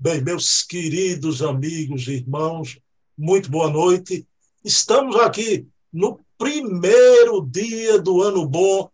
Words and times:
Bem, 0.00 0.22
meus 0.22 0.62
queridos 0.62 1.42
amigos 1.42 2.06
e 2.06 2.12
irmãos, 2.12 2.78
muito 3.18 3.50
boa 3.50 3.68
noite. 3.68 4.24
Estamos 4.64 5.16
aqui 5.16 5.66
no 5.92 6.20
primeiro 6.38 7.44
dia 7.44 7.98
do 7.98 8.22
ano 8.22 8.46
bom 8.46 8.88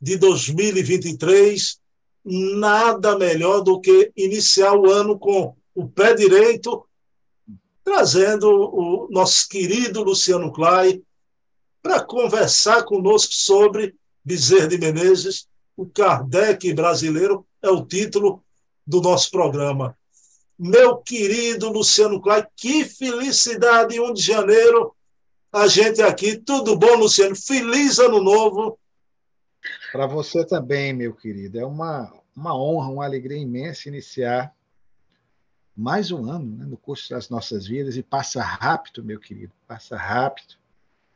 de 0.00 0.16
2023. 0.16 1.80
Nada 2.24 3.18
melhor 3.18 3.62
do 3.62 3.80
que 3.80 4.12
iniciar 4.16 4.76
o 4.76 4.88
ano 4.88 5.18
com 5.18 5.56
o 5.74 5.88
pé 5.88 6.14
direito, 6.14 6.86
trazendo 7.82 8.48
o 8.48 9.08
nosso 9.10 9.48
querido 9.48 10.04
Luciano 10.04 10.52
Clay 10.52 11.02
para 11.82 12.00
conversar 12.00 12.84
conosco 12.84 13.34
sobre 13.34 13.96
Bezerra 14.24 14.68
de 14.68 14.78
Menezes, 14.78 15.48
o 15.76 15.84
Kardec 15.84 16.72
brasileiro, 16.72 17.44
é 17.60 17.68
o 17.70 17.84
título 17.84 18.40
do 18.86 19.00
nosso 19.00 19.32
programa. 19.32 19.98
Meu 20.58 20.96
querido 20.98 21.68
Luciano 21.70 22.20
Clay, 22.20 22.46
que 22.56 22.84
felicidade, 22.84 24.00
1 24.00 24.12
de 24.12 24.22
janeiro, 24.22 24.94
a 25.52 25.66
gente 25.66 26.00
aqui. 26.02 26.36
Tudo 26.36 26.76
bom, 26.76 26.94
Luciano? 26.96 27.34
Feliz 27.34 27.98
ano 27.98 28.22
novo. 28.22 28.78
Para 29.90 30.06
você 30.06 30.44
também, 30.44 30.92
meu 30.92 31.14
querido. 31.14 31.58
É 31.58 31.64
uma, 31.64 32.12
uma 32.36 32.56
honra, 32.56 32.88
uma 32.88 33.04
alegria 33.04 33.38
imensa 33.38 33.88
iniciar 33.88 34.54
mais 35.76 36.12
um 36.12 36.30
ano 36.30 36.56
né, 36.56 36.64
no 36.64 36.76
curso 36.76 37.10
das 37.10 37.28
nossas 37.28 37.66
vidas 37.66 37.96
e 37.96 38.02
passa 38.02 38.40
rápido, 38.42 39.02
meu 39.02 39.18
querido, 39.18 39.52
passa 39.66 39.96
rápido. 39.96 40.54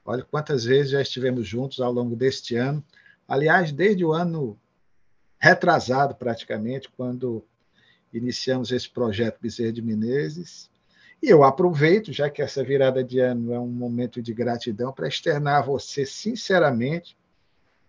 Olha 0.05 0.25
quantas 0.25 0.65
vezes 0.65 0.93
já 0.93 1.01
estivemos 1.03 1.47
juntos 1.47 1.81
ao 1.81 1.93
longo 1.93 2.17
deste 2.17 2.57
ano. 2.57 2.83
Aliás, 3.27 3.71
desde 3.71 4.05
o 4.05 4.13
ano 4.13 4.59
retrasado, 5.39 6.15
praticamente, 6.15 6.89
quando 6.97 7.45
iniciamos 8.13 8.73
esse 8.73 8.89
projeto 8.89 9.39
Bezerra 9.41 9.73
de 9.73 9.83
Menezes. 9.83 10.71
E 11.23 11.29
eu 11.29 11.43
aproveito, 11.43 12.13
já 12.13 12.31
que 12.31 12.41
essa 12.41 12.63
virada 12.63 13.03
de 13.03 13.19
ano 13.19 13.53
é 13.53 13.59
um 13.59 13.67
momento 13.67 14.23
de 14.23 14.33
gratidão, 14.33 14.93
para 14.93 15.09
externar 15.09 15.59
a 15.59 15.67
você, 15.67 16.07
sinceramente, 16.07 17.17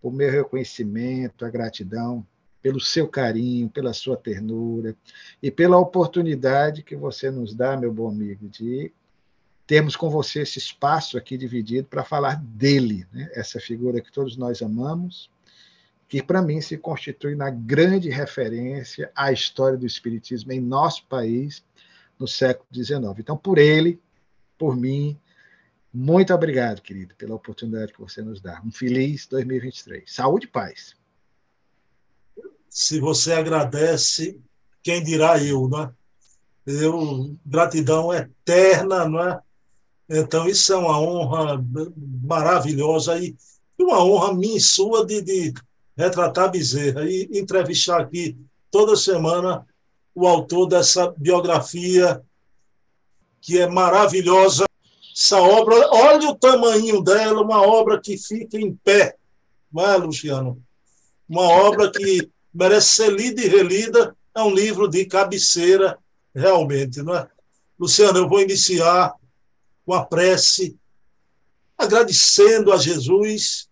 o 0.02 0.10
meu 0.10 0.32
reconhecimento, 0.32 1.46
a 1.46 1.50
gratidão 1.50 2.26
pelo 2.62 2.80
seu 2.80 3.08
carinho, 3.08 3.70
pela 3.70 3.94
sua 3.94 4.18
ternura 4.18 4.96
e 5.42 5.50
pela 5.50 5.78
oportunidade 5.78 6.84
que 6.84 6.96
você 6.96 7.32
nos 7.32 7.54
dá, 7.54 7.78
meu 7.78 7.94
bom 7.94 8.10
amigo, 8.10 8.50
de 8.50 8.92
termos 9.66 9.96
com 9.96 10.10
você 10.10 10.42
esse 10.42 10.58
espaço 10.58 11.18
aqui 11.18 11.38
dividido 11.38 11.88
para 11.88 12.04
falar 12.04 12.42
dele, 12.42 13.06
né? 13.14 13.30
essa 13.34 13.60
figura 13.60 14.02
que 14.02 14.12
todos 14.12 14.36
nós 14.36 14.62
amamos, 14.62 15.30
que 16.10 16.24
para 16.24 16.42
mim 16.42 16.60
se 16.60 16.76
constitui 16.76 17.36
na 17.36 17.52
grande 17.52 18.10
referência 18.10 19.12
à 19.16 19.32
história 19.32 19.78
do 19.78 19.86
Espiritismo 19.86 20.52
em 20.52 20.60
nosso 20.60 21.06
país 21.06 21.64
no 22.18 22.28
século 22.28 22.68
XIX. 22.74 23.20
Então, 23.20 23.38
por 23.38 23.60
ele, 23.60 24.02
por 24.58 24.76
mim, 24.76 25.16
muito 25.94 26.34
obrigado, 26.34 26.82
querido, 26.82 27.14
pela 27.14 27.36
oportunidade 27.36 27.94
que 27.94 28.00
você 28.00 28.24
nos 28.24 28.42
dá. 28.42 28.60
Um 28.66 28.72
feliz 28.72 29.28
2023. 29.28 30.12
Saúde 30.12 30.48
e 30.48 30.50
paz. 30.50 30.96
Se 32.68 33.00
você 33.00 33.34
agradece, 33.34 34.42
quem 34.82 35.04
dirá 35.04 35.42
eu, 35.42 35.70
não 35.70 35.84
é? 35.84 35.92
Eu, 36.66 37.36
gratidão 37.46 38.12
eterna, 38.12 39.08
não 39.08 39.22
é? 39.22 39.40
Então, 40.10 40.48
isso 40.48 40.74
é 40.74 40.76
uma 40.76 41.00
honra 41.00 41.64
maravilhosa 42.24 43.20
e 43.20 43.36
uma 43.80 44.04
honra 44.04 44.34
minha 44.34 44.58
e 44.58 44.62
sua 44.62 45.06
de, 45.06 45.22
de 45.22 45.54
retratar 46.00 46.50
Bezerra 46.50 47.04
e 47.04 47.28
entrevistar 47.34 48.00
aqui 48.00 48.38
toda 48.72 48.96
semana 48.96 49.68
o 50.16 50.26
autor 50.26 50.66
dessa 50.66 51.14
biografia 51.18 52.24
que 53.42 53.60
é 53.60 53.68
maravilhosa. 53.68 54.64
Essa 55.14 55.42
obra, 55.42 55.76
olha 55.92 56.30
o 56.30 56.36
tamanho 56.36 57.02
dela, 57.02 57.42
uma 57.42 57.62
obra 57.62 58.00
que 58.00 58.18
fica 58.18 58.58
em 58.58 58.74
pé, 58.74 59.18
não 59.70 59.86
é, 59.86 59.98
Luciano? 59.98 60.64
Uma 61.28 61.44
obra 61.44 61.92
que 61.92 62.32
merece 62.54 62.88
ser 62.94 63.12
lida 63.12 63.42
e 63.42 63.50
relida, 63.50 64.16
é 64.34 64.42
um 64.42 64.54
livro 64.54 64.88
de 64.88 65.04
cabeceira, 65.06 66.00
realmente, 66.34 67.02
não 67.02 67.14
é? 67.14 67.28
Luciano, 67.78 68.20
eu 68.20 68.30
vou 68.30 68.40
iniciar 68.40 69.14
com 69.86 69.94
a 69.94 70.06
prece, 70.06 70.78
agradecendo 71.78 72.72
a 72.72 72.78
Jesus 72.78 73.69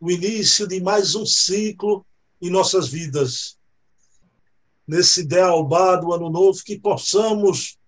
o 0.00 0.10
início 0.10 0.66
de 0.66 0.80
mais 0.80 1.14
um 1.14 1.24
ciclo 1.24 2.04
em 2.40 2.50
nossas 2.50 2.88
vidas. 2.88 3.58
Nesse 4.86 5.22
ideal 5.22 5.64
do 5.64 6.12
ano 6.12 6.28
novo, 6.28 6.62
que 6.62 6.78
possamos 6.78 7.78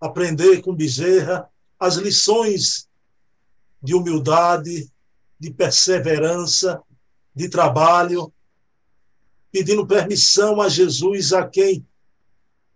aprender 0.00 0.60
com 0.62 0.74
Bezerra 0.74 1.48
as 1.78 1.96
lições 1.96 2.88
de 3.82 3.94
humildade, 3.94 4.90
de 5.38 5.50
perseverança, 5.52 6.82
de 7.34 7.48
trabalho, 7.48 8.32
pedindo 9.52 9.86
permissão 9.86 10.60
a 10.60 10.68
Jesus, 10.68 11.32
a 11.32 11.46
quem 11.46 11.86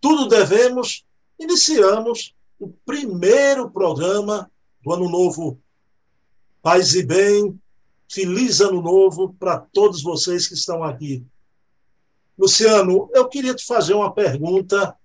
tudo 0.00 0.28
devemos, 0.28 1.04
iniciamos 1.38 2.34
o 2.58 2.68
primeiro 2.68 3.70
programa 3.70 4.50
do 4.82 4.92
Ano 4.92 5.08
Novo. 5.08 5.60
Paz 6.62 6.94
e 6.94 7.04
bem, 7.04 7.58
Feliz 8.10 8.60
ano 8.60 8.80
novo 8.80 9.34
para 9.34 9.58
todos 9.58 10.02
vocês 10.02 10.48
que 10.48 10.54
estão 10.54 10.82
aqui. 10.82 11.24
Luciano, 12.38 13.10
eu 13.12 13.28
queria 13.28 13.54
te 13.54 13.66
fazer 13.66 13.94
uma 13.94 14.12
pergunta. 14.12 14.96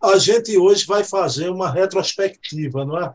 A 0.00 0.18
gente 0.18 0.56
hoje 0.58 0.84
vai 0.84 1.04
fazer 1.04 1.48
uma 1.50 1.70
retrospectiva, 1.70 2.84
não 2.84 2.98
é? 2.98 3.14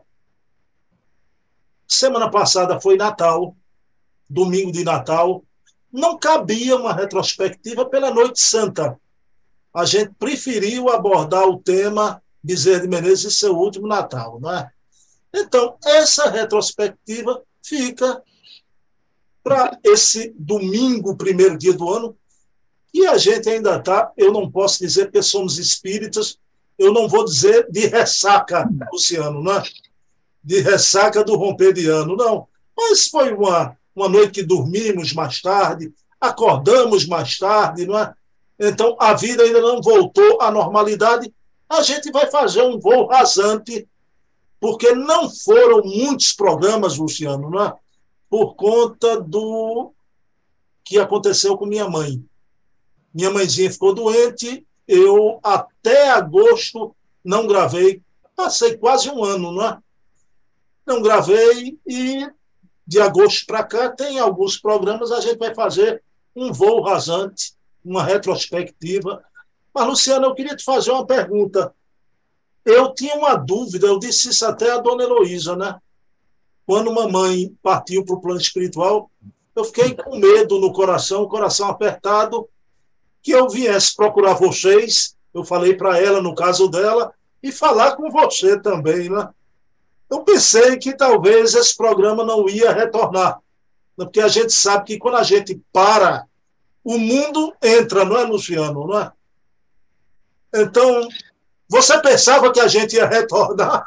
Semana 1.86 2.30
passada 2.30 2.80
foi 2.80 2.96
Natal, 2.96 3.56
domingo 4.28 4.72
de 4.72 4.84
Natal. 4.84 5.44
Não 5.92 6.18
cabia 6.18 6.76
uma 6.76 6.94
retrospectiva 6.94 7.84
pela 7.84 8.10
Noite 8.10 8.40
Santa. 8.40 8.98
A 9.74 9.84
gente 9.84 10.14
preferiu 10.18 10.88
abordar 10.88 11.46
o 11.46 11.58
tema 11.58 12.22
Bezerra 12.42 12.80
de 12.80 12.88
Menezes 12.88 13.32
e 13.32 13.36
seu 13.36 13.56
último 13.56 13.86
Natal, 13.86 14.38
não 14.40 14.54
é? 14.54 14.70
Então, 15.34 15.76
essa 15.84 16.30
retrospectiva 16.30 17.42
fica 17.68 18.22
para 19.44 19.78
esse 19.84 20.34
domingo, 20.38 21.16
primeiro 21.16 21.56
dia 21.56 21.72
do 21.72 21.92
ano, 21.92 22.16
e 22.92 23.06
a 23.06 23.16
gente 23.16 23.48
ainda 23.48 23.76
está, 23.76 24.10
eu 24.16 24.32
não 24.32 24.50
posso 24.50 24.80
dizer 24.80 25.10
que 25.10 25.22
somos 25.22 25.58
espíritas, 25.58 26.38
eu 26.78 26.92
não 26.92 27.08
vou 27.08 27.24
dizer 27.24 27.70
de 27.70 27.86
ressaca, 27.86 28.68
Luciano, 28.92 29.42
não 29.42 29.52
é? 29.52 29.62
De 30.42 30.60
ressaca 30.60 31.22
do 31.22 31.36
romper 31.36 31.72
de 31.72 31.88
ano, 31.88 32.16
não. 32.16 32.48
Mas 32.76 33.08
foi 33.08 33.32
uma, 33.32 33.76
uma 33.94 34.08
noite 34.08 34.32
que 34.32 34.42
dormimos 34.42 35.12
mais 35.12 35.40
tarde, 35.42 35.92
acordamos 36.20 37.06
mais 37.06 37.38
tarde, 37.38 37.86
não 37.86 37.98
é? 37.98 38.14
Então 38.58 38.96
a 38.98 39.14
vida 39.14 39.42
ainda 39.42 39.60
não 39.60 39.80
voltou 39.80 40.40
à 40.40 40.50
normalidade. 40.50 41.32
A 41.68 41.82
gente 41.82 42.10
vai 42.10 42.30
fazer 42.30 42.62
um 42.62 42.78
voo 42.78 43.06
rasante 43.06 43.86
porque 44.60 44.92
não 44.92 45.30
foram 45.30 45.82
muitos 45.82 46.32
programas, 46.32 46.96
Luciano, 46.96 47.48
não 47.50 47.64
é? 47.64 47.74
por 48.28 48.54
conta 48.54 49.20
do 49.20 49.92
que 50.84 50.98
aconteceu 50.98 51.56
com 51.56 51.66
minha 51.66 51.88
mãe. 51.88 52.22
Minha 53.12 53.30
mãezinha 53.30 53.70
ficou 53.70 53.94
doente, 53.94 54.66
eu 54.86 55.40
até 55.42 56.10
agosto 56.10 56.94
não 57.24 57.46
gravei, 57.46 58.02
passei 58.36 58.76
quase 58.76 59.10
um 59.10 59.24
ano, 59.24 59.52
não 59.52 59.66
é? 59.66 59.78
Não 60.86 61.02
gravei 61.02 61.78
e 61.86 62.26
de 62.86 63.00
agosto 63.00 63.44
para 63.46 63.64
cá 63.64 63.90
tem 63.90 64.18
alguns 64.18 64.56
programas, 64.56 65.12
a 65.12 65.20
gente 65.20 65.38
vai 65.38 65.54
fazer 65.54 66.02
um 66.34 66.52
voo 66.52 66.82
rasante, 66.82 67.52
uma 67.84 68.02
retrospectiva. 68.02 69.22
Mas, 69.74 69.86
Luciano, 69.86 70.26
eu 70.26 70.34
queria 70.34 70.56
te 70.56 70.64
fazer 70.64 70.90
uma 70.90 71.06
pergunta. 71.06 71.74
Eu 72.68 72.92
tinha 72.92 73.14
uma 73.14 73.34
dúvida, 73.34 73.86
eu 73.86 73.98
disse 73.98 74.28
isso 74.28 74.44
até 74.44 74.70
a 74.70 74.76
dona 74.76 75.02
Heloísa, 75.02 75.56
né? 75.56 75.78
Quando 76.66 76.92
mamãe 76.92 77.50
partiu 77.62 78.04
para 78.04 78.14
o 78.14 78.20
plano 78.20 78.38
espiritual, 78.38 79.10
eu 79.56 79.64
fiquei 79.64 79.94
com 79.94 80.18
medo 80.18 80.60
no 80.60 80.70
coração, 80.70 81.26
coração 81.26 81.68
apertado, 81.68 82.46
que 83.22 83.30
eu 83.30 83.48
viesse 83.48 83.96
procurar 83.96 84.34
vocês. 84.34 85.16
Eu 85.32 85.44
falei 85.44 85.74
para 85.78 85.98
ela, 85.98 86.20
no 86.20 86.34
caso 86.34 86.68
dela, 86.68 87.10
e 87.42 87.50
falar 87.50 87.96
com 87.96 88.10
você 88.10 88.60
também, 88.60 89.08
né? 89.08 89.30
Eu 90.10 90.20
pensei 90.22 90.76
que 90.76 90.94
talvez 90.94 91.54
esse 91.54 91.74
programa 91.74 92.22
não 92.22 92.46
ia 92.50 92.70
retornar, 92.70 93.40
né? 93.96 94.04
porque 94.04 94.20
a 94.20 94.28
gente 94.28 94.52
sabe 94.52 94.84
que 94.84 94.98
quando 94.98 95.16
a 95.16 95.22
gente 95.22 95.58
para, 95.72 96.26
o 96.84 96.98
mundo 96.98 97.54
entra, 97.62 98.04
não 98.04 98.18
é, 98.18 98.24
Luciano? 98.24 98.86
Não 98.86 98.98
é? 99.00 99.10
Então, 100.54 101.08
você 101.68 102.00
pensava 102.00 102.52
que 102.52 102.60
a 102.60 102.68
gente 102.68 102.96
ia 102.96 103.06
retornar? 103.06 103.86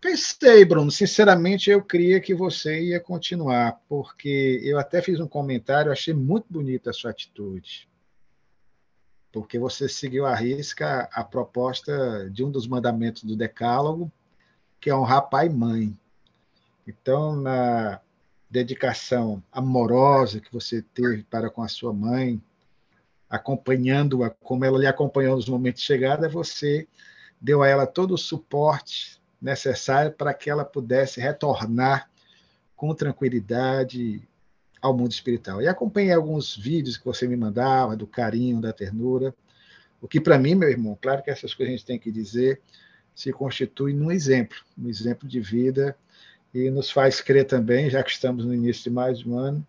Pensei, 0.00 0.64
Bruno. 0.64 0.90
Sinceramente, 0.90 1.70
eu 1.70 1.82
queria 1.82 2.20
que 2.20 2.34
você 2.34 2.80
ia 2.80 3.00
continuar, 3.00 3.80
porque 3.88 4.60
eu 4.62 4.78
até 4.78 5.00
fiz 5.00 5.18
um 5.18 5.26
comentário, 5.26 5.90
achei 5.90 6.12
muito 6.12 6.46
bonita 6.50 6.90
a 6.90 6.92
sua 6.92 7.10
atitude. 7.10 7.88
porque 9.34 9.58
você 9.58 9.88
seguiu 9.88 10.24
à 10.24 10.32
risca 10.32 11.08
a 11.12 11.24
proposta 11.24 12.30
de 12.30 12.44
um 12.44 12.52
dos 12.52 12.68
mandamentos 12.68 13.24
do 13.24 13.34
Decálogo, 13.34 14.08
que 14.80 14.88
é 14.88 14.94
honrar 14.94 15.28
pai 15.28 15.46
e 15.46 15.50
mãe. 15.50 15.98
Então, 16.86 17.34
na 17.34 18.00
dedicação 18.48 19.42
amorosa 19.50 20.40
que 20.40 20.52
você 20.52 20.82
teve 20.94 21.24
para 21.24 21.50
com 21.50 21.64
a 21.64 21.68
sua 21.68 21.92
mãe, 21.92 22.40
acompanhando-a 23.34 24.30
como 24.30 24.64
ela 24.64 24.78
lhe 24.78 24.86
acompanhou 24.86 25.34
nos 25.34 25.48
momentos 25.48 25.80
de 25.80 25.86
chegada, 25.88 26.28
você 26.28 26.86
deu 27.40 27.64
a 27.64 27.68
ela 27.68 27.84
todo 27.84 28.14
o 28.14 28.18
suporte 28.18 29.20
necessário 29.42 30.12
para 30.12 30.32
que 30.32 30.48
ela 30.48 30.64
pudesse 30.64 31.20
retornar 31.20 32.08
com 32.76 32.94
tranquilidade 32.94 34.22
ao 34.80 34.96
mundo 34.96 35.10
espiritual. 35.10 35.60
E 35.60 35.66
acompanhei 35.66 36.12
alguns 36.12 36.56
vídeos 36.56 36.96
que 36.96 37.04
você 37.04 37.26
me 37.26 37.36
mandava, 37.36 37.96
do 37.96 38.06
carinho, 38.06 38.60
da 38.60 38.72
ternura, 38.72 39.34
o 40.00 40.06
que 40.06 40.20
para 40.20 40.38
mim, 40.38 40.54
meu 40.54 40.70
irmão, 40.70 40.96
claro 41.00 41.20
que 41.20 41.30
essas 41.30 41.52
coisas 41.52 41.74
a 41.74 41.76
gente 41.76 41.86
tem 41.86 41.98
que 41.98 42.12
dizer, 42.12 42.60
se 43.16 43.32
constitui 43.32 43.92
num 43.92 44.12
exemplo, 44.12 44.58
um 44.78 44.88
exemplo 44.88 45.28
de 45.28 45.40
vida, 45.40 45.96
e 46.54 46.70
nos 46.70 46.88
faz 46.88 47.20
crer 47.20 47.46
também, 47.46 47.90
já 47.90 48.00
que 48.00 48.10
estamos 48.10 48.44
no 48.44 48.54
início 48.54 48.84
de 48.84 48.90
mais 48.90 49.26
um 49.26 49.36
ano, 49.36 49.66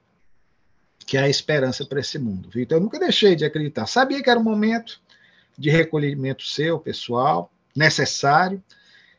que 1.06 1.18
há 1.18 1.30
esperança 1.30 1.86
para 1.86 2.00
esse 2.00 2.18
mundo. 2.18 2.50
Viu? 2.50 2.64
Então, 2.64 2.78
eu 2.78 2.84
nunca 2.84 3.00
deixei 3.00 3.36
de 3.36 3.46
acreditar. 3.46 3.86
Sabia 3.86 4.22
que 4.24 4.30
era 4.30 4.40
um 4.40 4.44
momento 4.44 5.00
de 5.58 5.70
recolhimento 5.70 6.44
seu, 6.44 6.80
pessoal, 6.80 7.52
necessário, 7.76 8.62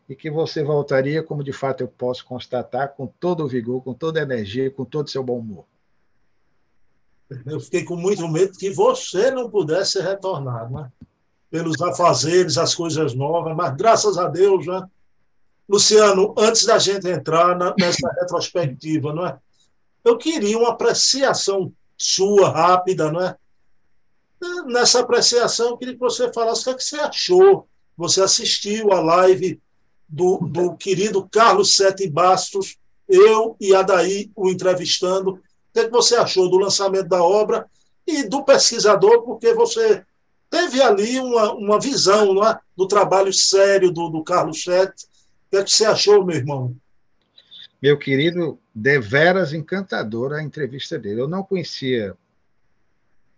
e 0.09 0.15
que 0.15 0.31
você 0.31 0.63
voltaria, 0.63 1.23
como 1.23 1.43
de 1.43 1.53
fato 1.53 1.83
eu 1.83 1.89
posso 1.89 2.25
constatar, 2.25 2.91
com 2.91 3.07
todo 3.07 3.45
o 3.45 3.49
vigor, 3.49 3.83
com 3.83 3.95
toda 3.95 4.21
a 4.21 4.23
energia, 4.23 4.71
com 4.71 4.85
todo 4.85 5.07
o 5.07 5.11
seu 5.11 5.23
bom 5.23 5.39
humor. 5.39 5.65
Eu 7.45 7.59
fiquei 7.59 7.85
com 7.85 7.97
muito 7.97 8.27
medo 8.29 8.57
que 8.57 8.71
você 8.71 9.31
não 9.31 9.51
pudesse 9.51 10.01
retornar, 10.01 10.71
né? 10.71 10.91
pelos 11.51 11.81
afazeres, 11.81 12.59
as 12.59 12.75
coisas 12.75 13.15
novas, 13.15 13.57
mas 13.57 13.75
graças 13.77 14.19
a 14.19 14.29
Deus, 14.29 14.67
né? 14.67 14.83
Luciano, 15.69 16.35
antes 16.39 16.65
da 16.65 16.79
gente 16.79 17.09
entrar 17.09 17.57
nessa 17.77 18.09
retrospectiva, 18.21 19.13
não 19.13 19.27
é? 19.27 19.39
Eu 20.07 20.17
queria 20.17 20.57
uma 20.57 20.69
apreciação 20.69 21.73
sua, 21.99 22.49
rápida, 22.49 23.11
não 23.11 23.21
é? 23.21 23.37
Nessa 24.67 25.01
apreciação, 25.01 25.71
eu 25.71 25.77
queria 25.77 25.95
que 25.95 26.01
você 26.01 26.33
falasse 26.33 26.61
o 26.61 26.65
que, 26.65 26.71
é 26.71 26.75
que 26.75 26.85
você 26.85 27.01
achou. 27.01 27.67
Você 27.97 28.23
assistiu 28.23 28.93
a 28.93 29.01
live 29.01 29.61
do, 30.09 30.39
do 30.39 30.77
querido 30.77 31.29
Carlos 31.29 31.75
Sete 31.75 32.09
Bastos, 32.09 32.77
eu 33.09 33.57
e 33.61 33.75
Adaí 33.75 34.31
o 34.37 34.49
entrevistando. 34.49 35.33
O 35.33 35.41
que, 35.75 35.81
é 35.81 35.85
que 35.87 35.91
você 35.91 36.15
achou 36.15 36.49
do 36.49 36.59
lançamento 36.59 37.09
da 37.09 37.25
obra 37.25 37.69
e 38.07 38.23
do 38.29 38.45
pesquisador, 38.45 39.23
porque 39.23 39.55
você 39.55 40.05
teve 40.49 40.81
ali 40.81 41.19
uma, 41.19 41.53
uma 41.53 41.81
visão 41.81 42.33
não 42.33 42.47
é? 42.47 42.57
do 42.77 42.87
trabalho 42.87 43.33
sério 43.33 43.91
do, 43.91 44.09
do 44.09 44.23
Carlos 44.23 44.63
Sete. 44.63 45.03
O 45.03 45.51
que, 45.51 45.57
é 45.57 45.65
que 45.65 45.73
você 45.73 45.85
achou, 45.85 46.25
meu 46.25 46.37
irmão? 46.37 46.77
Meu 47.83 47.99
querido, 47.99 48.61
deveras 48.79 49.55
encantadora 49.55 50.37
a 50.37 50.43
entrevista 50.43 50.99
dele. 50.99 51.23
Eu 51.23 51.29
não 51.29 51.43
conhecia, 51.43 52.15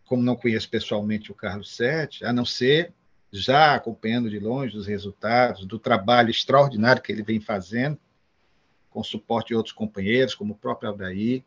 como 0.05 0.20
não 0.20 0.35
conheço 0.35 0.69
pessoalmente 0.69 1.31
o 1.31 1.35
Carlos 1.35 1.76
Sete, 1.76 2.25
a 2.25 2.32
não 2.32 2.44
ser 2.44 2.93
já 3.31 3.76
acompanhando 3.76 4.29
de 4.29 4.40
longe 4.40 4.76
os 4.76 4.88
resultados 4.88 5.64
do 5.64 5.79
trabalho 5.79 6.31
extraordinário 6.31 7.00
que 7.00 7.12
ele 7.12 7.23
vem 7.23 7.38
fazendo, 7.38 7.96
com 8.90 9.05
suporte 9.05 9.49
de 9.49 9.55
outros 9.55 9.73
companheiros, 9.73 10.35
como 10.35 10.55
o 10.55 10.56
próprio 10.56 10.90
Aldair, 10.90 11.44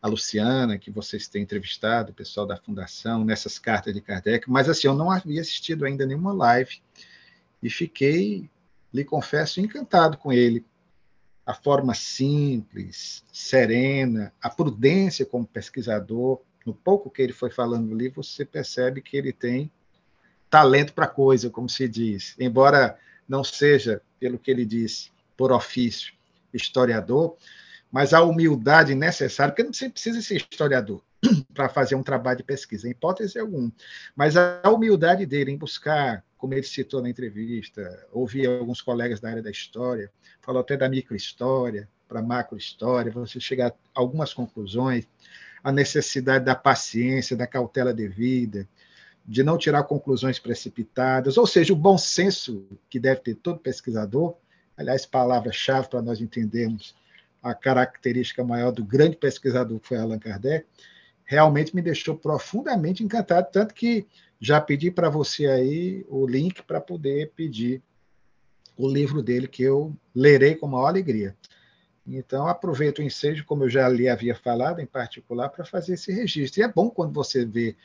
a 0.00 0.06
Luciana, 0.06 0.78
que 0.78 0.90
vocês 0.90 1.26
têm 1.26 1.42
entrevistado, 1.42 2.12
o 2.12 2.14
pessoal 2.14 2.46
da 2.46 2.56
Fundação, 2.56 3.24
nessas 3.24 3.58
cartas 3.58 3.92
de 3.92 4.00
Kardec, 4.00 4.48
mas 4.48 4.68
assim, 4.68 4.86
eu 4.86 4.94
não 4.94 5.10
havia 5.10 5.40
assistido 5.40 5.84
ainda 5.84 6.06
nenhuma 6.06 6.32
live 6.32 6.80
e 7.60 7.68
fiquei, 7.68 8.48
lhe 8.94 9.04
confesso, 9.04 9.60
encantado 9.60 10.16
com 10.16 10.32
ele, 10.32 10.64
a 11.44 11.54
forma 11.54 11.94
simples, 11.94 13.24
serena, 13.32 14.32
a 14.40 14.48
prudência 14.50 15.24
como 15.26 15.46
pesquisador. 15.46 16.40
No 16.64 16.74
pouco 16.74 17.10
que 17.10 17.22
ele 17.22 17.32
foi 17.32 17.50
falando 17.50 17.92
ali, 17.92 18.08
você 18.08 18.44
percebe 18.44 19.00
que 19.00 19.16
ele 19.16 19.32
tem 19.32 19.70
talento 20.50 20.92
para 20.92 21.06
coisa, 21.06 21.48
como 21.48 21.68
se 21.68 21.88
diz. 21.88 22.34
Embora 22.38 22.98
não 23.28 23.42
seja, 23.42 24.02
pelo 24.18 24.38
que 24.38 24.50
ele 24.50 24.64
disse, 24.64 25.10
por 25.36 25.52
ofício, 25.52 26.12
historiador, 26.52 27.36
mas 27.90 28.12
a 28.12 28.22
humildade 28.22 28.94
necessária, 28.94 29.52
porque 29.52 29.62
não 29.62 29.90
precisa 29.90 30.20
ser 30.20 30.36
historiador 30.36 31.02
para 31.54 31.68
fazer 31.68 31.94
um 31.94 32.02
trabalho 32.02 32.38
de 32.38 32.44
pesquisa, 32.44 32.86
em 32.86 32.90
hipótese 32.90 33.38
alguma, 33.38 33.72
mas 34.14 34.36
a 34.36 34.62
humildade 34.70 35.26
dele 35.26 35.50
em 35.50 35.56
buscar, 35.56 36.24
como 36.40 36.54
ele 36.54 36.62
citou 36.62 37.02
na 37.02 37.10
entrevista, 37.10 38.06
ouvir 38.10 38.46
alguns 38.46 38.80
colegas 38.80 39.20
da 39.20 39.28
área 39.28 39.42
da 39.42 39.50
história, 39.50 40.10
falou 40.40 40.62
até 40.62 40.74
da 40.74 40.88
microhistória 40.88 41.86
para 42.08 42.22
macrohistória, 42.22 43.12
você 43.12 43.38
chegar 43.38 43.68
a 43.68 43.74
algumas 43.94 44.32
conclusões, 44.32 45.06
a 45.62 45.70
necessidade 45.70 46.46
da 46.46 46.54
paciência, 46.54 47.36
da 47.36 47.46
cautela 47.46 47.92
devida, 47.92 48.66
de 49.24 49.42
não 49.42 49.58
tirar 49.58 49.82
conclusões 49.82 50.38
precipitadas, 50.38 51.36
ou 51.36 51.46
seja, 51.46 51.74
o 51.74 51.76
bom 51.76 51.98
senso 51.98 52.66
que 52.88 52.98
deve 52.98 53.20
ter 53.20 53.34
todo 53.34 53.60
pesquisador, 53.60 54.34
aliás, 54.78 55.04
palavra-chave 55.04 55.90
para 55.90 56.00
nós 56.00 56.22
entendermos 56.22 56.96
a 57.42 57.52
característica 57.52 58.42
maior 58.42 58.70
do 58.70 58.82
grande 58.82 59.16
pesquisador 59.16 59.78
que 59.78 59.88
foi 59.88 59.98
Allan 59.98 60.18
Kardec, 60.18 60.66
realmente 61.22 61.76
me 61.76 61.82
deixou 61.82 62.16
profundamente 62.16 63.04
encantado, 63.04 63.48
tanto 63.52 63.74
que 63.74 64.06
já 64.40 64.60
pedi 64.60 64.90
para 64.90 65.10
você 65.10 65.46
aí 65.46 66.06
o 66.08 66.26
link 66.26 66.62
para 66.62 66.80
poder 66.80 67.32
pedir 67.36 67.82
o 68.76 68.88
livro 68.88 69.22
dele, 69.22 69.46
que 69.46 69.62
eu 69.62 69.94
lerei 70.14 70.54
com 70.54 70.66
maior 70.66 70.86
alegria. 70.86 71.36
Então, 72.06 72.48
aproveito 72.48 72.98
o 72.98 73.02
ensejo, 73.02 73.44
como 73.44 73.64
eu 73.64 73.68
já 73.68 73.86
lhe 73.88 74.08
havia 74.08 74.34
falado, 74.34 74.80
em 74.80 74.86
particular, 74.86 75.50
para 75.50 75.64
fazer 75.64 75.94
esse 75.94 76.10
registro. 76.10 76.60
E 76.60 76.64
é 76.64 76.68
bom 76.68 76.88
quando 76.88 77.12
você 77.12 77.44
vê 77.44 77.76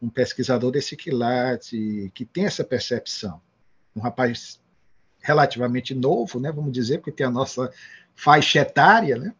um 0.00 0.08
pesquisador 0.08 0.70
desse 0.70 0.96
quilate, 0.96 2.10
que 2.14 2.24
tem 2.24 2.46
essa 2.46 2.64
percepção. 2.64 3.40
Um 3.94 4.00
rapaz 4.00 4.60
relativamente 5.20 5.94
novo, 5.94 6.40
né, 6.40 6.50
vamos 6.50 6.72
dizer, 6.72 6.98
porque 6.98 7.12
tem 7.12 7.26
a 7.26 7.30
nossa 7.30 7.70
faixa 8.14 8.60
etária, 8.60 9.16
né, 9.16 9.34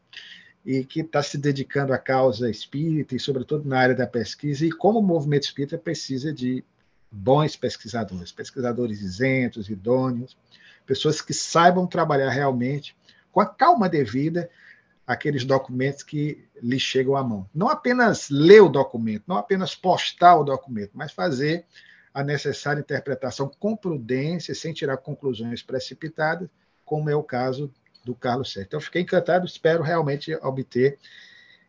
e 0.64 0.84
que 0.84 1.00
está 1.00 1.22
se 1.22 1.38
dedicando 1.38 1.92
à 1.92 1.98
causa 1.98 2.50
espírita 2.50 3.14
e, 3.14 3.20
sobretudo, 3.20 3.68
na 3.68 3.78
área 3.78 3.94
da 3.94 4.06
pesquisa, 4.06 4.66
e 4.66 4.70
como 4.70 4.98
o 4.98 5.02
movimento 5.02 5.44
espírita 5.44 5.78
precisa 5.78 6.32
de 6.32 6.64
bons 7.10 7.56
pesquisadores, 7.56 8.32
pesquisadores 8.32 9.00
isentos, 9.00 9.70
idôneos, 9.70 10.36
pessoas 10.84 11.20
que 11.20 11.32
saibam 11.32 11.86
trabalhar 11.86 12.30
realmente 12.30 12.96
com 13.32 13.40
a 13.40 13.46
calma 13.46 13.88
devida 13.88 14.50
aqueles 15.06 15.44
documentos 15.44 16.02
que 16.02 16.46
lhe 16.62 16.78
chegam 16.78 17.16
à 17.16 17.24
mão. 17.24 17.48
Não 17.54 17.68
apenas 17.68 18.28
ler 18.28 18.60
o 18.60 18.68
documento, 18.68 19.24
não 19.26 19.36
apenas 19.36 19.74
postar 19.74 20.36
o 20.36 20.44
documento, 20.44 20.90
mas 20.92 21.12
fazer 21.12 21.64
a 22.12 22.22
necessária 22.22 22.80
interpretação 22.80 23.50
com 23.58 23.74
prudência, 23.74 24.54
sem 24.54 24.74
tirar 24.74 24.98
conclusões 24.98 25.62
precipitadas, 25.62 26.48
como 26.84 27.08
é 27.08 27.16
o 27.16 27.22
caso 27.22 27.72
do 28.08 28.14
Carlos 28.14 28.50
Sérgio. 28.50 28.68
Então, 28.68 28.80
fiquei 28.80 29.02
encantado, 29.02 29.44
espero 29.44 29.82
realmente 29.82 30.34
obter 30.36 30.98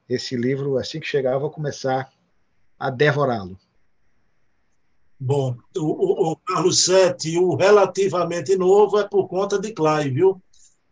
esse 0.08 0.36
livro 0.36 0.78
assim 0.78 1.00
que 1.00 1.06
chegar, 1.06 1.34
eu 1.34 1.40
vou 1.40 1.52
começar 1.52 2.12
a 2.80 2.90
devorá-lo. 2.90 3.60
Bom, 5.20 5.58
o, 5.76 6.32
o, 6.32 6.36
Carlos 6.38 6.86
Sete, 6.86 7.38
o 7.38 7.56
relativamente 7.56 8.56
novo 8.56 8.98
é 8.98 9.04
por 9.04 9.28
conta 9.28 9.60
de 9.60 9.74
Clay, 9.74 10.10
viu? 10.10 10.42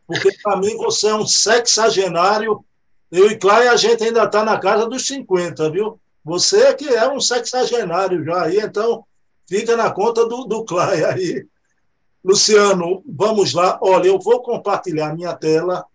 Porque 0.06 0.30
para 0.44 0.58
mim 0.58 0.76
você 0.76 1.08
é 1.08 1.16
um 1.16 1.26
sexagenário. 1.26 2.64
Eu 3.10 3.32
e 3.32 3.38
Clay, 3.38 3.70
a 3.70 3.78
gente 3.78 4.04
ainda 4.04 4.26
está 4.26 4.44
na 4.44 4.60
casa 4.60 4.86
dos 4.86 5.08
50, 5.08 5.72
viu? 5.72 5.98
Você 6.26 6.62
é 6.64 6.74
que 6.74 6.90
é 6.90 7.10
um 7.10 7.22
sexagenário 7.22 8.24
já 8.26 8.44
aí, 8.44 8.60
então 8.60 9.06
fica 9.48 9.78
na 9.78 9.90
conta 9.92 10.28
do, 10.28 10.44
do 10.44 10.66
Clay 10.66 11.06
aí. 11.06 11.48
Luciano, 12.24 13.04
vamos 13.06 13.54
lá. 13.54 13.80
Olha, 13.82 14.08
eu 14.08 14.20
vou 14.20 14.42
compartilhar 14.42 15.16
minha 15.16 15.34
tela 15.34 15.86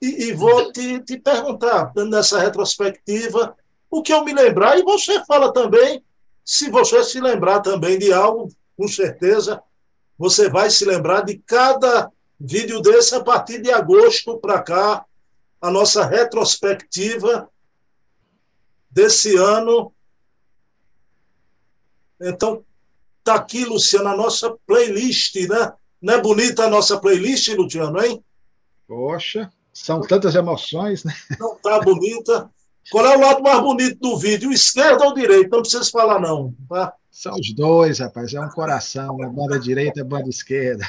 e, 0.00 0.24
e 0.24 0.32
vou 0.32 0.72
te, 0.72 1.00
te 1.00 1.18
perguntar, 1.18 1.92
nessa 1.94 2.38
retrospectiva, 2.38 3.56
o 3.90 4.02
que 4.02 4.12
eu 4.12 4.24
me 4.24 4.32
lembrar, 4.32 4.78
e 4.78 4.82
você 4.82 5.24
fala 5.24 5.52
também 5.52 6.02
se 6.44 6.70
você 6.70 7.04
se 7.04 7.20
lembrar 7.20 7.60
também 7.60 7.98
de 7.98 8.12
algo, 8.12 8.48
com 8.76 8.88
certeza, 8.88 9.62
você 10.18 10.48
vai 10.48 10.70
se 10.70 10.84
lembrar 10.84 11.22
de 11.22 11.38
cada 11.38 12.10
vídeo 12.38 12.80
desse 12.80 13.14
a 13.14 13.22
partir 13.22 13.62
de 13.62 13.70
agosto 13.70 14.38
para 14.38 14.60
cá, 14.60 15.04
a 15.60 15.70
nossa 15.70 16.04
retrospectiva 16.04 17.48
desse 18.90 19.36
ano. 19.36 19.92
Então, 22.20 22.64
tá 23.22 23.34
aqui, 23.34 23.64
Luciano, 23.64 24.08
a 24.08 24.16
nossa 24.16 24.56
playlist, 24.66 25.34
né? 25.48 25.72
Não 26.00 26.14
é 26.14 26.20
bonita 26.20 26.64
a 26.64 26.70
nossa 26.70 26.98
playlist, 26.98 27.48
Luciano, 27.48 28.02
hein? 28.02 28.22
Poxa, 28.86 29.50
são 29.72 30.00
tantas 30.00 30.34
emoções, 30.34 31.04
né? 31.04 31.14
Não 31.38 31.56
tá 31.56 31.80
bonita. 31.80 32.50
Qual 32.90 33.06
é 33.06 33.16
o 33.16 33.20
lado 33.20 33.42
mais 33.42 33.60
bonito 33.60 33.98
do 34.00 34.18
vídeo? 34.18 34.50
O 34.50 34.52
esquerdo 34.52 35.02
ou 35.02 35.10
o 35.10 35.14
direito? 35.14 35.50
Não 35.50 35.60
precisa 35.60 35.88
falar, 35.90 36.20
não. 36.20 36.54
Tá? 36.68 36.92
São 37.10 37.34
os 37.34 37.54
dois, 37.54 38.00
rapaz. 38.00 38.34
É 38.34 38.40
um 38.40 38.48
coração, 38.48 39.14
uma 39.14 39.28
banda 39.28 39.58
direita 39.58 40.00
e 40.00 40.04
banda 40.04 40.28
esquerda. 40.28 40.84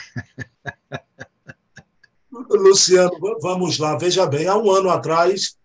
Luciano, 2.50 3.12
vamos 3.42 3.78
lá. 3.78 3.96
Veja 3.98 4.26
bem, 4.26 4.48
há 4.48 4.58
um 4.58 4.72
ano 4.72 4.90
atrás, 4.90 5.56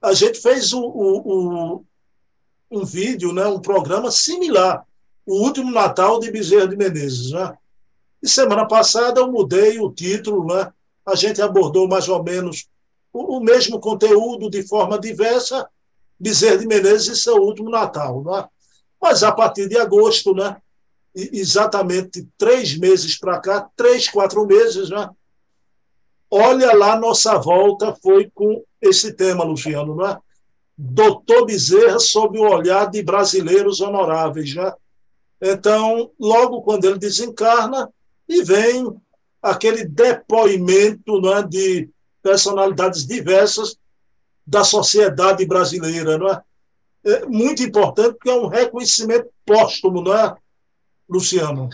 a 0.00 0.12
gente 0.12 0.40
fez 0.40 0.72
o, 0.72 0.80
o, 0.80 1.78
o, 1.78 1.84
um 2.70 2.84
vídeo, 2.84 3.32
né, 3.32 3.46
um 3.46 3.60
programa 3.60 4.10
similar, 4.10 4.84
o 5.26 5.42
último 5.42 5.70
Natal 5.70 6.20
de 6.20 6.30
Bezerra 6.30 6.68
de 6.68 6.76
Menezes. 6.76 7.30
Né? 7.32 7.56
E 8.22 8.28
semana 8.28 8.66
passada 8.66 9.20
eu 9.20 9.30
mudei 9.30 9.78
o 9.78 9.90
título, 9.90 10.46
né? 10.46 10.72
a 11.06 11.14
gente 11.14 11.40
abordou 11.40 11.88
mais 11.88 12.08
ou 12.08 12.22
menos 12.22 12.66
o, 13.12 13.38
o 13.38 13.40
mesmo 13.40 13.78
conteúdo 13.78 14.50
de 14.50 14.62
forma 14.66 14.98
diversa, 14.98 15.68
Bezerra 16.18 16.58
de 16.58 16.66
Menezes 16.66 17.18
e 17.18 17.22
seu 17.22 17.36
último 17.36 17.70
Natal. 17.70 18.22
Né? 18.22 18.48
Mas 19.00 19.22
a 19.22 19.32
partir 19.32 19.68
de 19.68 19.76
agosto, 19.78 20.34
né? 20.34 20.56
exatamente 21.14 22.26
três 22.36 22.76
meses 22.76 23.18
para 23.18 23.38
cá, 23.38 23.68
três, 23.76 24.08
quatro 24.08 24.44
meses, 24.46 24.90
né? 24.90 25.08
olha 26.30 26.74
lá, 26.76 26.98
nossa 26.98 27.38
volta 27.38 27.94
foi 28.02 28.30
com 28.34 28.64
esse 28.80 29.12
tema, 29.12 29.44
Luciano, 29.44 29.94
não 29.94 30.06
é? 30.06 30.18
Doutor 30.76 31.46
Bezerra 31.46 32.00
sob 32.00 32.38
o 32.38 32.50
olhar 32.50 32.90
de 32.90 33.02
brasileiros 33.02 33.80
honoráveis, 33.80 34.52
né? 34.54 34.72
Então, 35.40 36.10
logo 36.18 36.62
quando 36.62 36.84
ele 36.84 36.98
desencarna, 36.98 37.92
e 38.28 38.42
vem 38.42 38.94
aquele 39.42 39.84
depoimento 39.84 41.20
né, 41.20 41.42
de 41.42 41.90
personalidades 42.22 43.06
diversas 43.06 43.76
da 44.46 44.64
sociedade 44.64 45.44
brasileira, 45.46 46.16
não 46.16 46.30
é? 46.30 46.42
é 47.04 47.26
muito 47.26 47.62
importante 47.62 48.14
porque 48.14 48.30
é 48.30 48.34
um 48.34 48.46
reconhecimento 48.46 49.28
póstumo, 49.44 50.00
não 50.00 50.16
é, 50.16 50.34
Luciano? 51.08 51.68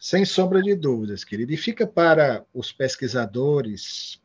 Sem 0.00 0.24
sombra 0.24 0.62
de 0.62 0.74
dúvidas, 0.74 1.24
querido. 1.24 1.52
E 1.52 1.56
fica 1.56 1.86
para 1.86 2.44
os 2.54 2.70
pesquisadores 2.70 4.20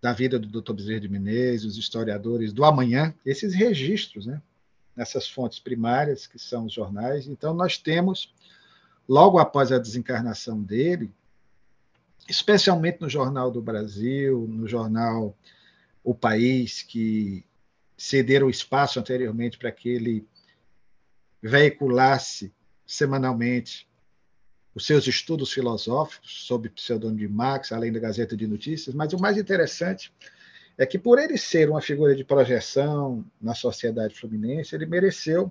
da 0.00 0.12
vida 0.12 0.38
do 0.38 0.62
Dr. 0.62 0.72
Bezerra 0.72 1.00
de 1.00 1.08
Menezes, 1.08 1.64
os 1.64 1.76
historiadores 1.76 2.52
do 2.52 2.64
amanhã, 2.64 3.14
esses 3.24 3.54
registros, 3.54 4.24
né? 4.24 4.40
Nessas 4.96 5.28
fontes 5.28 5.58
primárias, 5.58 6.26
que 6.26 6.38
são 6.38 6.64
os 6.64 6.72
jornais. 6.72 7.26
Então, 7.26 7.52
nós 7.52 7.76
temos, 7.76 8.32
logo 9.08 9.38
após 9.38 9.70
a 9.70 9.78
desencarnação 9.78 10.62
dele, 10.62 11.12
especialmente 12.28 13.00
no 13.00 13.08
Jornal 13.08 13.50
do 13.50 13.60
Brasil, 13.60 14.46
no 14.48 14.66
jornal 14.66 15.36
O 16.02 16.14
País, 16.14 16.82
que 16.82 17.44
cederam 17.96 18.50
espaço 18.50 18.98
anteriormente 18.98 19.58
para 19.58 19.70
que 19.70 19.88
ele 19.88 20.26
veiculasse 21.42 22.52
semanalmente 22.86 23.88
os 24.74 24.84
seus 24.84 25.06
estudos 25.06 25.52
filosóficos 25.52 26.44
sob 26.46 26.68
o 26.68 26.70
pseudônimo 26.70 27.18
de 27.18 27.28
Marx, 27.28 27.72
além 27.72 27.90
da 27.90 27.98
Gazeta 27.98 28.36
de 28.36 28.46
Notícias, 28.46 28.94
mas 28.94 29.12
o 29.12 29.18
mais 29.18 29.38
interessante 29.38 30.12
é 30.78 30.84
que, 30.84 30.98
por 30.98 31.18
ele 31.18 31.38
ser 31.38 31.70
uma 31.70 31.80
figura 31.80 32.14
de 32.14 32.24
projeção 32.24 33.24
na 33.40 33.54
sociedade 33.54 34.14
fluminense, 34.14 34.74
ele 34.74 34.86
mereceu 34.86 35.50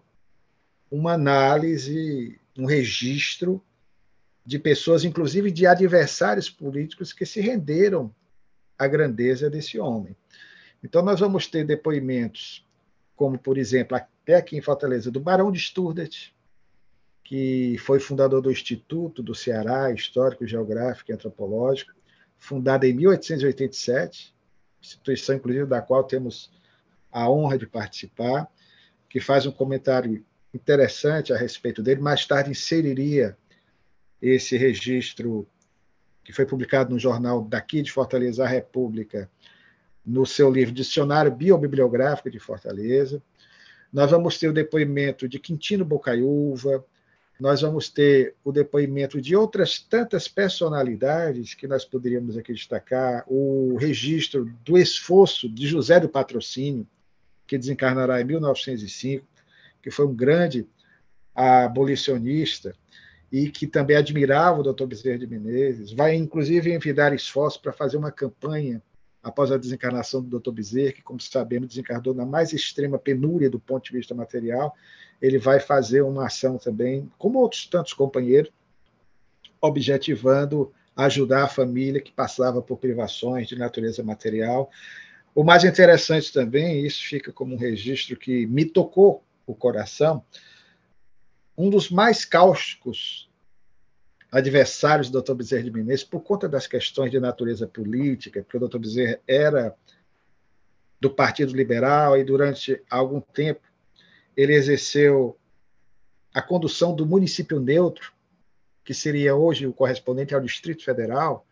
uma 0.89 1.13
análise, 1.13 2.39
um 2.58 2.65
registro 2.65 3.62
de 4.46 4.60
pessoas, 4.60 5.03
inclusive 5.03 5.50
de 5.50 5.65
adversários 5.65 6.50
políticos, 6.50 7.12
que 7.12 7.25
se 7.25 7.41
renderam 7.41 8.13
à 8.77 8.88
grandeza 8.88 9.50
desse 9.50 9.79
homem. 9.79 10.15
Então, 10.84 11.01
nós 11.01 11.20
vamos 11.20 11.48
ter 11.48 11.65
depoimentos, 11.65 12.63
como, 13.15 13.39
por 13.39 13.58
exemplo, 13.58 13.98
até 13.98 14.36
aqui 14.36 14.55
em 14.55 14.62
Fortaleza, 14.62 15.10
do 15.10 15.20
Barão 15.20 15.51
de 15.51 15.60
Sturdert, 15.60 16.32
que 17.24 17.75
foi 17.79 18.00
fundador 18.00 18.39
do 18.39 18.51
Instituto 18.51 19.24
do 19.24 19.34
Ceará, 19.34 19.91
Histórico, 19.91 20.46
Geográfico 20.46 21.10
e 21.10 21.13
Antropológico, 21.15 21.91
fundada 22.38 22.88
em 22.88 22.94
1887, 22.94 24.35
instituição, 24.86 25.36
inclusive, 25.36 25.65
da 25.65 25.82
qual 25.82 26.04
temos 26.04 26.51
a 27.12 27.30
honra 27.30 27.58
de 27.58 27.65
participar, 27.65 28.48
que 29.10 29.20
faz 29.20 29.46
um 29.46 29.51
comentário 29.51 30.25
interessante 30.54 31.34
a 31.34 31.38
respeito 31.38 31.82
dele. 31.82 32.01
Mais 32.01 32.25
tarde 32.25 32.51
inseriria 32.51 33.38
esse 34.22 34.58
registro 34.58 35.48
que 36.24 36.34
foi 36.34 36.46
publicado 36.46 36.92
no 36.92 37.00
jornal 37.00 37.44
daqui 37.44 37.82
de 37.82 37.92
Fortaleza, 37.92 38.44
a 38.44 38.48
República, 38.48 39.30
no 40.06 40.25
seu 40.25 40.51
livro 40.51 40.74
Dicionário 40.74 41.32
Biobibliográfico 41.32 42.30
de 42.30 42.39
Fortaleza. 42.39 43.22
Nós 43.92 44.12
vamos 44.12 44.38
ter 44.38 44.48
o 44.48 44.54
depoimento 44.54 45.27
de 45.27 45.39
Quintino 45.39 45.86
Bocaiúva, 45.86 46.84
nós 47.39 47.62
vamos 47.62 47.89
ter 47.89 48.36
o 48.44 48.51
depoimento 48.51 49.22
de 49.22 49.36
outras 49.36 49.80
tantas 49.80 50.27
personalidades 50.27 51.54
que 51.54 51.68
nós 51.68 51.84
poderíamos 51.84 52.38
aqui 52.38 52.54
destacar, 52.54 53.25
o 53.27 53.75
registro 53.77 54.46
do 54.63 54.77
esforço 54.77 55.50
de 55.50 55.68
José 55.68 56.00
do 56.00 56.08
Patrocínio, 56.08 56.88
que 57.46 57.58
desencarnará 57.58 58.22
em 58.22 58.24
1905, 58.24 59.25
que 59.82 59.92
foi 59.92 60.06
um 60.06 60.15
grande 60.15 60.65
abolicionista 61.34 62.74
e 63.32 63.50
que 63.50 63.68
também 63.68 63.98
admirava 63.98 64.62
o 64.62 64.74
Dr. 64.74 64.86
Bezerra 64.86 65.20
de 65.20 65.27
Menezes, 65.27 65.92
vai 65.92 66.15
inclusive 66.15 66.74
envidar 66.74 67.13
esforços 67.13 67.60
para 67.60 67.74
fazer 67.74 67.98
uma 67.98 68.12
campanha 68.12 68.82
após 69.25 69.51
a 69.51 69.58
desencarnação 69.58 70.22
do 70.22 70.39
Dr. 70.39 70.51
Bezerra, 70.51 70.91
que, 70.91 71.01
como 71.01 71.20
sabemos, 71.20 71.70
desencarnou 71.70 72.13
na 72.13 72.27
mais 72.27 72.53
extrema 72.53 73.00
penúria 73.00 73.50
do 73.50 73.60
ponto 73.60 73.84
de 73.84 73.91
vista 73.91 74.13
material, 74.13 74.75
ele 75.20 75.39
vai 75.39 75.60
fazer 75.60 76.03
uma 76.03 76.27
ação 76.27 76.60
também, 76.60 77.12
como 77.17 77.39
outros 77.39 77.65
tantos 77.65 77.91
companheiros, 77.91 78.51
objetivando 79.60 80.72
ajudar 80.96 81.46
a 81.46 81.48
família 81.48 82.00
que 82.00 82.12
passava 82.12 82.62
por 82.62 82.77
privações 82.77 83.48
de 83.48 83.58
natureza 83.58 84.03
material. 84.03 84.70
O 85.34 85.44
mais 85.44 85.63
interessante 85.63 86.32
também, 86.32 86.86
isso 86.86 87.03
fica 87.03 87.34
como 87.34 87.55
um 87.55 87.58
registro 87.58 88.15
que 88.15 88.46
me 88.46 88.63
tocou 88.63 89.24
o 89.48 89.55
coração, 89.55 90.24
um 91.58 91.72
dos 91.72 91.89
mais 91.89 92.24
cáusticos 92.24 93.27
adversários 94.38 95.10
do 95.10 95.22
Dr. 95.22 95.34
Bezerra 95.34 95.63
de 95.63 95.72
Menezes, 95.72 96.04
por 96.04 96.20
conta 96.20 96.50
das 96.50 96.68
questões 96.68 97.10
de 97.10 97.22
natureza 97.22 97.65
política, 97.65 98.44
porque 98.44 98.58
o 98.58 98.68
Dr. 98.68 98.80
Bezerra 98.80 99.20
era 99.25 99.74
do 101.00 101.10
Partido 101.10 101.56
Liberal 101.56 102.18
e 102.18 102.24
durante 102.25 102.84
algum 102.89 103.22
tempo 103.22 103.62
ele 104.36 104.54
exerceu 104.54 105.38
a 106.34 106.42
condução 106.42 106.94
do 106.94 107.06
município 107.06 107.62
neutro, 107.62 108.12
que 108.84 108.94
seria 108.94 109.34
hoje 109.34 109.68
o 109.68 109.74
correspondente 109.74 110.36
ao 110.36 110.42
Distrito 110.42 110.84
Federal. 110.84 111.48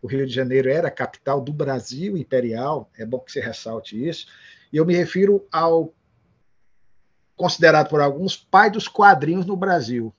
O 0.00 0.06
Rio 0.06 0.24
de 0.24 0.32
Janeiro 0.32 0.70
era 0.70 0.86
a 0.86 0.92
capital 0.92 1.40
do 1.40 1.52
Brasil 1.52 2.16
imperial, 2.16 2.88
é 2.96 3.04
bom 3.04 3.18
que 3.18 3.32
se 3.32 3.40
ressalte 3.40 4.06
isso. 4.08 4.28
E 4.72 4.76
eu 4.76 4.86
me 4.86 4.94
refiro 4.94 5.44
ao 5.50 5.92
considerado 7.34 7.88
por 7.88 8.00
alguns 8.00 8.36
pai 8.36 8.70
dos 8.70 8.86
quadrinhos 8.86 9.46
no 9.46 9.56
Brasil, 9.56 10.14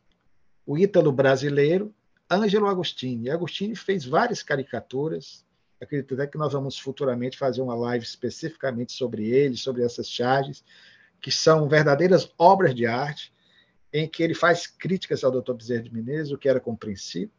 o 0.65 0.77
ítalo 0.77 1.13
brasileiro 1.13 1.94
Ângelo 2.32 2.68
Agostini. 2.68 3.30
Agostini 3.30 3.76
fez 3.76 4.06
várias 4.06 4.42
caricaturas. 4.42 5.46
Acredito 5.82 6.14
até 6.14 6.26
que 6.26 6.38
nós 6.38 6.54
vamos 6.54 6.80
futuramente 6.80 7.38
fazer 7.38 7.62
uma 7.62 7.76
live 7.76 8.06
especificamente 8.06 8.94
sobre 8.94 9.28
ele, 9.30 9.58
sobre 9.58 9.84
essas 9.84 10.10
charges, 10.10 10.64
que 11.20 11.30
são 11.30 11.68
verdadeiras 11.68 12.32
obras 12.38 12.74
de 12.74 12.86
arte, 12.86 13.34
em 13.92 14.08
que 14.08 14.24
ele 14.24 14.34
faz 14.34 14.66
críticas 14.66 15.24
ao 15.24 15.32
Dr. 15.32 15.54
Bezerra 15.54 15.84
de 15.84 15.94
Menezes, 15.94 16.32
o 16.32 16.38
que 16.38 16.48
era 16.48 16.60
compreensível, 16.60 17.32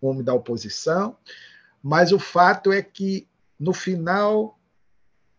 o 0.00 0.08
homem 0.08 0.24
da 0.24 0.34
oposição, 0.34 1.16
mas 1.80 2.10
o 2.10 2.18
fato 2.18 2.72
é 2.72 2.82
que, 2.82 3.28
no 3.58 3.72
final 3.72 4.58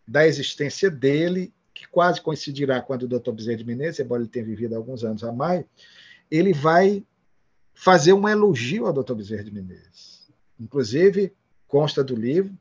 da 0.08 0.26
existência 0.26 0.90
dele, 0.90 1.54
que 1.74 1.88
quase 1.88 2.22
coincidirá 2.22 2.82
com 2.82 2.94
a 2.94 2.98
do 2.98 3.08
Dr. 3.08 3.32
Bezerra 3.32 3.58
de 3.58 3.66
Menezes, 3.66 4.00
embora 4.00 4.22
ele 4.22 4.30
tenha 4.30 4.46
vivido 4.46 4.76
alguns 4.76 5.04
anos 5.04 5.24
a 5.24 5.32
mais, 5.34 5.66
ele 6.32 6.54
vai 6.54 7.06
fazer 7.74 8.14
um 8.14 8.28
elogio 8.28 8.86
ao 8.86 8.94
Dr. 8.94 9.14
Bezerra 9.14 9.44
de 9.44 9.52
Menezes. 9.52 10.30
Inclusive, 10.60 11.34
consta 11.68 12.04
do 12.04 12.16
livro, 12.16 12.56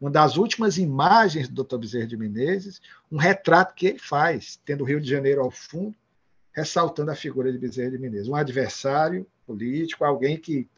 uma 0.00 0.10
das 0.10 0.36
últimas 0.36 0.76
imagens 0.76 1.48
do 1.48 1.64
Dr. 1.64 1.78
Bezerra 1.78 2.06
de 2.06 2.16
Menezes, 2.16 2.80
um 3.10 3.16
retrato 3.16 3.74
que 3.74 3.86
ele 3.86 3.98
faz, 3.98 4.60
tendo 4.64 4.82
o 4.82 4.86
Rio 4.86 5.00
de 5.00 5.08
Janeiro 5.08 5.40
ao 5.40 5.50
fundo, 5.50 5.94
ressaltando 6.52 7.10
a 7.10 7.14
figura 7.14 7.50
de 7.50 7.58
Bezerra 7.58 7.92
de 7.92 7.98
Menezes, 7.98 8.28
um 8.28 8.34
adversário 8.34 9.26
político, 9.46 10.04
alguém 10.04 10.36
que, 10.36 10.68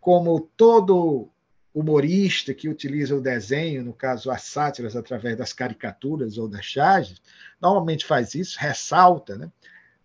como 0.00 0.40
todo 0.56 1.28
humorista 1.74 2.54
que 2.54 2.68
utiliza 2.68 3.14
o 3.14 3.20
desenho, 3.20 3.84
no 3.84 3.92
caso 3.92 4.30
as 4.30 4.42
sátiras 4.42 4.96
através 4.96 5.36
das 5.36 5.52
caricaturas 5.52 6.38
ou 6.38 6.48
das 6.48 6.64
charges, 6.64 7.20
normalmente 7.60 8.06
faz 8.06 8.34
isso, 8.34 8.56
ressalta, 8.58 9.36
né? 9.36 9.50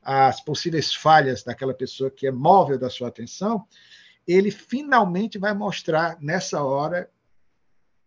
As 0.01 0.41
possíveis 0.41 0.93
falhas 0.93 1.43
daquela 1.43 1.73
pessoa 1.73 2.09
que 2.09 2.25
é 2.25 2.31
móvel 2.31 2.77
da 2.77 2.89
sua 2.89 3.07
atenção, 3.07 3.65
ele 4.27 4.51
finalmente 4.51 5.37
vai 5.37 5.53
mostrar 5.53 6.17
nessa 6.21 6.63
hora 6.63 7.09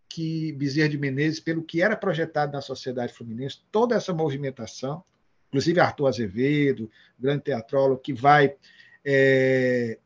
que 0.09 0.53
Bezerra 0.53 0.89
de 0.89 0.97
Menezes, 0.97 1.39
pelo 1.39 1.63
que 1.63 1.81
era 1.81 1.95
projetado 1.95 2.53
na 2.53 2.61
sociedade 2.61 3.13
fluminense, 3.13 3.59
toda 3.71 3.95
essa 3.95 4.13
movimentação, 4.13 5.03
inclusive 5.49 5.79
Arthur 5.79 6.07
Azevedo, 6.07 6.89
grande 7.19 7.43
teatrólogo, 7.43 8.01
que 8.01 8.13
vai, 8.13 8.55
é, 9.03 9.99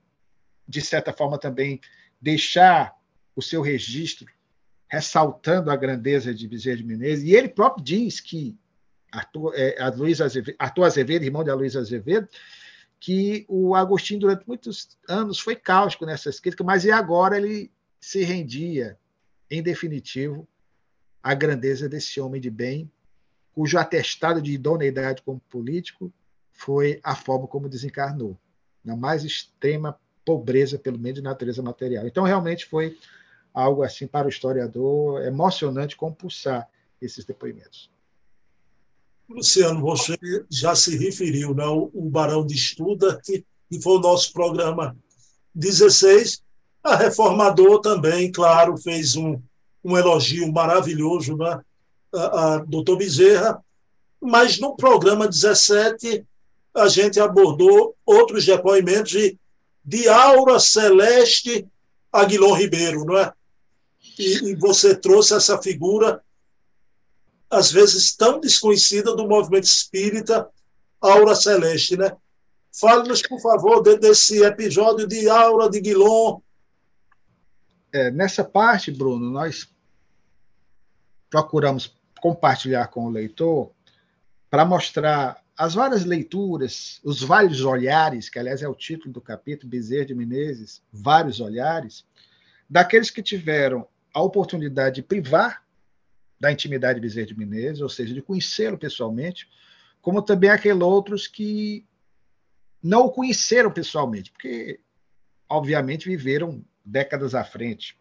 de 0.67 0.81
certa 0.81 1.13
forma, 1.13 1.37
também 1.37 1.79
deixar 2.19 2.95
o 3.35 3.41
seu 3.41 3.61
registro 3.61 4.27
ressaltando 4.87 5.69
a 5.69 5.75
grandeza 5.75 6.33
de 6.33 6.47
Bezerra 6.47 6.77
de 6.77 6.83
Menezes, 6.83 7.23
e 7.23 7.35
ele 7.35 7.47
próprio 7.47 7.83
diz 7.83 8.19
que 8.19 8.57
Arthur, 9.11 9.53
é, 9.55 9.81
Azevedo, 9.81 10.55
Arthur 10.59 10.83
Azevedo, 10.83 11.23
irmão 11.25 11.43
de 11.43 11.51
Luiz 11.51 11.75
Azevedo, 11.75 12.27
que 12.99 13.45
o 13.47 13.75
Agostinho, 13.75 14.19
durante 14.19 14.47
muitos 14.47 14.97
anos, 15.07 15.39
foi 15.39 15.55
cáustico 15.55 16.05
nessas 16.05 16.39
críticas, 16.39 16.65
mas 16.65 16.83
e 16.83 16.91
agora 16.91 17.37
ele 17.37 17.71
se 17.99 18.23
rendia, 18.23 18.97
em 19.49 19.63
definitivo, 19.63 20.47
à 21.23 21.33
grandeza 21.33 21.87
desse 21.87 22.19
homem 22.19 22.39
de 22.39 22.49
bem, 22.49 22.91
cujo 23.53 23.77
atestado 23.77 24.41
de 24.41 24.51
idoneidade 24.51 25.21
como 25.21 25.39
político 25.49 26.11
foi 26.51 26.99
a 27.03 27.15
forma 27.15 27.47
como 27.47 27.69
desencarnou, 27.69 28.37
na 28.83 28.95
mais 28.95 29.23
extrema 29.23 29.99
pobreza, 30.25 30.77
pelo 30.77 30.99
menos 30.99 31.19
de 31.19 31.23
natureza 31.23 31.61
material. 31.61 32.05
Então, 32.05 32.23
realmente 32.23 32.65
foi 32.65 32.97
algo 33.53 33.81
assim 33.81 34.07
para 34.07 34.27
o 34.27 34.29
historiador 34.29 35.23
emocionante 35.25 35.95
compulsar 35.95 36.69
esses 37.01 37.25
depoimentos. 37.25 37.89
Luciano, 39.29 39.81
você 39.81 40.17
já 40.49 40.75
se 40.75 40.97
referiu, 40.97 41.53
né? 41.53 41.65
o, 41.65 41.91
o 41.93 42.09
Barão 42.09 42.45
de 42.45 42.55
Estuda, 42.55 43.21
que, 43.23 43.45
que 43.69 43.81
foi 43.81 43.97
o 43.97 44.01
nosso 44.01 44.33
programa 44.33 44.97
16. 45.53 46.41
A 46.83 46.95
Reformador 46.95 47.79
também, 47.81 48.31
claro, 48.31 48.77
fez 48.77 49.15
um, 49.15 49.39
um 49.83 49.95
elogio 49.95 50.51
maravilhoso, 50.51 51.37
né? 51.37 51.61
a, 52.13 52.55
a 52.55 52.57
doutor 52.57 52.97
Bezerra, 52.97 53.63
mas 54.19 54.59
no 54.59 54.75
programa 54.75 55.27
17 55.27 56.25
a 56.73 56.87
gente 56.87 57.19
abordou 57.19 57.95
outros 58.05 58.45
depoimentos 58.45 59.11
de, 59.11 59.37
de 59.83 60.07
Aura 60.07 60.59
Celeste 60.59 61.67
Aguilon 62.11 62.53
Ribeiro, 62.53 63.05
não 63.05 63.17
é? 63.17 63.31
E, 64.17 64.49
e 64.49 64.55
você 64.55 64.95
trouxe 64.95 65.33
essa 65.33 65.61
figura 65.61 66.21
às 67.49 67.71
vezes 67.71 68.15
tão 68.15 68.39
desconhecida 68.39 69.15
do 69.15 69.27
movimento 69.27 69.63
espírita 69.63 70.49
Aura 71.01 71.35
Celeste, 71.35 71.97
né? 71.97 72.15
Fale-nos, 72.71 73.21
por 73.21 73.41
favor, 73.41 73.81
desse 73.81 74.43
episódio 74.43 75.07
de 75.07 75.27
Aura 75.27 75.69
de 75.69 75.79
Guilom. 75.79 76.39
É, 77.91 78.11
nessa 78.11 78.43
parte, 78.43 78.91
Bruno, 78.91 79.31
nós 79.31 79.67
procuramos 81.29 81.95
compartilhar 82.21 82.87
com 82.87 83.05
o 83.05 83.09
leitor 83.09 83.71
para 84.49 84.65
mostrar 84.65 85.43
as 85.57 85.73
várias 85.73 86.05
leituras, 86.05 87.01
os 87.03 87.21
vários 87.21 87.65
olhares, 87.65 88.29
que 88.29 88.39
aliás 88.39 88.61
é 88.61 88.67
o 88.67 88.75
título 88.75 89.11
do 89.11 89.21
capítulo, 89.21 89.69
Bezerra 89.69 90.05
de 90.05 90.15
Menezes, 90.15 90.81
vários 90.91 91.39
olhares, 91.39 92.05
daqueles 92.69 93.09
que 93.09 93.21
tiveram 93.21 93.87
a 94.13 94.21
oportunidade 94.21 94.95
de 94.95 95.03
privar 95.03 95.63
da 96.39 96.51
intimidade 96.51 96.99
de 96.99 97.01
Bezerra 97.01 97.27
de 97.27 97.37
Menezes, 97.37 97.81
ou 97.81 97.89
seja, 97.89 98.13
de 98.13 98.21
conhecê-lo 98.21 98.77
pessoalmente, 98.77 99.49
como 100.01 100.21
também 100.21 100.49
aqueles 100.49 100.81
outros 100.81 101.27
que 101.27 101.85
não 102.81 103.05
o 103.05 103.11
conheceram 103.11 103.71
pessoalmente, 103.71 104.31
porque, 104.31 104.79
obviamente, 105.49 106.07
viveram 106.07 106.63
décadas 106.85 107.35
à 107.35 107.43
frente. 107.43 107.97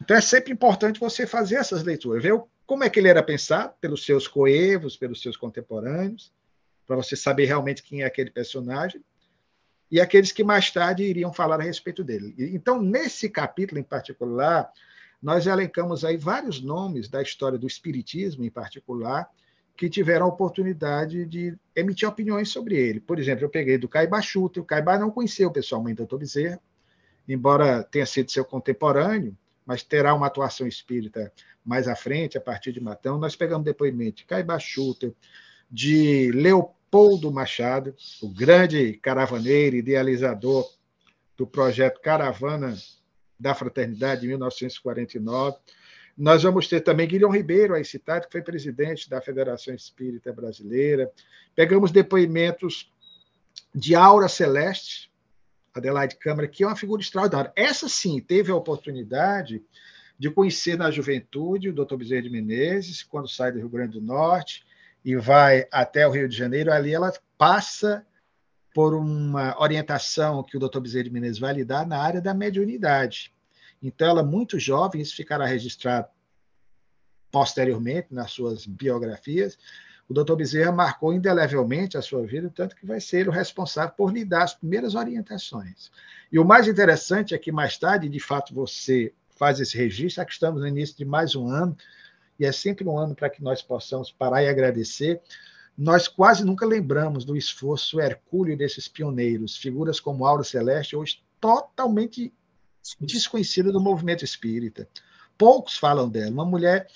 Então, 0.00 0.16
é 0.16 0.20
sempre 0.20 0.52
importante 0.52 0.98
você 0.98 1.26
fazer 1.26 1.56
essas 1.56 1.82
leituras, 1.82 2.22
ver 2.22 2.42
como 2.66 2.82
é 2.82 2.88
que 2.88 2.98
ele 2.98 3.08
era 3.08 3.22
pensado 3.22 3.74
pelos 3.80 4.04
seus 4.04 4.26
coevos, 4.26 4.96
pelos 4.96 5.20
seus 5.20 5.36
contemporâneos, 5.36 6.32
para 6.86 6.96
você 6.96 7.14
saber 7.14 7.44
realmente 7.44 7.82
quem 7.82 8.02
é 8.02 8.06
aquele 8.06 8.30
personagem, 8.30 9.04
e 9.90 10.00
aqueles 10.00 10.32
que 10.32 10.42
mais 10.42 10.70
tarde 10.70 11.04
iriam 11.04 11.34
falar 11.34 11.60
a 11.60 11.64
respeito 11.64 12.02
dele. 12.02 12.34
Então, 12.38 12.80
nesse 12.80 13.28
capítulo 13.28 13.78
em 13.78 13.84
particular, 13.84 14.72
nós 15.22 15.46
elencamos 15.46 16.04
aí 16.04 16.16
vários 16.16 16.60
nomes 16.60 17.08
da 17.08 17.22
história 17.22 17.56
do 17.56 17.66
Espiritismo, 17.66 18.44
em 18.44 18.50
particular, 18.50 19.30
que 19.76 19.88
tiveram 19.88 20.26
a 20.26 20.28
oportunidade 20.28 21.24
de 21.24 21.56
emitir 21.74 22.08
opiniões 22.08 22.48
sobre 22.48 22.76
ele. 22.76 23.00
Por 23.00 23.18
exemplo, 23.18 23.44
eu 23.44 23.48
peguei 23.48 23.78
do 23.78 23.88
Caibá 23.88 24.20
Chuta, 24.20 24.60
o 24.60 24.64
Caibá 24.64 24.98
não 24.98 25.10
conheceu 25.10 25.50
pessoalmente 25.50 25.94
o 25.94 25.98
doutor 25.98 26.18
Bezerra, 26.18 26.60
embora 27.28 27.84
tenha 27.84 28.04
sido 28.04 28.30
seu 28.30 28.44
contemporâneo, 28.44 29.36
mas 29.64 29.82
terá 29.82 30.12
uma 30.12 30.26
atuação 30.26 30.66
espírita 30.66 31.32
mais 31.64 31.86
à 31.86 31.94
frente, 31.94 32.36
a 32.36 32.40
partir 32.40 32.72
de 32.72 32.80
Matão. 32.80 33.16
Nós 33.16 33.36
pegamos 33.36 33.64
depoimento 33.64 34.18
de 34.18 34.24
Caibá 34.24 34.58
Chuta, 34.58 35.14
de 35.70 36.32
Leopoldo 36.32 37.30
Machado, 37.30 37.94
o 38.20 38.28
grande 38.28 38.94
caravaneiro, 38.94 39.76
idealizador 39.76 40.68
do 41.36 41.46
projeto 41.46 42.00
Caravana 42.00 42.76
da 43.42 43.54
Fraternidade, 43.54 44.22
de 44.22 44.28
1949. 44.28 45.58
Nós 46.16 46.42
vamos 46.42 46.68
ter 46.68 46.80
também 46.80 47.08
Guilherme 47.08 47.36
Ribeiro, 47.36 47.74
aí 47.74 47.84
citado, 47.84 48.26
que 48.26 48.32
foi 48.32 48.42
presidente 48.42 49.10
da 49.10 49.20
Federação 49.20 49.74
Espírita 49.74 50.32
Brasileira. 50.32 51.10
Pegamos 51.54 51.90
depoimentos 51.90 52.90
de 53.74 53.94
Aura 53.94 54.28
Celeste, 54.28 55.10
Adelaide 55.74 56.16
Câmara, 56.16 56.46
que 56.46 56.62
é 56.62 56.66
uma 56.66 56.76
figura 56.76 57.02
extraordinária. 57.02 57.52
Essa 57.56 57.88
sim 57.88 58.20
teve 58.20 58.52
a 58.52 58.56
oportunidade 58.56 59.62
de 60.18 60.30
conhecer 60.30 60.76
na 60.76 60.90
juventude 60.90 61.70
o 61.70 61.72
Dr. 61.72 61.96
Bezerra 61.96 62.22
de 62.22 62.30
Menezes, 62.30 63.02
quando 63.02 63.28
sai 63.28 63.50
do 63.50 63.58
Rio 63.58 63.68
Grande 63.68 63.98
do 63.98 64.04
Norte 64.04 64.64
e 65.04 65.16
vai 65.16 65.66
até 65.72 66.06
o 66.06 66.10
Rio 66.10 66.28
de 66.28 66.36
Janeiro. 66.36 66.72
Ali 66.72 66.94
ela 66.94 67.12
passa 67.36 68.06
por 68.74 68.94
uma 68.94 69.60
orientação 69.60 70.42
que 70.42 70.56
o 70.56 70.60
Dr. 70.60 70.80
Bezerra 70.80 71.04
de 71.04 71.10
Menezes 71.10 71.38
vai 71.38 71.52
lhe 71.52 71.64
dar 71.64 71.86
na 71.86 71.98
área 71.98 72.20
da 72.20 72.32
mediunidade. 72.32 73.32
Então, 73.82 74.08
ela, 74.08 74.22
muito 74.22 74.58
jovem, 74.58 75.00
isso 75.00 75.16
ficará 75.16 75.44
registrado 75.44 76.08
posteriormente 77.30 78.08
nas 78.10 78.30
suas 78.30 78.66
biografias, 78.66 79.58
o 80.08 80.14
Dr. 80.14 80.34
Bezerra 80.34 80.70
marcou 80.70 81.14
indelevelmente 81.14 81.96
a 81.96 82.02
sua 82.02 82.26
vida, 82.26 82.52
tanto 82.54 82.76
que 82.76 82.84
vai 82.84 83.00
ser 83.00 83.28
o 83.28 83.30
responsável 83.30 83.94
por 83.96 84.12
lhe 84.12 84.24
dar 84.24 84.42
as 84.42 84.54
primeiras 84.54 84.94
orientações. 84.94 85.90
E 86.30 86.38
o 86.38 86.44
mais 86.44 86.68
interessante 86.68 87.34
é 87.34 87.38
que, 87.38 87.50
mais 87.50 87.78
tarde, 87.78 88.08
de 88.08 88.20
fato, 88.20 88.54
você 88.54 89.14
faz 89.30 89.58
esse 89.58 89.76
registro, 89.76 90.24
que 90.26 90.32
estamos 90.32 90.60
no 90.60 90.68
início 90.68 90.96
de 90.96 91.04
mais 91.04 91.34
um 91.34 91.48
ano, 91.48 91.74
e 92.38 92.44
é 92.44 92.52
sempre 92.52 92.86
um 92.86 92.98
ano 92.98 93.14
para 93.14 93.30
que 93.30 93.42
nós 93.42 93.62
possamos 93.62 94.12
parar 94.12 94.42
e 94.42 94.48
agradecer 94.48 95.20
nós 95.76 96.06
quase 96.06 96.44
nunca 96.44 96.66
lembramos 96.66 97.24
do 97.24 97.36
esforço 97.36 98.00
hercúleo 98.00 98.56
desses 98.56 98.88
pioneiros, 98.88 99.56
figuras 99.56 99.98
como 99.98 100.26
Aura 100.26 100.44
Celeste, 100.44 100.96
hoje 100.96 101.22
totalmente 101.40 102.32
desconhecida 103.00 103.72
do 103.72 103.80
movimento 103.80 104.24
espírita. 104.24 104.88
Poucos 105.36 105.76
falam 105.76 106.08
dela. 106.08 106.30
Uma 106.30 106.44
mulher 106.44 106.86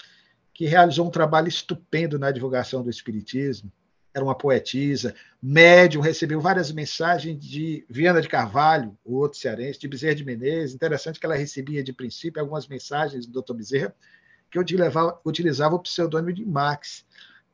que 0.52 0.66
realizou 0.66 1.06
um 1.06 1.10
trabalho 1.10 1.48
estupendo 1.48 2.18
na 2.18 2.30
divulgação 2.30 2.82
do 2.82 2.90
espiritismo, 2.90 3.70
era 4.16 4.24
uma 4.24 4.34
poetisa, 4.34 5.14
médium, 5.42 6.00
recebeu 6.00 6.40
várias 6.40 6.72
mensagens 6.72 7.38
de 7.38 7.84
Viana 7.86 8.22
de 8.22 8.28
Carvalho, 8.28 8.96
outro 9.04 9.38
cearense, 9.38 9.78
de 9.78 9.86
Bezerra 9.86 10.14
de 10.14 10.24
Menezes. 10.24 10.74
Interessante 10.74 11.20
que 11.20 11.26
ela 11.26 11.36
recebia, 11.36 11.84
de 11.84 11.92
princípio, 11.92 12.40
algumas 12.40 12.66
mensagens 12.66 13.26
do 13.26 13.42
Dr. 13.42 13.52
Bezerra, 13.52 13.94
que 14.50 14.58
utilizava, 14.58 15.20
utilizava 15.22 15.74
o 15.74 15.80
pseudônimo 15.80 16.32
de 16.32 16.46
Max. 16.46 17.04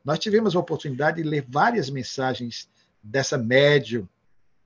Nós 0.04 0.18
tivemos 0.18 0.56
a 0.56 0.58
oportunidade 0.58 1.22
de 1.22 1.28
ler 1.28 1.44
várias 1.48 1.88
mensagens 1.88 2.68
dessa 3.02 3.38
médium 3.38 4.08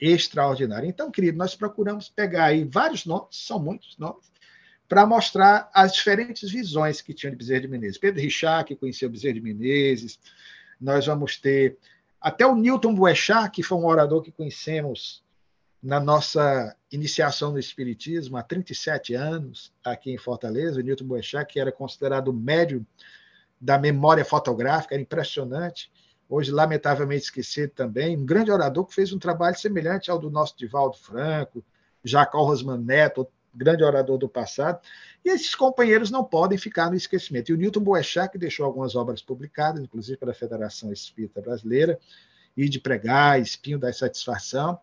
extraordinária. 0.00 0.86
Então, 0.86 1.10
querido, 1.10 1.38
nós 1.38 1.54
procuramos 1.54 2.08
pegar 2.08 2.46
aí 2.46 2.64
vários 2.64 3.06
nomes, 3.06 3.28
são 3.30 3.58
muitos 3.58 3.96
nomes, 3.98 4.30
para 4.88 5.06
mostrar 5.06 5.70
as 5.74 5.92
diferentes 5.92 6.50
visões 6.50 7.00
que 7.00 7.12
tinha 7.12 7.30
de 7.30 7.36
Bezerra 7.36 7.62
de 7.62 7.68
Menezes. 7.68 7.98
Pedro 7.98 8.20
Richard, 8.20 8.66
que 8.66 8.76
conheceu 8.76 9.10
Bezerra 9.10 9.34
de 9.34 9.40
Menezes, 9.40 10.18
nós 10.80 11.06
vamos 11.06 11.36
ter 11.38 11.76
até 12.20 12.46
o 12.46 12.54
Newton 12.54 12.94
Boechat, 12.94 13.50
que 13.50 13.62
foi 13.62 13.78
um 13.78 13.86
orador 13.86 14.22
que 14.22 14.30
conhecemos 14.30 15.24
na 15.82 16.00
nossa 16.00 16.74
iniciação 16.90 17.52
no 17.52 17.58
Espiritismo 17.58 18.36
há 18.36 18.42
37 18.42 19.14
anos, 19.14 19.72
aqui 19.84 20.10
em 20.10 20.18
Fortaleza, 20.18 20.80
o 20.80 20.82
Newton 20.82 21.04
Boechat, 21.04 21.52
que 21.52 21.60
era 21.60 21.70
considerado 21.70 22.32
médium 22.32 22.84
da 23.60 23.78
memória 23.78 24.24
fotográfica, 24.24 24.94
era 24.94 25.02
impressionante. 25.02 25.90
Hoje, 26.28 26.50
lamentavelmente 26.50 27.24
esquecido 27.24 27.70
também. 27.70 28.16
Um 28.16 28.26
grande 28.26 28.50
orador 28.50 28.84
que 28.84 28.94
fez 28.94 29.12
um 29.12 29.18
trabalho 29.18 29.56
semelhante 29.58 30.10
ao 30.10 30.18
do 30.18 30.30
nosso 30.30 30.56
Divaldo 30.56 30.96
Franco, 30.96 31.64
Jacó 32.02 32.42
Rosman 32.42 32.78
Neto, 32.78 33.26
grande 33.54 33.82
orador 33.82 34.18
do 34.18 34.28
passado. 34.28 34.80
E 35.24 35.30
esses 35.30 35.54
companheiros 35.54 36.10
não 36.10 36.22
podem 36.22 36.58
ficar 36.58 36.90
no 36.90 36.96
esquecimento. 36.96 37.50
E 37.50 37.54
o 37.54 37.56
Newton 37.56 37.80
Boechat, 37.80 38.30
que 38.30 38.38
deixou 38.38 38.66
algumas 38.66 38.94
obras 38.94 39.22
publicadas, 39.22 39.82
inclusive 39.82 40.18
para 40.18 40.32
a 40.32 40.34
Federação 40.34 40.92
Espírita 40.92 41.40
Brasileira, 41.40 41.98
e 42.56 42.68
de 42.68 42.80
pregar, 42.80 43.40
espinho 43.40 43.78
da 43.78 43.92
satisfação, 43.92 44.78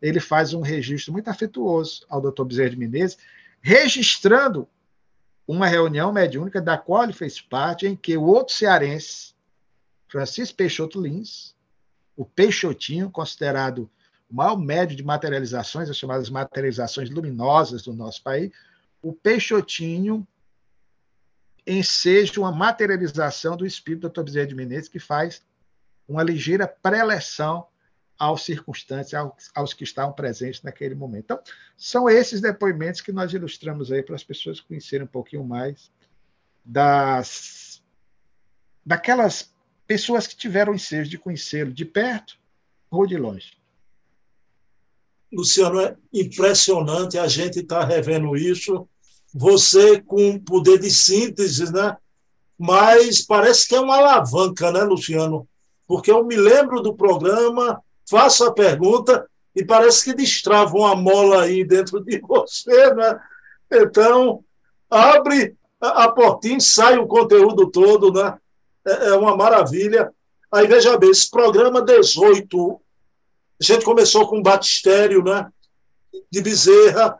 ele 0.00 0.20
faz 0.20 0.54
um 0.54 0.60
registro 0.60 1.12
muito 1.12 1.28
afetuoso 1.28 2.06
ao 2.08 2.20
Dr. 2.20 2.44
Bezerra 2.44 2.70
de 2.70 2.76
Menezes, 2.76 3.18
registrando 3.60 4.68
uma 5.48 5.66
reunião 5.66 6.12
mediúnica 6.12 6.60
da 6.60 6.76
qual 6.76 7.04
ele 7.04 7.14
fez 7.14 7.40
parte, 7.40 7.86
em 7.86 7.96
que 7.96 8.14
o 8.18 8.24
outro 8.24 8.54
cearense, 8.54 9.34
Francisco 10.06 10.54
Peixoto 10.54 11.00
Lins, 11.00 11.56
o 12.14 12.24
Peixotinho, 12.26 13.10
considerado 13.10 13.90
o 14.30 14.34
maior 14.34 14.58
médio 14.58 14.94
de 14.94 15.02
materializações, 15.02 15.88
as 15.88 15.96
chamadas 15.96 16.28
materializações 16.28 17.08
luminosas 17.08 17.82
do 17.82 17.94
nosso 17.94 18.22
país, 18.22 18.52
o 19.00 19.14
Peixotinho 19.14 20.26
enseja 21.66 22.40
uma 22.40 22.52
materialização 22.52 23.56
do 23.56 23.64
espírito 23.64 24.08
do 24.08 24.12
Dr. 24.12 24.24
Bezerra 24.24 24.46
de 24.48 24.54
Menezes, 24.54 24.88
que 24.88 24.98
faz 24.98 25.42
uma 26.06 26.22
ligeira 26.22 26.68
preleção 26.68 27.66
aos 28.18 28.42
circunstantes, 28.42 29.14
aos, 29.54 29.72
que 29.72 29.84
estavam 29.84 30.12
presentes 30.12 30.62
naquele 30.62 30.94
momento. 30.94 31.24
Então, 31.24 31.40
são 31.76 32.08
esses 32.08 32.40
depoimentos 32.40 33.00
que 33.00 33.12
nós 33.12 33.32
ilustramos 33.32 33.92
aí 33.92 34.02
para 34.02 34.16
as 34.16 34.24
pessoas 34.24 34.60
conhecerem 34.60 35.04
um 35.04 35.10
pouquinho 35.10 35.44
mais 35.44 35.90
das 36.64 37.80
daquelas 38.84 39.52
pessoas 39.86 40.26
que 40.26 40.34
tiveram 40.34 40.74
ensejo 40.74 41.10
de 41.10 41.18
conhecê-lo 41.18 41.72
de 41.72 41.84
perto 41.84 42.38
ou 42.90 43.06
de 43.06 43.16
longe. 43.16 43.56
Luciano, 45.32 45.80
é 45.80 45.94
impressionante 46.12 47.18
a 47.18 47.28
gente 47.28 47.60
estar 47.60 47.80
tá 47.80 47.86
revendo 47.86 48.34
isso. 48.34 48.88
Você 49.32 50.00
com 50.00 50.38
poder 50.38 50.78
de 50.78 50.90
síntese, 50.90 51.70
né? 51.70 51.96
Mas 52.58 53.20
parece 53.20 53.68
que 53.68 53.74
é 53.74 53.80
uma 53.80 53.96
alavanca, 53.96 54.72
né, 54.72 54.82
Luciano? 54.82 55.46
Porque 55.86 56.10
eu 56.10 56.24
me 56.24 56.34
lembro 56.34 56.82
do 56.82 56.94
programa, 56.94 57.82
faço 58.08 58.44
a 58.44 58.52
pergunta 58.52 59.28
e 59.54 59.64
parece 59.64 60.04
que 60.04 60.14
destrava 60.14 60.76
uma 60.76 60.94
mola 60.94 61.42
aí 61.42 61.64
dentro 61.64 62.00
de 62.00 62.20
você, 62.26 62.94
né? 62.94 63.20
Então, 63.70 64.44
abre 64.90 65.56
a 65.80 66.08
portinha, 66.10 66.60
sai 66.60 66.98
o 66.98 67.06
conteúdo 67.06 67.70
todo, 67.70 68.12
né? 68.12 68.36
É, 68.86 69.08
é 69.08 69.12
uma 69.14 69.36
maravilha. 69.36 70.12
Aí, 70.50 70.66
veja 70.66 70.96
bem, 70.96 71.10
esse 71.10 71.30
programa 71.30 71.82
18, 71.82 72.80
a 73.60 73.64
gente 73.64 73.84
começou 73.84 74.26
com 74.26 74.38
o 74.38 74.42
batistério, 74.42 75.22
né? 75.22 75.50
De 76.30 76.40
Bezerra, 76.40 77.18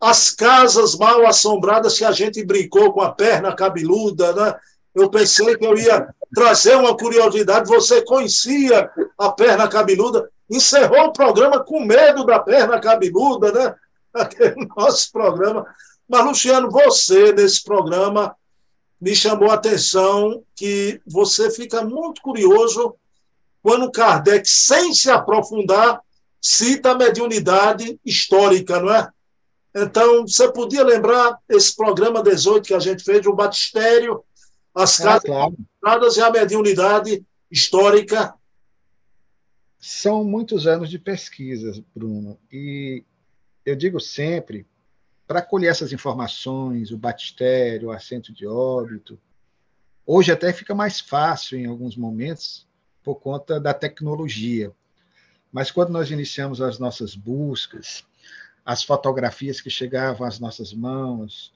as 0.00 0.30
casas 0.30 0.94
mal 0.96 1.26
assombradas 1.26 1.98
que 1.98 2.04
a 2.04 2.12
gente 2.12 2.44
brincou 2.44 2.92
com 2.92 3.00
a 3.00 3.12
perna 3.12 3.54
cabeluda, 3.54 4.32
né? 4.32 4.54
Eu 4.94 5.10
pensei 5.10 5.56
que 5.56 5.66
eu 5.66 5.76
ia 5.76 6.08
trazer 6.34 6.76
uma 6.76 6.96
curiosidade. 6.96 7.68
Você 7.68 8.02
conhecia 8.02 8.90
a 9.16 9.30
perna 9.30 9.68
cabeluda? 9.68 10.30
Encerrou 10.50 11.06
o 11.06 11.12
programa 11.12 11.60
com 11.64 11.84
medo 11.84 12.24
da 12.24 12.38
perna 12.38 12.80
cabeluda, 12.80 13.52
né? 13.52 13.74
Aquele 14.12 14.66
nosso 14.76 15.12
programa. 15.12 15.66
Mas, 16.08 16.24
Luciano, 16.24 16.70
você, 16.70 17.32
nesse 17.32 17.62
programa, 17.62 18.34
me 19.00 19.14
chamou 19.14 19.50
a 19.50 19.54
atenção 19.54 20.42
que 20.56 21.00
você 21.06 21.50
fica 21.50 21.82
muito 21.82 22.20
curioso 22.22 22.94
quando 23.62 23.90
Kardec, 23.90 24.48
sem 24.48 24.94
se 24.94 25.10
aprofundar, 25.10 26.00
cita 26.40 26.92
a 26.92 26.94
mediunidade 26.94 28.00
histórica, 28.04 28.80
não 28.80 28.94
é? 28.94 29.08
Então, 29.74 30.26
você 30.26 30.50
podia 30.50 30.82
lembrar 30.82 31.38
esse 31.48 31.76
programa 31.76 32.22
18 32.22 32.66
que 32.66 32.74
a 32.74 32.78
gente 32.78 33.04
fez, 33.04 33.26
o 33.26 33.34
Batistério, 33.34 34.24
as 34.78 35.00
é, 35.00 35.04
casas 35.04 35.22
claro. 35.24 35.56
e 36.16 36.20
a 36.20 36.30
mediunidade 36.30 37.26
histórica? 37.50 38.34
São 39.80 40.24
muitos 40.24 40.66
anos 40.66 40.88
de 40.88 40.98
pesquisas, 40.98 41.80
Bruno, 41.94 42.38
e 42.50 43.04
eu 43.64 43.76
digo 43.76 44.00
sempre 44.00 44.66
para 45.26 45.42
colher 45.42 45.70
essas 45.70 45.92
informações, 45.92 46.90
o 46.90 46.96
batistério, 46.96 47.88
o 47.88 47.92
assento 47.92 48.32
de 48.32 48.46
óbito. 48.46 49.20
Hoje 50.06 50.32
até 50.32 50.52
fica 50.52 50.74
mais 50.74 51.00
fácil 51.00 51.58
em 51.58 51.66
alguns 51.66 51.96
momentos 51.96 52.66
por 53.02 53.16
conta 53.16 53.60
da 53.60 53.74
tecnologia. 53.74 54.72
Mas 55.52 55.70
quando 55.70 55.90
nós 55.90 56.10
iniciamos 56.10 56.60
as 56.60 56.78
nossas 56.78 57.14
buscas, 57.14 58.04
as 58.64 58.82
fotografias 58.82 59.60
que 59.60 59.70
chegavam 59.70 60.26
às 60.26 60.38
nossas 60.38 60.72
mãos, 60.72 61.52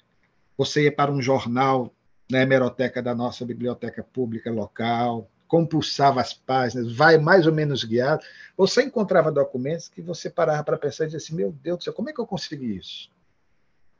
você 0.57 0.85
ia 0.85 0.93
para 0.93 1.11
um 1.11 1.23
jornal 1.23 1.93
na 2.33 2.41
hemeroteca 2.41 3.03
da 3.03 3.15
nossa 3.15 3.45
biblioteca 3.45 4.03
pública 4.03 4.51
local, 4.51 5.31
compulsava 5.47 6.19
as 6.19 6.33
páginas, 6.33 6.91
vai 6.91 7.19
mais 7.19 7.47
ou 7.47 7.53
menos 7.53 7.85
guiado, 7.85 8.25
você 8.57 8.83
encontrava 8.83 9.31
documentos 9.31 9.87
que 9.87 10.01
você 10.01 10.31
parava 10.31 10.65
para 10.65 10.79
pensar 10.79 11.05
e 11.05 11.09
dizia 11.09 11.19
assim, 11.19 11.35
meu 11.35 11.53
Deus 11.53 11.79
do 11.79 11.85
céu, 11.85 11.93
como 11.93 12.09
é 12.09 12.13
que 12.13 12.19
eu 12.19 12.27
consegui 12.27 12.77
isso? 12.77 13.11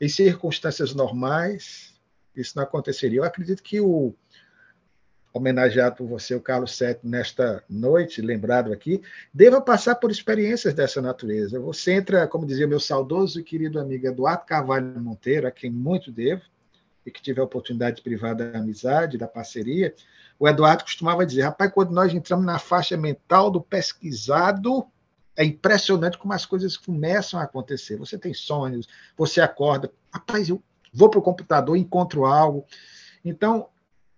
Em 0.01 0.09
circunstâncias 0.09 0.95
normais, 0.95 1.93
isso 2.35 2.55
não 2.57 2.63
aconteceria. 2.63 3.19
Eu 3.19 3.25
acredito 3.25 3.63
que 3.63 3.83
o 3.83 4.15
homenageado 5.31 5.97
por 5.97 6.07
você, 6.07 6.35
o 6.35 6.41
Carlos 6.41 6.75
Sete, 6.75 7.07
nesta 7.07 7.63
noite, 7.69 8.23
lembrado 8.23 8.73
aqui, 8.73 9.03
deva 9.33 9.61
passar 9.61 9.97
por 9.97 10.11
experiências 10.11 10.73
dessa 10.73 11.03
natureza. 11.03 11.61
Você 11.61 11.93
entra, 11.93 12.27
como 12.27 12.47
dizia 12.47 12.67
meu 12.67 12.81
saudoso 12.81 13.39
e 13.39 13.45
querido 13.45 13.79
amigo 13.79 14.07
Eduardo 14.07 14.47
Carvalho 14.47 14.99
Monteiro, 14.99 15.47
a 15.47 15.51
quem 15.51 15.71
muito 15.71 16.11
devo, 16.11 16.43
e 17.05 17.11
que 17.11 17.23
tive 17.23 17.41
a 17.41 17.45
oportunidade 17.45 18.03
privada 18.03 18.51
da 18.51 18.59
amizade, 18.59 19.19
da 19.19 19.27
parceria, 19.27 19.95
o 20.39 20.49
Eduardo 20.49 20.85
costumava 20.85 21.27
dizer, 21.27 21.43
rapaz, 21.43 21.71
quando 21.73 21.93
nós 21.93 22.13
entramos 22.13 22.45
na 22.45 22.59
faixa 22.59 22.97
mental 22.97 23.51
do 23.51 23.61
pesquisado, 23.61 24.87
é 25.37 25.45
impressionante 25.45 26.19
como 26.19 26.33
as 26.33 26.45
coisas 26.45 26.77
começam 26.77 27.41
a 27.41 27.45
acontecer. 27.45 27.97
Você 27.97 28.19
tem 28.19 28.35
sonhos, 28.35 28.89
você 29.17 29.41
acorda, 29.41 29.91
rapaz, 30.13 30.49
eu 30.49 30.63
vou 30.93 31.09
para 31.09 31.21
o 31.21 31.23
computador, 31.23 31.77
encontro 31.77 32.25
algo. 32.27 32.67
Então, 33.25 33.69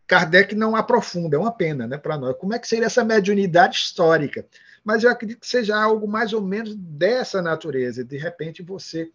Kardec 0.06 0.54
não 0.54 0.76
aprofunda, 0.76 1.36
é 1.36 1.38
uma 1.38 1.52
pena 1.52 1.86
né, 1.86 1.96
para 1.96 2.18
nós. 2.18 2.36
Como 2.36 2.54
é 2.54 2.58
que 2.58 2.68
seria 2.68 2.86
essa 2.86 3.04
mediunidade 3.04 3.76
histórica? 3.76 4.46
Mas 4.82 5.02
eu 5.02 5.10
acredito 5.10 5.40
que 5.40 5.46
seja 5.46 5.80
algo 5.80 6.06
mais 6.06 6.32
ou 6.32 6.42
menos 6.42 6.74
dessa 6.74 7.40
natureza. 7.40 8.04
De 8.04 8.18
repente, 8.18 8.62
você 8.62 9.10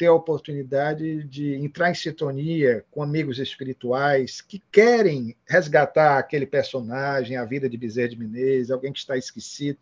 ter 0.00 0.06
a 0.06 0.14
oportunidade 0.14 1.24
de 1.24 1.56
entrar 1.56 1.90
em 1.90 1.94
sintonia 1.94 2.82
com 2.90 3.02
amigos 3.02 3.38
espirituais 3.38 4.40
que 4.40 4.58
querem 4.72 5.36
resgatar 5.46 6.16
aquele 6.16 6.46
personagem, 6.46 7.36
a 7.36 7.44
vida 7.44 7.68
de 7.68 7.76
Bezerra 7.76 8.08
de 8.08 8.18
Menezes, 8.18 8.70
alguém 8.70 8.94
que 8.94 8.98
está 8.98 9.18
esquecido 9.18 9.78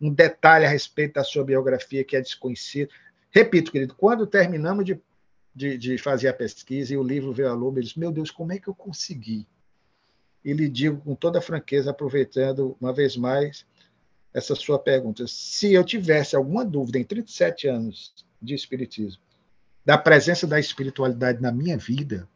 um 0.00 0.14
detalhe 0.14 0.64
a 0.64 0.68
respeito 0.68 1.14
da 1.14 1.24
sua 1.24 1.42
biografia 1.42 2.04
que 2.04 2.14
é 2.14 2.20
desconhecido. 2.20 2.92
Repito, 3.32 3.72
querido, 3.72 3.96
quando 3.96 4.28
terminamos 4.28 4.84
de, 4.84 5.00
de, 5.52 5.76
de 5.76 5.98
fazer 5.98 6.28
a 6.28 6.32
pesquisa 6.32 6.94
e 6.94 6.96
o 6.96 7.02
livro 7.02 7.32
veio 7.32 7.48
à 7.48 7.52
luz, 7.52 7.74
ele 7.74 7.84
disse: 7.84 7.98
Meu 7.98 8.12
Deus, 8.12 8.30
como 8.30 8.52
é 8.52 8.60
que 8.60 8.68
eu 8.68 8.74
consegui? 8.76 9.44
E 10.44 10.52
lhe 10.52 10.68
digo 10.68 11.00
com 11.00 11.16
toda 11.16 11.40
franqueza, 11.40 11.90
aproveitando 11.90 12.76
uma 12.80 12.92
vez 12.92 13.16
mais 13.16 13.66
essa 14.32 14.54
sua 14.54 14.78
pergunta: 14.78 15.26
se 15.26 15.72
eu 15.72 15.82
tivesse 15.82 16.36
alguma 16.36 16.64
dúvida 16.64 16.96
em 17.00 17.02
37 17.02 17.66
anos 17.66 18.14
de 18.40 18.54
Espiritismo, 18.54 19.20
da 19.88 19.96
presença 19.96 20.46
da 20.46 20.60
espiritualidade 20.60 21.40
na 21.40 21.50
minha 21.50 21.78
vida, 21.78 22.28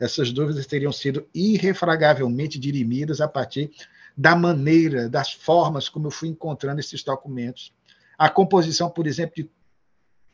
essas 0.00 0.32
dúvidas 0.32 0.66
teriam 0.66 0.90
sido 0.90 1.28
irrefragavelmente 1.32 2.58
dirimidas 2.58 3.20
a 3.20 3.28
partir 3.28 3.70
da 4.16 4.34
maneira, 4.34 5.08
das 5.08 5.32
formas 5.32 5.88
como 5.88 6.08
eu 6.08 6.10
fui 6.10 6.28
encontrando 6.28 6.80
esses 6.80 7.04
documentos. 7.04 7.72
A 8.18 8.28
composição, 8.28 8.90
por 8.90 9.06
exemplo, 9.06 9.36
de 9.36 9.50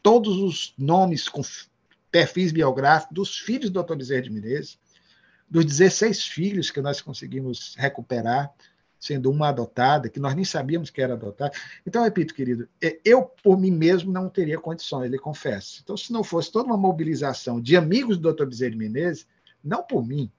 todos 0.03 0.39
os 0.39 0.73
nomes 0.79 1.29
com 1.29 1.43
perfis 2.11 2.51
biográficos 2.51 3.15
dos 3.15 3.37
filhos 3.37 3.69
do 3.69 3.83
Dr. 3.83 3.95
Bezerra 3.95 4.23
de 4.23 4.31
Menezes, 4.31 4.79
dos 5.51 5.67
16 5.67 6.25
filhos 6.25 6.71
que 6.71 6.81
nós 6.81 7.03
conseguimos 7.03 7.75
recuperar, 7.77 8.51
sendo 9.01 9.31
uma 9.31 9.49
adotada, 9.49 10.11
que 10.11 10.21
nós 10.21 10.35
nem 10.35 10.45
sabíamos 10.45 10.91
que 10.91 11.01
era 11.01 11.15
adotada. 11.15 11.53
Então, 11.87 12.05
repito, 12.05 12.35
querido, 12.35 12.69
é, 12.83 13.01
eu, 13.03 13.23
por 13.23 13.59
mim 13.59 13.71
mesmo, 13.71 14.13
não 14.13 14.29
teria 14.29 14.59
condições, 14.59 15.07
ele 15.07 15.19
confessa. 15.19 15.81
Então, 15.83 15.97
se 15.97 16.13
não 16.13 16.23
fosse 16.23 16.53
toda 16.53 16.67
uma 16.67 16.77
mobilização 16.77 17.59
de 17.61 17.77
amigos 17.77 18.19
do 18.19 18.33
Dr. 18.33 18.45
Bezerra 18.45 18.77
Menezes, 18.77 19.27
não 19.65 19.83
por 19.83 20.07
mim, 20.07 20.31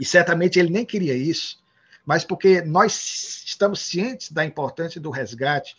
e 0.00 0.04
certamente 0.04 0.58
ele 0.60 0.70
nem 0.70 0.84
queria 0.86 1.14
isso, 1.14 1.60
mas 2.06 2.24
porque 2.24 2.62
nós 2.62 3.42
estamos 3.44 3.80
cientes 3.80 4.30
da 4.30 4.44
importância 4.44 5.00
do 5.00 5.10
resgate 5.10 5.76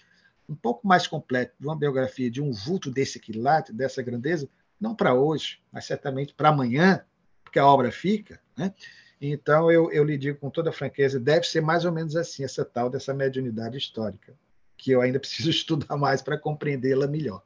um 0.47 0.55
pouco 0.55 0.85
mais 0.85 1.07
completo 1.07 1.53
de 1.57 1.65
uma 1.65 1.75
biografia 1.75 2.29
de 2.29 2.41
um 2.41 2.51
vulto 2.51 2.91
desse 2.91 3.19
quilate, 3.19 3.71
dessa 3.71 4.01
grandeza, 4.01 4.49
não 4.79 4.93
para 4.93 5.13
hoje, 5.13 5.61
mas 5.71 5.85
certamente 5.85 6.33
para 6.33 6.49
amanhã, 6.49 7.05
porque 7.43 7.57
a 7.57 7.65
obra 7.65 7.91
fica. 7.91 8.39
Né? 8.57 8.73
Então, 9.21 9.71
eu, 9.71 9.91
eu 9.91 10.03
lhe 10.03 10.17
digo 10.17 10.39
com 10.39 10.49
toda 10.49 10.71
franqueza, 10.71 11.19
deve 11.19 11.45
ser 11.45 11.61
mais 11.61 11.85
ou 11.85 11.91
menos 11.91 12.15
assim, 12.15 12.43
essa 12.43 12.65
tal 12.65 12.89
dessa 12.89 13.13
mediunidade 13.13 13.77
histórica, 13.77 14.33
que 14.75 14.89
eu 14.89 14.99
ainda 14.99 15.19
preciso 15.21 15.51
estudar 15.51 15.95
mais 15.95 16.23
para 16.23 16.39
compreendê-la 16.39 17.05
melhor. 17.05 17.43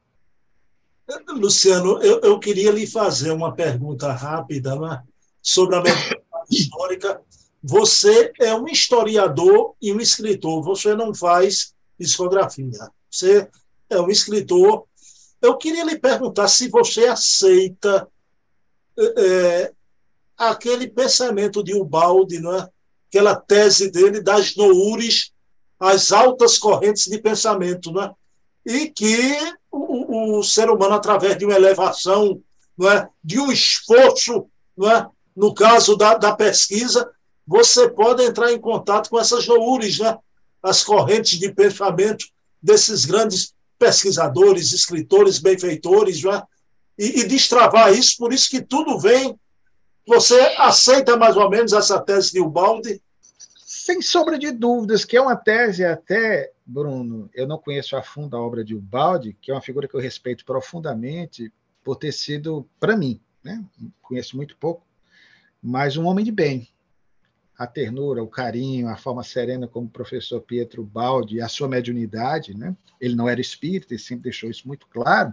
Luciano, 1.28 2.02
eu, 2.02 2.20
eu, 2.20 2.38
queria 2.40 2.72
lhe 2.72 2.86
fazer 2.86 3.30
uma 3.30 3.54
pergunta 3.54 4.10
rápida 4.10 4.74
né, 4.74 5.02
sobre 5.40 5.76
a 5.76 5.82
mediunidade 5.82 6.24
histórica, 6.50 7.20
você 7.62 8.32
é 8.40 8.54
um 8.54 8.66
historiador 8.66 9.74
e 9.80 9.92
um 9.92 10.00
escritor, 10.00 10.62
você 10.62 10.94
não 10.94 11.14
faz 11.14 11.74
discografia. 11.98 12.70
Você 13.10 13.48
é 13.90 14.00
um 14.00 14.08
escritor. 14.08 14.86
Eu 15.42 15.56
queria 15.56 15.84
lhe 15.84 15.98
perguntar 15.98 16.48
se 16.48 16.68
você 16.68 17.06
aceita 17.06 18.08
é, 18.98 19.72
aquele 20.36 20.88
pensamento 20.88 21.62
de 21.62 21.74
Ubaldi, 21.74 22.36
é? 22.36 22.68
aquela 23.08 23.34
tese 23.34 23.90
dele 23.90 24.20
das 24.20 24.54
noures 24.56 25.32
as 25.78 26.10
altas 26.10 26.58
correntes 26.58 27.04
de 27.04 27.18
pensamento, 27.18 27.92
né? 27.92 28.10
e 28.64 28.88
que 28.88 29.36
o, 29.70 30.38
o, 30.38 30.42
ser 30.42 30.68
humano, 30.70 30.94
através 30.94 31.38
de 31.38 31.44
uma 31.44 31.54
elevação, 31.54 32.40
é? 32.82 33.08
de 33.22 33.38
um 33.38 33.52
esforço, 33.52 34.46
é? 34.82 35.06
no 35.36 35.54
caso 35.54 35.96
da, 35.96 36.14
da 36.14 36.34
pesquisa, 36.34 37.10
você 37.46 37.88
pode 37.88 38.24
entrar 38.24 38.52
em 38.52 38.60
contato 38.60 39.10
com 39.10 39.20
essas 39.20 39.46
loures, 39.46 39.98
né? 39.98 40.18
as 40.62 40.82
correntes 40.82 41.38
de 41.38 41.52
pensamento 41.52 42.26
desses 42.60 43.04
grandes 43.04 43.54
pesquisadores, 43.78 44.72
escritores, 44.72 45.38
benfeitores, 45.38 46.24
né? 46.24 46.42
e, 46.98 47.20
e 47.20 47.24
destravar 47.24 47.92
isso, 47.92 48.16
por 48.16 48.32
isso 48.32 48.48
que 48.48 48.62
tudo 48.62 48.98
vem. 48.98 49.38
Você 50.06 50.38
aceita 50.56 51.16
mais 51.16 51.36
ou 51.36 51.50
menos 51.50 51.72
essa 51.72 52.00
tese 52.00 52.32
de 52.32 52.40
Ubaldi? 52.40 53.02
Sem 53.64 54.00
sombra 54.00 54.38
de 54.38 54.52
dúvidas, 54.52 55.04
que 55.04 55.16
é 55.16 55.20
uma 55.20 55.36
tese 55.36 55.84
até, 55.84 56.52
Bruno, 56.64 57.28
eu 57.34 57.46
não 57.46 57.58
conheço 57.58 57.96
a 57.96 58.02
fundo 58.02 58.36
a 58.36 58.40
obra 58.40 58.64
de 58.64 58.74
Ubaldi, 58.74 59.36
que 59.40 59.50
é 59.50 59.54
uma 59.54 59.60
figura 59.60 59.88
que 59.88 59.94
eu 59.94 60.00
respeito 60.00 60.44
profundamente 60.44 61.52
por 61.82 61.96
ter 61.96 62.12
sido, 62.12 62.68
para 62.78 62.96
mim, 62.96 63.20
né? 63.42 63.64
conheço 64.00 64.36
muito 64.36 64.56
pouco, 64.56 64.86
mas 65.60 65.96
um 65.96 66.06
homem 66.06 66.24
de 66.24 66.32
bem. 66.32 66.68
A 67.58 67.66
ternura, 67.66 68.22
o 68.22 68.28
carinho, 68.28 68.88
a 68.88 68.96
forma 68.96 69.24
serena 69.24 69.66
como 69.66 69.86
o 69.86 69.90
professor 69.90 70.40
Pietro 70.40 70.84
Baldi, 70.84 71.40
a 71.40 71.48
sua 71.48 71.68
mediunidade, 71.68 72.56
né? 72.56 72.76
ele 73.00 73.14
não 73.14 73.28
era 73.28 73.40
espírita 73.40 73.94
e 73.94 73.98
sempre 73.98 74.24
deixou 74.24 74.50
isso 74.50 74.68
muito 74.68 74.86
claro. 74.88 75.32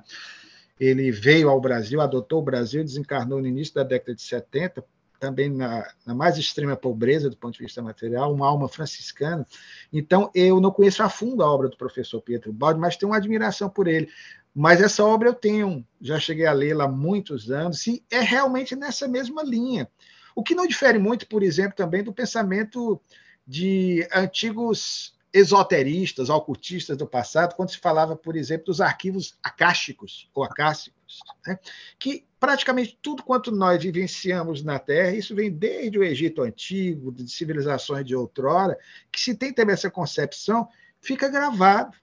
Ele 0.83 1.11
veio 1.11 1.49
ao 1.49 1.61
Brasil, 1.61 2.01
adotou 2.01 2.39
o 2.39 2.43
Brasil, 2.43 2.83
desencarnou 2.83 3.39
no 3.39 3.47
início 3.47 3.73
da 3.73 3.83
década 3.83 4.13
de 4.13 4.21
70, 4.21 4.83
também 5.17 5.49
na, 5.49 5.89
na, 6.05 6.13
mais 6.13 6.37
extrema 6.37 6.75
pobreza 6.75 7.29
do 7.29 7.37
ponto 7.37 7.53
de 7.53 7.63
vista 7.63 7.81
material, 7.81 8.33
uma 8.33 8.45
alma 8.45 8.67
franciscana. 8.67 9.47
Então, 9.91 10.29
eu 10.35 10.59
não 10.59 10.71
conheço 10.71 11.01
a 11.01 11.07
fundo 11.07 11.41
a 11.41 11.49
obra 11.49 11.69
do 11.69 11.77
professor 11.77 12.19
Pietro 12.21 12.51
Baldi, 12.51 12.81
mas 12.81 12.97
tenho 12.97 13.11
uma 13.11 13.17
admiração 13.17 13.69
por 13.69 13.87
ele. 13.87 14.09
Mas 14.53 14.81
essa 14.81 15.05
obra 15.05 15.29
eu 15.29 15.33
tenho, 15.33 15.87
já 16.01 16.19
cheguei 16.19 16.45
a 16.45 16.51
lê-la 16.51 16.83
há 16.83 16.89
muitos 16.89 17.49
anos, 17.49 17.87
e 17.87 18.03
é 18.11 18.19
realmente 18.19 18.75
nessa 18.75 19.07
mesma 19.07 19.41
linha. 19.41 19.89
O 20.35 20.43
que 20.43 20.53
não 20.53 20.67
difere 20.67 20.99
muito, 20.99 21.25
por 21.27 21.41
exemplo, 21.41 21.77
também 21.77 22.03
do 22.03 22.11
pensamento 22.11 22.99
de 23.47 24.05
antigos 24.13 25.15
esoteristas, 25.33 26.29
ocultistas 26.29 26.95
do 26.95 27.07
passado, 27.07 27.55
quando 27.55 27.71
se 27.71 27.79
falava, 27.79 28.15
por 28.15 28.35
exemplo, 28.35 28.67
dos 28.67 28.79
arquivos 28.79 29.35
acásticos 29.41 30.29
ou 30.31 30.43
acássicos, 30.43 31.19
né? 31.45 31.57
que 31.97 32.23
praticamente 32.39 32.99
tudo 33.01 33.23
quanto 33.23 33.51
nós 33.51 33.81
vivenciamos 33.81 34.63
na 34.63 34.77
Terra, 34.77 35.15
isso 35.15 35.33
vem 35.33 35.51
desde 35.51 35.97
o 35.97 36.03
Egito 36.03 36.43
Antigo, 36.43 37.11
de 37.11 37.27
civilizações 37.27 38.05
de 38.05 38.15
outrora, 38.15 38.77
que 39.11 39.19
se 39.19 39.33
tem 39.33 39.51
também 39.51 39.73
essa 39.73 39.89
concepção, 39.89 40.67
fica 41.01 41.27
gravado. 41.27 41.97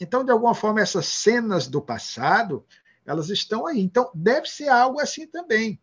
Então, 0.00 0.24
de 0.24 0.32
alguma 0.32 0.54
forma, 0.54 0.80
essas 0.80 1.06
cenas 1.06 1.68
do 1.68 1.80
passado, 1.80 2.66
elas 3.06 3.28
estão 3.28 3.66
aí. 3.66 3.80
Então, 3.80 4.10
deve 4.12 4.48
ser 4.48 4.68
algo 4.68 4.98
assim 4.98 5.26
também. 5.26 5.78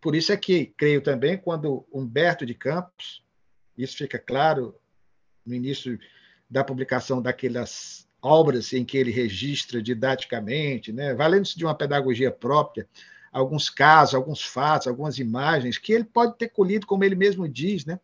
Por 0.00 0.16
isso 0.16 0.32
é 0.32 0.36
que, 0.36 0.66
creio 0.76 1.00
também, 1.00 1.38
quando 1.38 1.86
Humberto 1.92 2.44
de 2.44 2.54
Campos, 2.54 3.22
isso 3.76 3.96
fica 3.96 4.18
claro 4.18 4.74
no 5.44 5.54
início 5.54 5.98
da 6.48 6.62
publicação 6.62 7.20
daquelas 7.20 8.06
obras 8.20 8.72
em 8.72 8.84
que 8.84 8.96
ele 8.96 9.10
registra 9.10 9.82
didaticamente, 9.82 10.92
né, 10.92 11.14
valendo-se 11.14 11.58
de 11.58 11.64
uma 11.64 11.74
pedagogia 11.74 12.30
própria, 12.30 12.86
alguns 13.32 13.68
casos, 13.68 14.14
alguns 14.14 14.42
fatos, 14.42 14.86
algumas 14.86 15.18
imagens 15.18 15.78
que 15.78 15.92
ele 15.92 16.04
pode 16.04 16.36
ter 16.36 16.48
colhido, 16.48 16.86
como 16.86 17.02
ele 17.02 17.16
mesmo 17.16 17.48
diz, 17.48 17.84
né, 17.84 17.98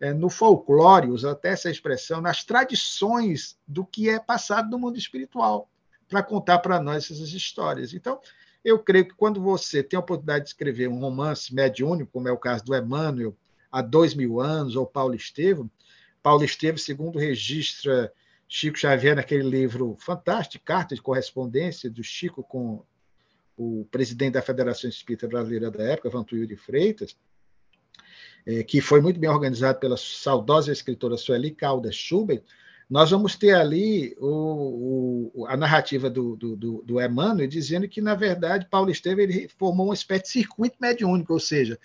é, 0.00 0.12
no 0.12 0.28
folclore, 0.28 1.08
usa 1.08 1.30
até 1.30 1.50
essa 1.50 1.70
expressão, 1.70 2.20
nas 2.20 2.44
tradições 2.44 3.56
do 3.66 3.86
que 3.86 4.08
é 4.08 4.18
passado 4.18 4.68
no 4.70 4.78
mundo 4.78 4.98
espiritual, 4.98 5.70
para 6.08 6.22
contar 6.22 6.58
para 6.58 6.80
nós 6.80 7.10
essas 7.10 7.32
histórias. 7.32 7.94
Então, 7.94 8.20
eu 8.64 8.78
creio 8.78 9.06
que 9.06 9.14
quando 9.14 9.40
você 9.40 9.82
tem 9.82 9.96
a 9.96 10.00
oportunidade 10.00 10.44
de 10.44 10.50
escrever 10.50 10.88
um 10.88 10.98
romance 10.98 11.54
mediúnico, 11.54 12.10
como 12.12 12.28
é 12.28 12.32
o 12.32 12.38
caso 12.38 12.64
do 12.64 12.76
Emmanuel, 12.76 13.36
há 13.70 13.80
dois 13.80 14.14
mil 14.14 14.40
anos, 14.40 14.76
ou 14.76 14.86
Paulo 14.86 15.14
Estevam, 15.14 15.70
Paulo 16.24 16.42
Esteves, 16.42 16.84
segundo 16.84 17.18
registra 17.18 18.10
Chico 18.48 18.78
Xavier 18.78 19.14
naquele 19.14 19.42
livro 19.42 19.94
fantástico, 20.00 20.64
Carta 20.64 20.94
de 20.94 21.02
Correspondência 21.02 21.90
do 21.90 22.02
Chico 22.02 22.42
com 22.42 22.82
o 23.54 23.86
presidente 23.90 24.32
da 24.32 24.40
Federação 24.40 24.88
Espírita 24.88 25.28
Brasileira 25.28 25.70
da 25.70 25.84
época, 25.84 26.08
Vantuil 26.08 26.46
de 26.46 26.56
Freitas, 26.56 27.14
é, 28.46 28.62
que 28.62 28.80
foi 28.80 29.02
muito 29.02 29.20
bem 29.20 29.28
organizado 29.28 29.78
pela 29.78 29.98
saudosa 29.98 30.72
escritora 30.72 31.18
Sueli 31.18 31.50
Caldas 31.50 31.94
Schubert, 31.94 32.42
nós 32.88 33.10
vamos 33.10 33.36
ter 33.36 33.54
ali 33.54 34.16
o, 34.18 35.30
o, 35.34 35.46
a 35.46 35.58
narrativa 35.58 36.08
do, 36.08 36.36
do, 36.36 36.56
do, 36.56 37.02
Emmanuel 37.02 37.46
dizendo 37.46 37.86
que, 37.86 38.00
na 38.00 38.14
verdade, 38.14 38.66
Paulo 38.70 38.90
Esteves 38.90 39.24
ele 39.24 39.48
formou 39.58 39.86
uma 39.86 39.94
espécie 39.94 40.22
de 40.22 40.28
circuito 40.30 40.76
mediúnico, 40.80 41.34
ou 41.34 41.40
seja, 41.40 41.78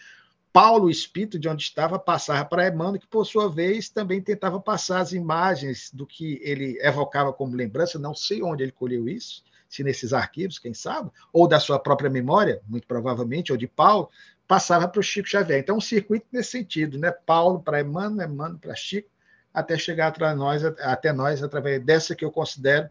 Paulo, 0.51 0.85
o 0.85 0.89
espírito 0.89 1.37
de 1.37 1.47
onde 1.47 1.63
estava, 1.63 1.99
passava 1.99 2.43
para 2.43 2.67
Emmanuel, 2.67 2.99
que 2.99 3.07
por 3.07 3.25
sua 3.25 3.47
vez 3.47 3.87
também 3.89 4.21
tentava 4.21 4.59
passar 4.59 4.99
as 4.99 5.13
imagens 5.13 5.91
do 5.93 6.07
que 6.07 6.39
ele 6.43 6.77
evocava 6.81 7.31
como 7.31 7.55
lembrança, 7.55 7.99
não 7.99 8.15
sei 8.15 8.41
onde 8.41 8.63
ele 8.63 8.71
colheu 8.71 9.07
isso, 9.07 9.43
se 9.67 9.83
nesses 9.83 10.11
arquivos, 10.11 10.57
quem 10.57 10.73
sabe, 10.73 11.11
ou 11.31 11.47
da 11.47 11.59
sua 11.59 11.77
própria 11.77 12.09
memória, 12.09 12.61
muito 12.67 12.87
provavelmente, 12.87 13.51
ou 13.51 13.57
de 13.57 13.67
Paulo, 13.67 14.09
passava 14.47 14.87
para 14.87 14.99
o 14.99 15.03
Chico 15.03 15.29
Xavier. 15.29 15.59
Então, 15.59 15.77
um 15.77 15.81
circuito 15.81 16.25
nesse 16.31 16.49
sentido, 16.51 16.97
né? 16.97 17.11
Paulo 17.11 17.61
para 17.61 17.81
Emmanuel, 17.81 18.27
Emmanuel 18.27 18.57
para 18.57 18.75
Chico, 18.75 19.07
até 19.53 19.77
chegar 19.77 20.11
nós, 20.35 20.65
até 20.65 21.13
nós, 21.13 21.43
através 21.43 21.83
dessa 21.83 22.15
que 22.15 22.25
eu 22.25 22.31
considero, 22.31 22.89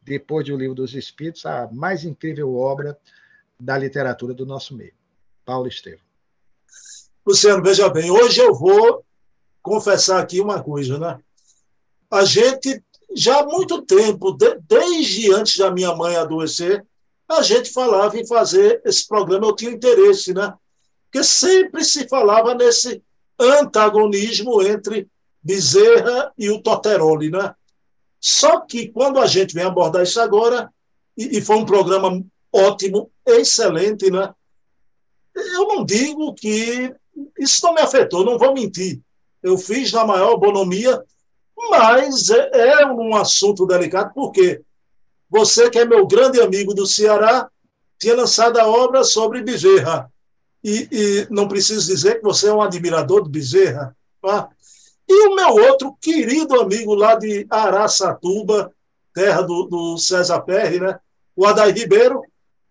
depois 0.00 0.46
de 0.46 0.52
O 0.52 0.56
Livro 0.56 0.74
dos 0.74 0.94
Espíritos, 0.94 1.44
a 1.44 1.68
mais 1.70 2.04
incrível 2.04 2.54
obra 2.54 2.98
da 3.60 3.76
literatura 3.76 4.32
do 4.32 4.46
nosso 4.46 4.74
meio. 4.74 4.94
Paulo 5.44 5.68
Estevam. 5.68 6.13
Luciano, 7.26 7.62
veja 7.62 7.88
bem, 7.88 8.10
hoje 8.10 8.40
eu 8.40 8.54
vou 8.54 9.04
confessar 9.62 10.20
aqui 10.20 10.40
uma 10.40 10.62
coisa, 10.62 10.98
né? 10.98 11.18
A 12.10 12.24
gente, 12.24 12.82
já 13.16 13.40
há 13.40 13.46
muito 13.46 13.82
tempo, 13.82 14.32
de, 14.32 14.58
desde 14.68 15.32
antes 15.32 15.56
da 15.56 15.70
minha 15.70 15.94
mãe 15.94 16.16
adoecer, 16.16 16.84
a 17.28 17.40
gente 17.42 17.72
falava 17.72 18.18
em 18.18 18.26
fazer 18.26 18.82
esse 18.84 19.08
programa, 19.08 19.46
eu 19.46 19.56
tinha 19.56 19.70
interesse, 19.70 20.34
né? 20.34 20.52
Porque 21.04 21.24
sempre 21.24 21.84
se 21.84 22.06
falava 22.08 22.54
nesse 22.54 23.02
antagonismo 23.38 24.62
entre 24.62 25.08
Bezerra 25.42 26.32
e 26.38 26.50
o 26.50 26.60
Toteroli, 26.60 27.30
né? 27.30 27.54
Só 28.20 28.60
que 28.60 28.88
quando 28.88 29.18
a 29.18 29.26
gente 29.26 29.54
vem 29.54 29.64
abordar 29.64 30.02
isso 30.02 30.20
agora, 30.20 30.72
e, 31.16 31.38
e 31.38 31.42
foi 31.42 31.56
um 31.56 31.66
programa 31.66 32.22
ótimo, 32.52 33.10
excelente, 33.26 34.10
né? 34.10 34.32
Eu 35.34 35.68
não 35.68 35.84
digo 35.84 36.34
que 36.34 36.94
isso 37.38 37.64
não 37.64 37.74
me 37.74 37.80
afetou, 37.80 38.24
não 38.24 38.38
vou 38.38 38.54
mentir. 38.54 39.00
Eu 39.42 39.58
fiz 39.58 39.92
na 39.92 40.06
maior 40.06 40.36
bonomia, 40.36 41.02
mas 41.70 42.30
é, 42.30 42.80
é 42.80 42.86
um 42.86 43.14
assunto 43.14 43.66
delicado, 43.66 44.12
porque 44.14 44.62
você, 45.28 45.68
que 45.68 45.78
é 45.78 45.84
meu 45.84 46.06
grande 46.06 46.40
amigo 46.40 46.74
do 46.74 46.86
Ceará, 46.86 47.48
tinha 47.98 48.14
lançado 48.14 48.58
a 48.58 48.66
obra 48.66 49.02
sobre 49.04 49.42
Bezerra. 49.42 50.10
E, 50.62 50.88
e 50.90 51.26
não 51.30 51.46
preciso 51.46 51.86
dizer 51.86 52.16
que 52.16 52.22
você 52.22 52.48
é 52.48 52.52
um 52.52 52.62
admirador 52.62 53.22
de 53.22 53.30
Bezerra. 53.30 53.94
Tá? 54.22 54.48
E 55.08 55.26
o 55.28 55.34
meu 55.34 55.48
outro 55.68 55.96
querido 56.00 56.60
amigo 56.60 56.94
lá 56.94 57.14
de 57.14 57.46
Araçatuba, 57.50 58.72
terra 59.12 59.42
do, 59.42 59.64
do 59.64 59.98
César 59.98 60.40
Perry, 60.40 60.80
né? 60.80 60.98
o 61.36 61.46
Adair 61.46 61.74
Ribeiro, 61.74 62.22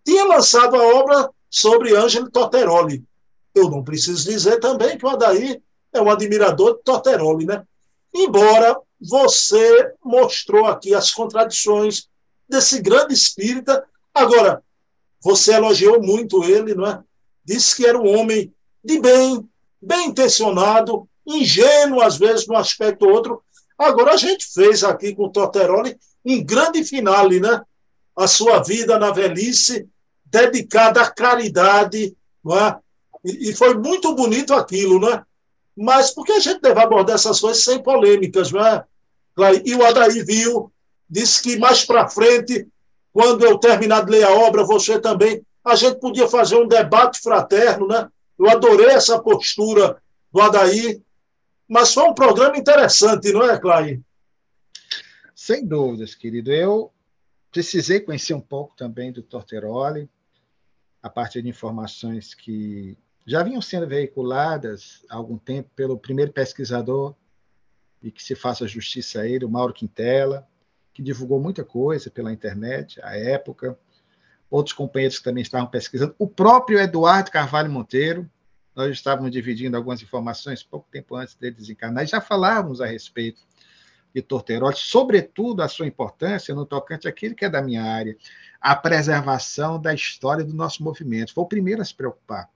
tinha 0.03 0.25
lançado 0.25 0.75
a 0.75 0.83
obra 0.95 1.29
sobre 1.53 1.95
Ângelo 1.95 2.31
Torteroli. 2.31 3.05
Eu 3.53 3.69
não 3.69 3.83
preciso 3.83 4.27
dizer 4.27 4.59
também 4.59 4.97
que 4.97 5.05
o 5.05 5.09
Adair 5.09 5.61
é 5.93 6.01
um 6.01 6.09
admirador 6.09 6.77
de 6.77 6.83
Torteroli, 6.83 7.45
né? 7.45 7.63
Embora 8.11 8.75
você 8.99 9.93
mostrou 10.03 10.65
aqui 10.65 10.95
as 10.95 11.11
contradições 11.11 12.07
desse 12.49 12.81
grande 12.81 13.13
espírita. 13.13 13.85
Agora, 14.11 14.63
você 15.21 15.53
elogiou 15.53 16.01
muito 16.01 16.43
ele, 16.43 16.73
não 16.73 16.87
é? 16.87 16.99
Disse 17.45 17.75
que 17.75 17.85
era 17.85 17.99
um 17.99 18.17
homem 18.17 18.51
de 18.83 18.99
bem, 18.99 19.47
bem 19.79 20.07
intencionado, 20.07 21.07
ingênuo 21.23 22.01
às 22.01 22.17
vezes 22.17 22.47
num 22.47 22.57
aspecto 22.57 23.05
ou 23.05 23.11
outro. 23.11 23.43
Agora 23.77 24.13
a 24.13 24.17
gente 24.17 24.47
fez 24.51 24.83
aqui 24.83 25.13
com 25.13 25.25
o 25.25 25.31
Torteroli 25.31 25.95
um 26.25 26.43
grande 26.43 26.83
finale, 26.83 27.39
né? 27.39 27.61
A 28.15 28.27
sua 28.27 28.59
vida 28.63 28.97
na 28.97 29.11
velhice 29.11 29.87
dedicada 30.33 31.01
à 31.03 31.11
caridade, 31.11 32.17
não 32.43 32.57
é? 32.57 32.79
E, 33.23 33.51
e 33.51 33.55
foi 33.55 33.75
muito 33.75 34.15
bonito 34.15 34.53
aquilo, 34.53 34.99
né? 34.99 35.23
Mas 35.77 36.11
por 36.11 36.25
que 36.25 36.31
a 36.31 36.39
gente 36.39 36.59
deve 36.59 36.79
abordar 36.81 37.15
essas 37.15 37.39
coisas 37.39 37.63
sem 37.63 37.81
polêmicas, 37.81 38.51
não 38.51 38.65
é? 38.65 38.83
E 39.63 39.75
o 39.75 39.85
Adair 39.85 40.25
viu, 40.25 40.71
disse 41.09 41.41
que 41.41 41.57
mais 41.57 41.85
para 41.85 42.09
frente, 42.09 42.67
quando 43.11 43.45
eu 43.45 43.57
terminar 43.57 44.05
de 44.05 44.11
ler 44.11 44.23
a 44.23 44.31
obra, 44.31 44.63
você 44.63 44.99
também, 44.99 45.43
a 45.63 45.75
gente 45.75 45.99
podia 45.99 46.27
fazer 46.27 46.55
um 46.55 46.67
debate 46.67 47.19
fraterno, 47.19 47.87
né? 47.87 48.09
Eu 48.37 48.49
adorei 48.49 48.87
essa 48.87 49.19
postura 49.19 50.01
do 50.31 50.41
Adair, 50.41 51.01
mas 51.67 51.93
foi 51.93 52.03
um 52.03 52.13
programa 52.13 52.57
interessante, 52.57 53.31
não 53.31 53.43
é, 53.43 53.57
Clay? 53.59 54.01
Sem 55.35 55.65
dúvidas, 55.65 56.15
querido. 56.15 56.51
Eu 56.51 56.91
precisei 57.51 57.99
conhecer 57.99 58.33
um 58.33 58.41
pouco 58.41 58.75
também 58.75 59.11
do 59.11 59.21
Torteroli, 59.21 60.09
a 61.03 61.09
partir 61.09 61.41
de 61.41 61.49
informações 61.49 62.33
que 62.33 62.97
já 63.27 63.43
vinham 63.43 63.61
sendo 63.61 63.85
veiculadas 63.85 65.05
há 65.09 65.15
algum 65.15 65.37
tempo 65.37 65.69
pelo 65.75 65.97
primeiro 65.97 66.31
pesquisador, 66.31 67.13
e 68.01 68.11
que 68.11 68.21
se 68.21 68.35
faça 68.35 68.67
justiça 68.67 69.21
a 69.21 69.27
ele, 69.27 69.45
o 69.45 69.49
Mauro 69.49 69.73
Quintela, 69.73 70.47
que 70.93 71.01
divulgou 71.01 71.39
muita 71.39 71.63
coisa 71.63 72.11
pela 72.11 72.33
internet 72.33 72.99
à 73.01 73.17
época. 73.17 73.77
Outros 74.49 74.73
companheiros 74.73 75.17
que 75.17 75.23
também 75.23 75.41
estavam 75.41 75.67
pesquisando. 75.67 76.13
O 76.19 76.27
próprio 76.27 76.79
Eduardo 76.79 77.31
Carvalho 77.31 77.71
Monteiro, 77.71 78.29
nós 78.75 78.91
estávamos 78.91 79.31
dividindo 79.31 79.77
algumas 79.77 80.01
informações 80.01 80.61
pouco 80.61 80.87
tempo 80.91 81.15
antes 81.15 81.35
dele 81.35 81.55
desencarnar, 81.55 82.03
e 82.03 82.07
já 82.07 82.19
falávamos 82.19 82.81
a 82.81 82.85
respeito 82.85 83.41
de 84.13 84.21
Torterotti, 84.21 84.79
sobretudo 84.79 85.61
a 85.61 85.67
sua 85.67 85.87
importância 85.87 86.53
no 86.53 86.65
tocante 86.65 87.07
àquilo 87.07 87.35
que 87.35 87.45
é 87.45 87.49
da 87.49 87.61
minha 87.61 87.83
área, 87.83 88.15
a 88.61 88.75
preservação 88.75 89.81
da 89.81 89.93
história 89.93 90.43
do 90.43 90.53
nosso 90.53 90.83
movimento. 90.83 91.33
Foi 91.33 91.43
o 91.43 91.47
primeiro 91.47 91.81
a 91.81 91.85
se 91.85 91.95
preocupar 91.95 92.49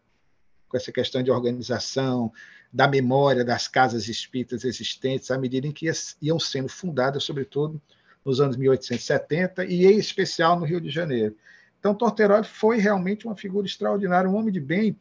com 0.69 0.77
essa 0.77 0.91
questão 0.91 1.23
de 1.23 1.31
organização, 1.31 2.31
da 2.71 2.87
memória 2.87 3.43
das 3.43 3.67
casas 3.67 4.07
espíritas 4.07 4.63
existentes, 4.63 5.31
à 5.31 5.37
medida 5.37 5.65
em 5.65 5.71
que 5.71 5.89
iam 6.21 6.39
sendo 6.39 6.69
fundadas, 6.69 7.23
sobretudo 7.23 7.81
nos 8.23 8.41
anos 8.41 8.57
1870, 8.57 9.65
e 9.65 9.85
em 9.85 9.97
especial 9.97 10.59
no 10.59 10.65
Rio 10.65 10.81
de 10.81 10.89
Janeiro. 10.89 11.35
Então, 11.79 11.95
Torteroli 11.95 12.45
foi 12.45 12.77
realmente 12.77 13.25
uma 13.25 13.35
figura 13.35 13.65
extraordinária, 13.65 14.29
um 14.29 14.35
homem 14.35 14.51
de 14.51 14.59
bem. 14.59 14.97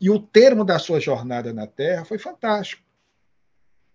E 0.00 0.10
o 0.10 0.18
termo 0.18 0.64
da 0.64 0.78
sua 0.80 0.98
jornada 0.98 1.52
na 1.52 1.66
Terra 1.66 2.04
foi 2.04 2.18
fantástico. 2.18 2.82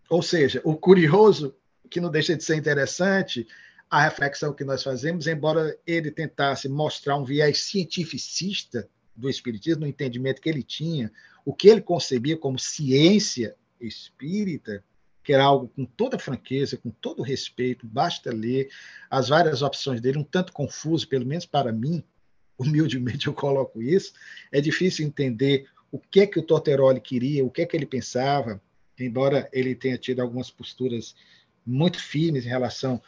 Ou 0.09 0.21
seja, 0.21 0.61
o 0.63 0.75
curioso, 0.75 1.55
que 1.89 1.99
não 1.99 2.09
deixa 2.09 2.35
de 2.35 2.43
ser 2.43 2.55
interessante, 2.55 3.47
a 3.89 4.03
reflexão 4.03 4.53
que 4.53 4.63
nós 4.63 4.83
fazemos, 4.83 5.27
embora 5.27 5.77
ele 5.85 6.11
tentasse 6.11 6.67
mostrar 6.67 7.17
um 7.17 7.23
viés 7.23 7.59
cientificista 7.59 8.89
do 9.15 9.29
Espiritismo, 9.29 9.81
no 9.81 9.87
entendimento 9.87 10.41
que 10.41 10.49
ele 10.49 10.63
tinha, 10.63 11.11
o 11.45 11.53
que 11.53 11.69
ele 11.69 11.81
concebia 11.81 12.37
como 12.37 12.59
ciência 12.59 13.55
espírita, 13.79 14.83
que 15.23 15.33
era 15.33 15.43
algo 15.43 15.67
com 15.69 15.85
toda 15.85 16.19
franqueza, 16.19 16.77
com 16.77 16.89
todo 16.89 17.23
respeito, 17.23 17.87
basta 17.87 18.31
ler 18.31 18.69
as 19.09 19.29
várias 19.29 19.61
opções 19.61 19.99
dele, 19.99 20.17
um 20.17 20.23
tanto 20.23 20.53
confuso, 20.53 21.07
pelo 21.07 21.25
menos 21.25 21.45
para 21.45 21.71
mim, 21.71 22.03
humildemente 22.57 23.27
eu 23.27 23.33
coloco 23.33 23.81
isso, 23.81 24.13
é 24.51 24.59
difícil 24.59 25.05
entender 25.05 25.67
o 25.91 25.99
que 25.99 26.21
é 26.21 26.27
que 26.27 26.39
o 26.39 26.43
Torteroli 26.43 26.99
queria, 26.99 27.45
o 27.45 27.51
que 27.51 27.61
é 27.61 27.65
que 27.65 27.75
ele 27.75 27.85
pensava, 27.85 28.61
embora 28.99 29.49
ele 29.51 29.75
tenha 29.75 29.97
tido 29.97 30.21
algumas 30.21 30.49
posturas 30.49 31.15
muito 31.65 31.99
firmes 31.99 32.45
em 32.45 32.49
relação 32.49 33.01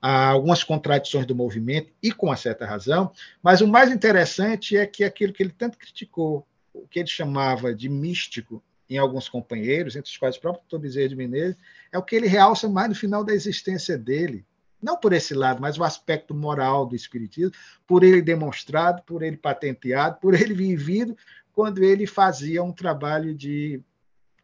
a 0.00 0.28
algumas 0.28 0.62
contradições 0.62 1.26
do 1.26 1.34
movimento, 1.34 1.90
e 2.02 2.12
com 2.12 2.26
uma 2.26 2.36
certa 2.36 2.66
razão, 2.66 3.10
mas 3.42 3.60
o 3.60 3.66
mais 3.66 3.90
interessante 3.90 4.76
é 4.76 4.86
que 4.86 5.02
aquilo 5.04 5.32
que 5.32 5.42
ele 5.42 5.54
tanto 5.56 5.78
criticou, 5.78 6.46
o 6.72 6.86
que 6.86 6.98
ele 6.98 7.08
chamava 7.08 7.74
de 7.74 7.88
místico 7.88 8.62
em 8.88 8.98
alguns 8.98 9.28
companheiros, 9.28 9.96
entre 9.96 10.10
os 10.10 10.16
quais 10.16 10.36
o 10.36 10.40
próprio 10.40 10.64
Tobizeiro 10.68 11.10
de 11.10 11.16
Menezes, 11.16 11.56
é 11.90 11.98
o 11.98 12.02
que 12.02 12.14
ele 12.14 12.28
realça 12.28 12.68
mais 12.68 12.88
no 12.88 12.94
final 12.94 13.24
da 13.24 13.32
existência 13.32 13.98
dele. 13.98 14.44
Não 14.80 14.96
por 14.96 15.12
esse 15.12 15.34
lado, 15.34 15.60
mas 15.60 15.78
o 15.78 15.84
aspecto 15.84 16.34
moral 16.34 16.86
do 16.86 16.94
Espiritismo, 16.94 17.52
por 17.86 18.04
ele 18.04 18.22
demonstrado, 18.22 19.02
por 19.02 19.22
ele 19.22 19.36
patenteado, 19.36 20.18
por 20.20 20.34
ele 20.34 20.54
vivido, 20.54 21.16
quando 21.52 21.82
ele 21.82 22.06
fazia 22.06 22.62
um 22.62 22.72
trabalho 22.72 23.34
de 23.34 23.80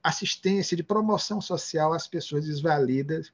assistência, 0.03 0.77
de 0.77 0.83
promoção 0.83 1.41
social 1.41 1.93
às 1.93 2.09
pessoas 2.09 2.45
desvalidas 2.45 3.33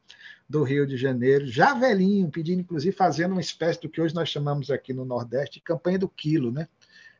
do 0.49 0.63
Rio 0.63 0.87
de 0.87 0.97
Janeiro, 0.97 1.47
já 1.47 1.73
velhinho, 1.73 2.31
pedindo, 2.31 2.61
inclusive, 2.61 2.95
fazendo 2.95 3.33
uma 3.33 3.41
espécie 3.41 3.81
do 3.81 3.89
que 3.89 4.01
hoje 4.01 4.15
nós 4.15 4.29
chamamos 4.29 4.71
aqui 4.71 4.93
no 4.93 5.05
Nordeste, 5.05 5.61
campanha 5.61 5.99
do 5.99 6.09
quilo, 6.09 6.53
né? 6.53 6.69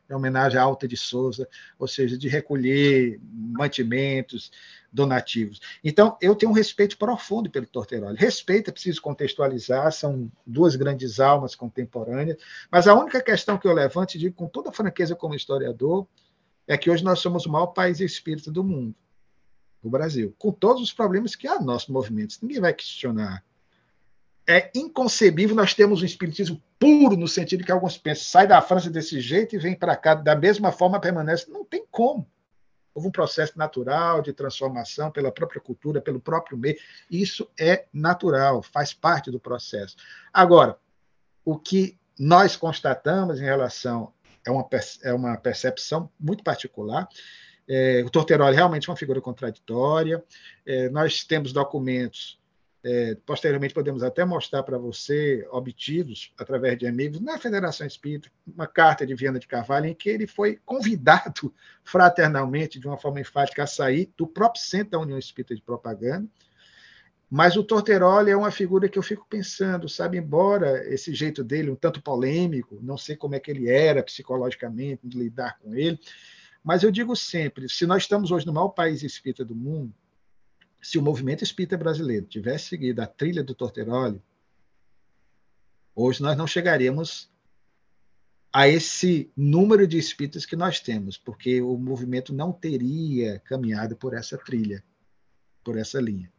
Em 0.09 0.13
homenagem 0.13 0.59
à 0.59 0.63
Alta 0.63 0.87
de 0.87 0.97
Souza, 0.97 1.47
ou 1.77 1.87
seja, 1.87 2.17
de 2.17 2.27
recolher 2.27 3.19
mantimentos, 3.21 4.51
donativos. 4.91 5.59
Então, 5.83 6.17
eu 6.19 6.35
tenho 6.35 6.51
um 6.51 6.55
respeito 6.55 6.97
profundo 6.97 7.49
pelo 7.49 7.67
Torteroli. 7.67 8.17
Respeito, 8.17 8.69
é 8.69 8.73
preciso 8.73 9.01
contextualizar, 9.01 9.91
são 9.91 10.31
duas 10.45 10.75
grandes 10.75 11.19
almas 11.19 11.53
contemporâneas, 11.53 12.37
mas 12.71 12.87
a 12.87 12.95
única 12.95 13.21
questão 13.21 13.57
que 13.57 13.67
eu 13.67 13.73
levanto, 13.73 14.15
e 14.15 14.17
digo 14.17 14.35
com 14.35 14.47
toda 14.47 14.71
franqueza 14.71 15.15
como 15.15 15.35
historiador, 15.35 16.07
é 16.67 16.75
que 16.75 16.89
hoje 16.89 17.03
nós 17.03 17.19
somos 17.19 17.45
o 17.45 17.51
maior 17.51 17.67
país 17.67 17.99
espírita 17.99 18.51
do 18.51 18.63
mundo 18.63 18.95
o 19.81 19.89
Brasil, 19.89 20.35
com 20.37 20.51
todos 20.51 20.81
os 20.81 20.93
problemas 20.93 21.35
que 21.35 21.47
há 21.47 21.59
no 21.59 21.65
nosso 21.65 21.91
movimento. 21.91 22.37
Ninguém 22.41 22.59
vai 22.59 22.73
questionar. 22.73 23.43
É 24.47 24.71
inconcebível 24.75 25.55
nós 25.55 25.73
termos 25.73 26.01
um 26.01 26.05
espiritismo 26.05 26.61
puro, 26.77 27.15
no 27.15 27.27
sentido 27.27 27.63
que 27.63 27.71
alguns 27.71 27.97
pensam, 27.97 28.23
sai 28.25 28.47
da 28.47 28.61
França 28.61 28.89
desse 28.89 29.21
jeito 29.21 29.55
e 29.55 29.59
vem 29.59 29.75
para 29.75 29.95
cá 29.95 30.15
da 30.15 30.35
mesma 30.35 30.71
forma, 30.71 30.99
permanece. 30.99 31.49
Não 31.49 31.63
tem 31.63 31.85
como. 31.91 32.27
Houve 32.93 33.07
um 33.07 33.11
processo 33.11 33.57
natural 33.57 34.21
de 34.21 34.33
transformação 34.33 35.11
pela 35.11 35.31
própria 35.31 35.61
cultura, 35.61 36.01
pelo 36.01 36.19
próprio 36.19 36.57
meio. 36.57 36.77
Isso 37.09 37.49
é 37.57 37.85
natural, 37.93 38.63
faz 38.63 38.93
parte 38.93 39.29
do 39.29 39.39
processo. 39.39 39.95
Agora, 40.33 40.77
o 41.45 41.57
que 41.57 41.97
nós 42.17 42.55
constatamos 42.55 43.39
em 43.39 43.45
relação 43.45 44.11
é 44.45 44.51
uma, 44.51 44.67
é 45.03 45.13
uma 45.13 45.37
percepção 45.37 46.11
muito 46.19 46.43
particular 46.43 47.07
é, 47.69 48.01
o 48.03 48.09
Torteroli 48.09 48.55
realmente 48.55 48.89
é 48.89 48.91
uma 48.91 48.97
figura 48.97 49.21
contraditória. 49.21 50.23
É, 50.65 50.89
nós 50.89 51.23
temos 51.23 51.53
documentos, 51.53 52.39
é, 52.83 53.15
posteriormente 53.23 53.75
podemos 53.75 54.01
até 54.01 54.25
mostrar 54.25 54.63
para 54.63 54.79
você, 54.79 55.47
obtidos 55.51 56.33
através 56.35 56.79
de 56.79 56.87
amigos 56.87 57.21
na 57.21 57.37
Federação 57.37 57.85
Espírita, 57.85 58.31
uma 58.47 58.65
carta 58.65 59.05
de 59.05 59.13
Viana 59.13 59.37
de 59.37 59.47
Carvalho, 59.47 59.85
em 59.85 59.93
que 59.93 60.09
ele 60.09 60.25
foi 60.25 60.59
convidado 60.65 61.53
fraternalmente, 61.85 62.79
de 62.79 62.87
uma 62.87 62.97
forma 62.97 63.21
enfática, 63.21 63.61
a 63.61 63.67
sair 63.67 64.11
do 64.17 64.25
próprio 64.25 64.63
centro 64.63 64.91
da 64.91 64.99
União 64.99 65.19
Espírita 65.19 65.53
de 65.53 65.61
Propaganda. 65.61 66.27
Mas 67.29 67.55
o 67.55 67.63
Torteroli 67.63 68.31
é 68.31 68.35
uma 68.35 68.49
figura 68.49 68.89
que 68.89 68.97
eu 68.97 69.03
fico 69.03 69.27
pensando, 69.29 69.87
sabe, 69.87 70.17
embora 70.17 70.91
esse 70.91 71.13
jeito 71.13 71.43
dele 71.43 71.69
um 71.69 71.75
tanto 71.75 72.01
polêmico, 72.01 72.79
não 72.81 72.97
sei 72.97 73.15
como 73.15 73.35
é 73.35 73.39
que 73.39 73.51
ele 73.51 73.69
era 73.69 74.01
psicologicamente, 74.01 75.01
lidar 75.05 75.59
com 75.59 75.75
ele, 75.75 75.99
mas 76.63 76.83
eu 76.83 76.91
digo 76.91 77.15
sempre: 77.15 77.69
se 77.69 77.85
nós 77.85 78.03
estamos 78.03 78.31
hoje 78.31 78.45
no 78.45 78.53
maior 78.53 78.69
país 78.69 79.03
espírita 79.03 79.45
do 79.45 79.55
mundo, 79.55 79.93
se 80.81 80.97
o 80.97 81.01
movimento 81.01 81.43
espírita 81.43 81.77
brasileiro 81.77 82.25
tivesse 82.25 82.69
seguido 82.69 83.01
a 83.01 83.07
trilha 83.07 83.43
do 83.43 83.53
Torteroli, 83.53 84.21
hoje 85.95 86.21
nós 86.21 86.37
não 86.37 86.47
chegaríamos 86.47 87.29
a 88.51 88.67
esse 88.67 89.31
número 89.37 89.87
de 89.87 89.97
espíritas 89.97 90.45
que 90.45 90.55
nós 90.55 90.79
temos, 90.79 91.17
porque 91.17 91.61
o 91.61 91.77
movimento 91.77 92.33
não 92.33 92.51
teria 92.51 93.39
caminhado 93.39 93.95
por 93.95 94.13
essa 94.13 94.37
trilha, 94.37 94.83
por 95.63 95.77
essa 95.77 96.01
linha. 96.01 96.31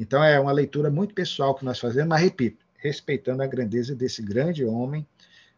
Então 0.00 0.22
é 0.22 0.38
uma 0.38 0.52
leitura 0.52 0.90
muito 0.90 1.12
pessoal 1.12 1.54
que 1.54 1.64
nós 1.64 1.78
fazemos, 1.78 2.08
mas 2.08 2.22
repito, 2.22 2.64
respeitando 2.76 3.42
a 3.42 3.46
grandeza 3.46 3.94
desse 3.94 4.22
grande 4.22 4.64
homem, 4.64 5.06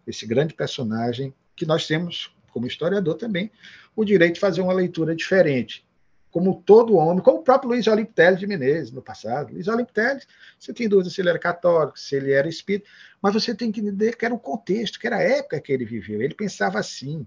esse 0.06 0.26
grande 0.26 0.54
personagem 0.54 1.32
que 1.54 1.66
nós 1.66 1.86
temos 1.86 2.34
como 2.50 2.66
historiador 2.66 3.14
também, 3.14 3.50
o 3.94 4.04
direito 4.04 4.34
de 4.34 4.40
fazer 4.40 4.60
uma 4.60 4.72
leitura 4.72 5.14
diferente. 5.14 5.86
Como 6.30 6.62
todo 6.62 6.94
homem, 6.94 7.22
como 7.22 7.38
o 7.38 7.42
próprio 7.42 7.70
Luiz 7.70 7.86
Olímpio 7.88 8.14
Teles 8.14 8.38
de 8.38 8.46
Menezes, 8.46 8.92
no 8.92 9.02
passado. 9.02 9.52
Luiz 9.52 9.66
Olímpio 9.66 9.92
Teles, 9.92 10.26
você 10.58 10.72
tem 10.72 10.88
dúvida 10.88 11.10
se 11.10 11.20
ele 11.20 11.28
era 11.28 11.38
católico, 11.38 11.98
se 11.98 12.14
ele 12.14 12.32
era 12.32 12.48
espírita, 12.48 12.88
mas 13.20 13.34
você 13.34 13.54
tem 13.54 13.72
que 13.72 13.80
entender 13.80 14.16
que 14.16 14.24
era 14.24 14.32
o 14.32 14.38
contexto, 14.38 15.00
que 15.00 15.06
era 15.06 15.16
a 15.16 15.22
época 15.22 15.60
que 15.60 15.72
ele 15.72 15.84
viveu. 15.84 16.22
Ele 16.22 16.34
pensava 16.34 16.78
assim. 16.78 17.26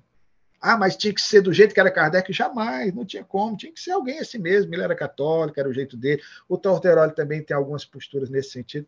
Ah, 0.62 0.78
mas 0.78 0.96
tinha 0.96 1.14
que 1.14 1.20
ser 1.20 1.42
do 1.42 1.52
jeito 1.52 1.74
que 1.74 1.80
era 1.82 1.92
Kardec? 1.92 2.32
Jamais, 2.32 2.94
não 2.94 3.04
tinha 3.04 3.26
como, 3.26 3.58
tinha 3.58 3.74
que 3.74 3.82
ser 3.82 3.92
alguém 3.92 4.20
assim 4.20 4.38
mesmo. 4.38 4.74
Ele 4.74 4.82
era 4.82 4.96
católico, 4.96 5.60
era 5.60 5.68
o 5.68 5.74
jeito 5.74 5.98
dele. 5.98 6.22
O 6.48 6.58
Torteroli 6.58 7.14
também 7.14 7.44
tem 7.44 7.56
algumas 7.56 7.84
posturas 7.84 8.30
nesse 8.30 8.52
sentido, 8.52 8.88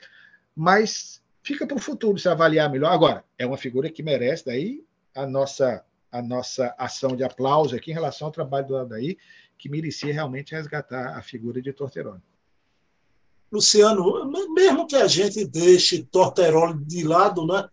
mas 0.55 1.21
fica 1.43 1.67
para 1.67 1.75
o 1.75 1.79
futuro 1.79 2.17
se 2.17 2.29
avaliar 2.29 2.71
melhor. 2.71 2.91
Agora, 2.91 3.25
é 3.37 3.45
uma 3.45 3.57
figura 3.57 3.89
que 3.89 4.01
merece 4.01 4.45
daí 4.45 4.85
a 5.13 5.27
nossa 5.27 5.83
a 6.15 6.21
nossa 6.21 6.73
ação 6.77 7.13
de 7.15 7.23
aplauso 7.23 7.75
aqui 7.75 7.91
em 7.91 7.93
relação 7.93 8.27
ao 8.27 8.31
trabalho 8.31 8.67
do 8.67 8.77
Adair, 8.77 9.17
que 9.57 9.67
merecia 9.67 10.13
realmente 10.13 10.55
resgatar 10.55 11.17
a 11.17 11.21
figura 11.21 11.61
de 11.61 11.73
Torteroli. 11.73 12.21
Luciano, 13.51 14.25
mesmo 14.53 14.87
que 14.87 14.95
a 14.95 15.07
gente 15.07 15.45
deixe 15.45 16.03
Torteroli 16.03 16.83
de 16.85 17.03
lado, 17.03 17.45
né, 17.45 17.67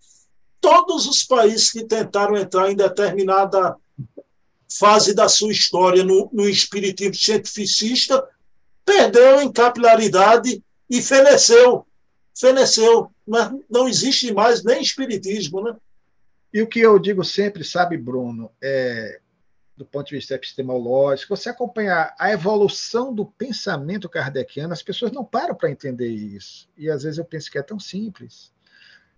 todos 0.61 1.07
os 1.07 1.23
países 1.23 1.71
que 1.71 1.85
tentaram 1.85 2.37
entrar 2.37 2.71
em 2.71 2.77
determinada 2.77 3.77
fase 4.69 5.15
da 5.15 5.29
sua 5.29 5.53
história 5.53 6.03
no, 6.03 6.29
no 6.33 6.49
espiritismo 6.49 7.15
cientificista 7.15 8.27
perdeu 8.85 9.41
em 9.41 9.53
capilaridade 9.53 10.63
e 10.91 11.01
feneceu. 11.01 11.87
Feneceu. 12.35 13.11
Mas 13.27 13.53
não 13.71 13.87
existe 13.89 14.33
mais 14.33 14.65
nem 14.65 14.83
espiritismo, 14.83 15.63
né? 15.63 15.77
E 16.53 16.61
o 16.61 16.67
que 16.67 16.81
eu 16.81 16.99
digo 16.99 17.25
sempre, 17.25 17.65
sabe, 17.65 17.97
Bruno, 17.97 18.51
é, 18.61 19.21
do 19.77 19.87
ponto 19.87 20.09
de 20.09 20.17
vista 20.17 20.35
epistemológico, 20.35 21.35
você 21.35 21.49
acompanhar 21.49 22.15
a 22.19 22.31
evolução 22.31 23.15
do 23.15 23.25
pensamento 23.25 24.09
kardeciano, 24.09 24.73
as 24.73 24.83
pessoas 24.83 25.13
não 25.13 25.25
param 25.25 25.55
para 25.55 25.71
entender 25.71 26.09
isso. 26.09 26.69
E 26.77 26.91
às 26.91 27.03
vezes 27.03 27.19
eu 27.19 27.25
penso 27.25 27.51
que 27.51 27.59
é 27.59 27.63
tão 27.63 27.81
simples. 27.81 28.53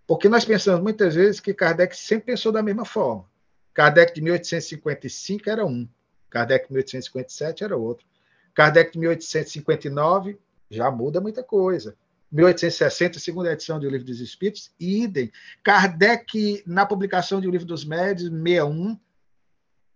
Porque 0.07 0.29
nós 0.29 0.45
pensamos 0.45 0.83
muitas 0.83 1.15
vezes 1.15 1.41
que 1.41 1.55
Kardec 1.55 1.97
sempre 1.97 2.27
pensou 2.27 2.53
da 2.53 2.63
mesma 2.63 2.85
forma. 2.85 3.29
Kardec 3.73 4.15
de 4.15 4.21
1855 4.21 5.51
era 5.51 5.67
um, 5.67 5.89
Kardec 6.31 6.69
de 6.69 6.73
1857 6.73 7.65
era 7.65 7.77
outro. 7.77 8.07
Kardec 8.55 8.93
de 8.93 8.99
1859 8.99 10.39
já 10.71 10.91
muda 10.91 11.21
muita 11.21 11.43
coisa. 11.43 11.97
1860, 12.35 13.21
segunda 13.21 13.53
edição 13.53 13.79
do 13.79 13.89
Livro 13.89 14.05
dos 14.05 14.19
Espíritos, 14.19 14.75
idem. 14.79 15.31
Kardec, 15.63 16.65
na 16.67 16.85
publicação 16.85 17.41
do 17.41 17.49
Livro 17.49 17.65
dos 17.65 17.85
Médios, 17.85 18.29
61, 18.29 18.99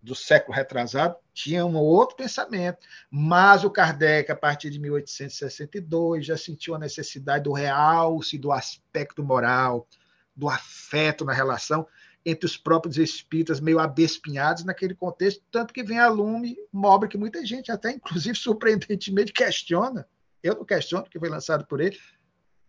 do 0.00 0.14
século 0.14 0.56
retrasado, 0.56 1.16
tinha 1.34 1.66
um 1.66 1.76
outro 1.76 2.14
pensamento. 2.14 2.78
Mas 3.10 3.64
o 3.64 3.70
Kardec, 3.70 4.30
a 4.30 4.36
partir 4.36 4.70
de 4.70 4.78
1862, 4.78 6.24
já 6.24 6.36
sentiu 6.36 6.76
a 6.76 6.78
necessidade 6.78 7.42
do 7.42 7.52
realce 7.52 8.38
do 8.38 8.52
aspecto 8.52 9.24
moral, 9.24 9.88
do 10.34 10.48
afeto 10.48 11.24
na 11.24 11.32
relação 11.32 11.88
entre 12.24 12.46
os 12.46 12.56
próprios 12.56 12.98
espíritas, 12.98 13.58
meio 13.58 13.80
abespinhados 13.80 14.64
naquele 14.64 14.94
contexto, 14.94 15.42
tanto 15.50 15.74
que 15.74 15.82
vem 15.82 15.98
a 15.98 16.08
lume 16.08 16.56
uma 16.72 16.88
obra 16.88 17.08
que 17.08 17.18
muita 17.18 17.44
gente, 17.44 17.72
até 17.72 17.90
inclusive 17.90 18.36
surpreendentemente, 18.38 19.32
questiona. 19.32 20.06
Eu 20.40 20.54
não 20.54 20.64
questiono, 20.64 21.02
porque 21.02 21.18
foi 21.18 21.28
lançado 21.28 21.66
por 21.66 21.80
ele 21.80 21.98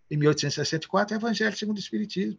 em 0.09 0.17
1864, 0.17 1.15
Evangelho 1.15 1.55
segundo 1.55 1.77
o 1.77 1.79
Espiritismo. 1.79 2.37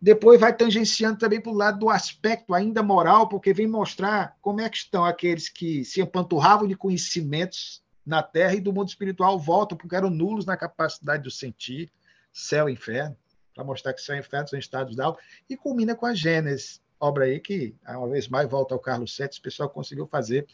Depois 0.00 0.38
vai 0.38 0.54
tangenciando 0.54 1.18
também 1.18 1.40
para 1.40 1.50
o 1.50 1.56
lado 1.56 1.78
do 1.78 1.88
aspecto 1.88 2.52
ainda 2.52 2.82
moral, 2.82 3.28
porque 3.28 3.54
vem 3.54 3.66
mostrar 3.66 4.36
como 4.42 4.60
é 4.60 4.68
que 4.68 4.76
estão 4.76 5.04
aqueles 5.04 5.48
que 5.48 5.84
se 5.84 6.02
empanturravam 6.02 6.68
de 6.68 6.76
conhecimentos 6.76 7.82
na 8.04 8.22
Terra 8.22 8.54
e 8.54 8.60
do 8.60 8.72
mundo 8.72 8.88
espiritual 8.88 9.38
voltam, 9.38 9.76
porque 9.76 9.96
eram 9.96 10.10
nulos 10.10 10.44
na 10.44 10.56
capacidade 10.56 11.24
de 11.24 11.34
sentir 11.34 11.90
céu 12.30 12.68
e 12.68 12.72
inferno, 12.72 13.16
para 13.54 13.64
mostrar 13.64 13.94
que 13.94 14.02
céu 14.02 14.14
e 14.14 14.18
inferno 14.18 14.48
são 14.48 14.58
estados 14.58 14.94
da 14.94 15.06
alma, 15.06 15.18
e 15.48 15.56
culmina 15.56 15.94
com 15.94 16.04
a 16.04 16.14
Gênesis, 16.14 16.82
obra 17.00 17.24
aí 17.24 17.40
que, 17.40 17.74
uma 17.88 18.08
vez 18.08 18.28
mais, 18.28 18.48
volta 18.48 18.74
ao 18.74 18.80
Carlos 18.80 19.16
VII, 19.16 19.30
o 19.38 19.42
pessoal 19.42 19.70
conseguiu 19.70 20.06
fazer 20.06 20.46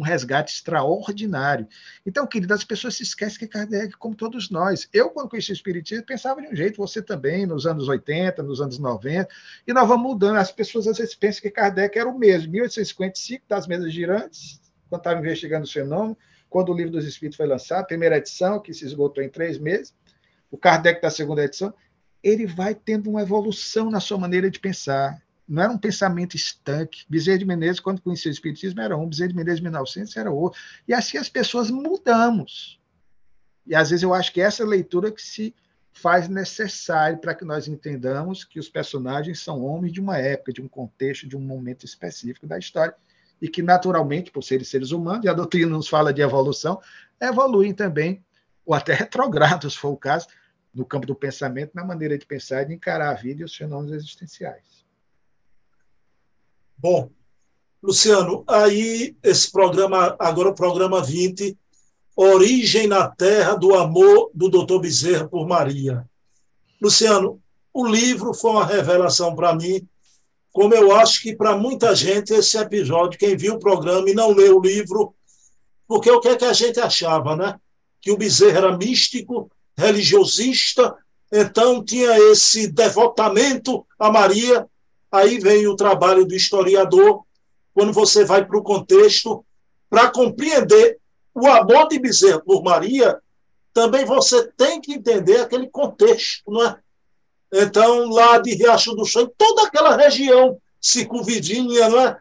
um 0.00 0.02
resgate 0.02 0.54
extraordinário. 0.54 1.68
Então, 2.06 2.26
querida, 2.26 2.54
as 2.54 2.64
pessoas 2.64 2.96
se 2.96 3.02
esquecem 3.02 3.38
que 3.38 3.46
Kardec, 3.46 3.92
como 3.98 4.14
todos 4.14 4.48
nós. 4.48 4.88
Eu, 4.94 5.10
quando 5.10 5.28
conheci 5.28 5.52
o 5.52 5.52
Espiritismo, 5.52 6.06
pensava 6.06 6.40
de 6.40 6.48
um 6.48 6.56
jeito, 6.56 6.78
você 6.78 7.02
também, 7.02 7.44
nos 7.44 7.66
anos 7.66 7.86
80, 7.86 8.42
nos 8.42 8.62
anos 8.62 8.78
90, 8.78 9.28
e 9.66 9.72
nós 9.74 9.86
vamos 9.86 10.10
mudando. 10.10 10.36
As 10.36 10.50
pessoas 10.50 10.86
às 10.86 10.96
vezes 10.96 11.14
pensam 11.14 11.42
que 11.42 11.50
Kardec 11.50 11.98
era 11.98 12.08
o 12.08 12.18
mesmo. 12.18 12.50
1855, 12.50 13.44
das 13.46 13.66
mesas 13.66 13.92
girantes, 13.92 14.58
quando 14.88 15.00
estava 15.00 15.20
investigando 15.20 15.66
o 15.66 15.70
fenômeno, 15.70 16.16
quando 16.48 16.72
o 16.72 16.74
Livro 16.74 16.92
dos 16.92 17.04
Espíritos 17.04 17.36
foi 17.36 17.46
lançado, 17.46 17.86
primeira 17.86 18.16
edição, 18.16 18.58
que 18.58 18.72
se 18.72 18.86
esgotou 18.86 19.22
em 19.22 19.28
três 19.28 19.58
meses, 19.58 19.94
o 20.50 20.56
Kardec 20.56 21.02
da 21.02 21.10
segunda 21.10 21.44
edição, 21.44 21.74
ele 22.22 22.46
vai 22.46 22.74
tendo 22.74 23.10
uma 23.10 23.20
evolução 23.20 23.90
na 23.90 24.00
sua 24.00 24.16
maneira 24.16 24.50
de 24.50 24.58
pensar 24.58 25.20
não 25.50 25.64
era 25.64 25.72
um 25.72 25.78
pensamento 25.78 26.36
estanque. 26.36 27.04
Bezerra 27.08 27.38
de 27.38 27.44
Menezes, 27.44 27.80
quando 27.80 28.00
conhecia 28.00 28.30
o 28.30 28.32
Espiritismo, 28.32 28.80
era 28.80 28.96
um, 28.96 29.08
Bezerra 29.08 29.30
de 29.30 29.36
Menezes, 29.36 29.58
em 29.58 29.64
1900, 29.64 30.16
era 30.16 30.30
outro. 30.30 30.60
E 30.86 30.94
assim 30.94 31.18
as 31.18 31.28
pessoas 31.28 31.70
mudamos. 31.72 32.80
E 33.66 33.74
às 33.74 33.90
vezes 33.90 34.04
eu 34.04 34.14
acho 34.14 34.32
que 34.32 34.40
essa 34.40 34.64
leitura 34.64 35.10
que 35.10 35.20
se 35.20 35.52
faz 35.92 36.28
necessário 36.28 37.18
para 37.18 37.34
que 37.34 37.44
nós 37.44 37.66
entendamos 37.66 38.44
que 38.44 38.60
os 38.60 38.68
personagens 38.68 39.40
são 39.40 39.64
homens 39.64 39.92
de 39.92 40.00
uma 40.00 40.18
época, 40.18 40.52
de 40.52 40.62
um 40.62 40.68
contexto, 40.68 41.28
de 41.28 41.36
um 41.36 41.40
momento 41.40 41.84
específico 41.84 42.46
da 42.46 42.56
história, 42.56 42.94
e 43.42 43.48
que 43.48 43.60
naturalmente, 43.60 44.30
por 44.30 44.44
serem 44.44 44.64
seres 44.64 44.92
humanos, 44.92 45.24
e 45.24 45.28
a 45.28 45.32
doutrina 45.32 45.72
nos 45.72 45.88
fala 45.88 46.12
de 46.12 46.22
evolução, 46.22 46.80
evoluem 47.20 47.74
também, 47.74 48.24
ou 48.64 48.72
até 48.72 48.94
retrogradam, 48.94 49.68
se 49.68 49.76
for 49.76 49.88
o 49.88 49.96
caso, 49.96 50.28
no 50.72 50.84
campo 50.84 51.08
do 51.08 51.14
pensamento, 51.16 51.72
na 51.74 51.84
maneira 51.84 52.16
de 52.16 52.24
pensar 52.24 52.62
e 52.62 52.66
de 52.66 52.74
encarar 52.74 53.10
a 53.10 53.14
vida 53.14 53.42
e 53.42 53.44
os 53.44 53.56
fenômenos 53.56 53.92
existenciais. 53.92 54.88
Bom, 56.82 57.10
Luciano, 57.82 58.42
aí 58.46 59.14
esse 59.22 59.52
programa, 59.52 60.16
agora 60.18 60.48
o 60.48 60.54
programa 60.54 61.02
20, 61.02 61.54
Origem 62.16 62.86
na 62.86 63.06
Terra 63.06 63.54
do 63.54 63.74
Amor 63.74 64.30
do 64.32 64.48
Dr. 64.48 64.78
Bezerra 64.80 65.28
por 65.28 65.46
Maria. 65.46 66.08
Luciano, 66.80 67.38
o 67.70 67.86
livro 67.86 68.32
foi 68.32 68.52
uma 68.52 68.64
revelação 68.64 69.36
para 69.36 69.54
mim, 69.54 69.86
como 70.50 70.74
eu 70.74 70.96
acho 70.96 71.20
que 71.20 71.36
para 71.36 71.54
muita 71.54 71.94
gente 71.94 72.32
esse 72.32 72.56
episódio, 72.56 73.18
quem 73.18 73.36
viu 73.36 73.56
o 73.56 73.60
programa 73.60 74.08
e 74.08 74.14
não 74.14 74.32
leu 74.32 74.56
o 74.56 74.62
livro, 74.62 75.14
porque 75.86 76.10
o 76.10 76.18
que 76.18 76.28
é 76.28 76.36
que 76.36 76.46
a 76.46 76.54
gente 76.54 76.80
achava, 76.80 77.36
né? 77.36 77.60
Que 78.00 78.10
o 78.10 78.16
Bezerra 78.16 78.56
era 78.56 78.78
místico, 78.78 79.50
religiosista, 79.76 80.96
então 81.30 81.84
tinha 81.84 82.18
esse 82.32 82.68
devotamento 82.68 83.86
a 83.98 84.10
Maria, 84.10 84.66
Aí 85.10 85.38
vem 85.38 85.66
o 85.66 85.76
trabalho 85.76 86.24
do 86.24 86.34
historiador, 86.34 87.24
quando 87.74 87.92
você 87.92 88.24
vai 88.24 88.44
para 88.44 88.58
o 88.58 88.62
contexto, 88.62 89.44
para 89.88 90.10
compreender 90.10 90.98
o 91.34 91.46
amor 91.48 91.88
de 91.88 91.98
Bezerra 91.98 92.40
por 92.40 92.62
Maria, 92.62 93.18
também 93.72 94.04
você 94.04 94.46
tem 94.56 94.80
que 94.80 94.94
entender 94.94 95.40
aquele 95.40 95.68
contexto, 95.68 96.50
não 96.50 96.64
é? 96.64 96.76
Então, 97.52 98.08
lá 98.08 98.38
de 98.38 98.54
Riacho 98.54 98.94
do 98.94 99.04
Chão, 99.04 99.30
toda 99.36 99.64
aquela 99.64 99.96
região 99.96 100.60
circunvizinha, 100.80 101.88
não 101.88 102.00
é? 102.00 102.18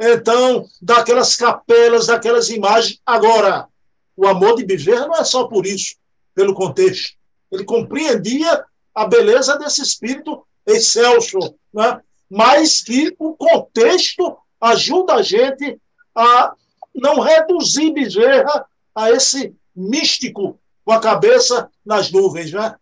Então, 0.00 0.66
daquelas 0.80 1.36
capelas, 1.36 2.06
daquelas 2.06 2.50
imagens. 2.50 3.00
Agora, 3.06 3.68
o 4.16 4.26
amor 4.26 4.56
de 4.56 4.64
Bezerra 4.64 5.06
não 5.06 5.14
é 5.14 5.24
só 5.24 5.44
por 5.44 5.64
isso, 5.66 5.96
pelo 6.34 6.54
contexto. 6.54 7.16
Ele 7.50 7.64
compreendia 7.64 8.64
a 8.94 9.06
beleza 9.06 9.56
desse 9.56 9.82
espírito 9.82 10.44
excelso, 10.66 11.38
é? 11.78 12.00
Mas 12.32 12.80
que 12.80 13.14
o 13.18 13.34
contexto 13.34 14.38
ajuda 14.58 15.16
a 15.16 15.22
gente 15.22 15.78
a 16.14 16.54
não 16.94 17.20
reduzir 17.20 17.92
Bezerra 17.92 18.64
a 18.94 19.10
esse 19.10 19.54
místico 19.76 20.58
com 20.82 20.92
a 20.92 20.98
cabeça 20.98 21.70
nas 21.84 22.10
nuvens, 22.10 22.50
né? 22.50 22.74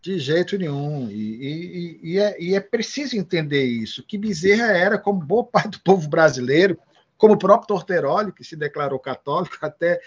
De 0.00 0.16
jeito 0.16 0.56
nenhum. 0.56 1.10
E, 1.10 1.14
e, 1.14 2.00
e, 2.04 2.18
é, 2.20 2.40
e, 2.40 2.54
é, 2.54 2.60
preciso 2.60 3.16
entender 3.16 3.64
isso, 3.64 4.04
que 4.06 4.16
Bezerra 4.16 4.66
era, 4.66 4.96
como 4.96 5.18
boa 5.18 5.44
parte 5.44 5.70
do 5.72 5.80
povo 5.80 6.08
brasileiro, 6.08 6.78
como 7.18 7.34
o 7.34 7.38
próprio 7.38 7.66
Torteroli, 7.66 8.32
que 8.32 8.44
se 8.44 8.54
declarou 8.54 9.00
católico 9.00 9.56
até 9.60 10.00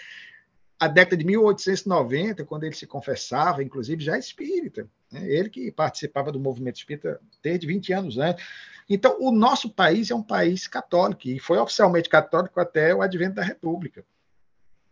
a 0.78 0.88
década 0.88 1.16
de 1.16 1.24
1890, 1.24 2.44
quando 2.44 2.64
ele 2.64 2.74
se 2.74 2.86
confessava, 2.86 3.62
inclusive 3.62 4.04
já 4.04 4.18
espírita. 4.18 4.88
Né? 5.10 5.26
Ele 5.26 5.48
que 5.48 5.72
participava 5.72 6.30
do 6.30 6.38
movimento 6.38 6.76
espírita 6.76 7.20
desde 7.42 7.66
20 7.66 7.92
anos 7.92 8.18
antes. 8.18 8.44
Então, 8.88 9.16
o 9.20 9.32
nosso 9.32 9.70
país 9.70 10.10
é 10.10 10.14
um 10.14 10.22
país 10.22 10.66
católico, 10.68 11.26
e 11.26 11.38
foi 11.40 11.58
oficialmente 11.58 12.08
católico 12.08 12.60
até 12.60 12.94
o 12.94 13.02
advento 13.02 13.36
da 13.36 13.42
República. 13.42 14.04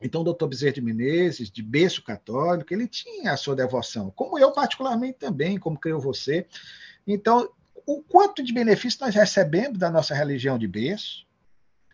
Então, 0.00 0.22
o 0.22 0.24
doutor 0.24 0.48
Bezerra 0.48 0.72
de 0.72 0.80
Menezes, 0.80 1.50
de 1.50 1.62
berço 1.62 2.02
católico, 2.02 2.72
ele 2.72 2.88
tinha 2.88 3.32
a 3.32 3.36
sua 3.36 3.54
devoção, 3.54 4.10
como 4.10 4.38
eu 4.38 4.52
particularmente 4.52 5.18
também, 5.18 5.58
como 5.58 5.78
creio 5.78 6.00
você. 6.00 6.46
Então, 7.06 7.48
o 7.86 8.02
quanto 8.02 8.42
de 8.42 8.52
benefício 8.52 8.98
nós 9.00 9.14
recebemos 9.14 9.78
da 9.78 9.90
nossa 9.90 10.14
religião 10.14 10.58
de 10.58 10.66
berço? 10.66 11.26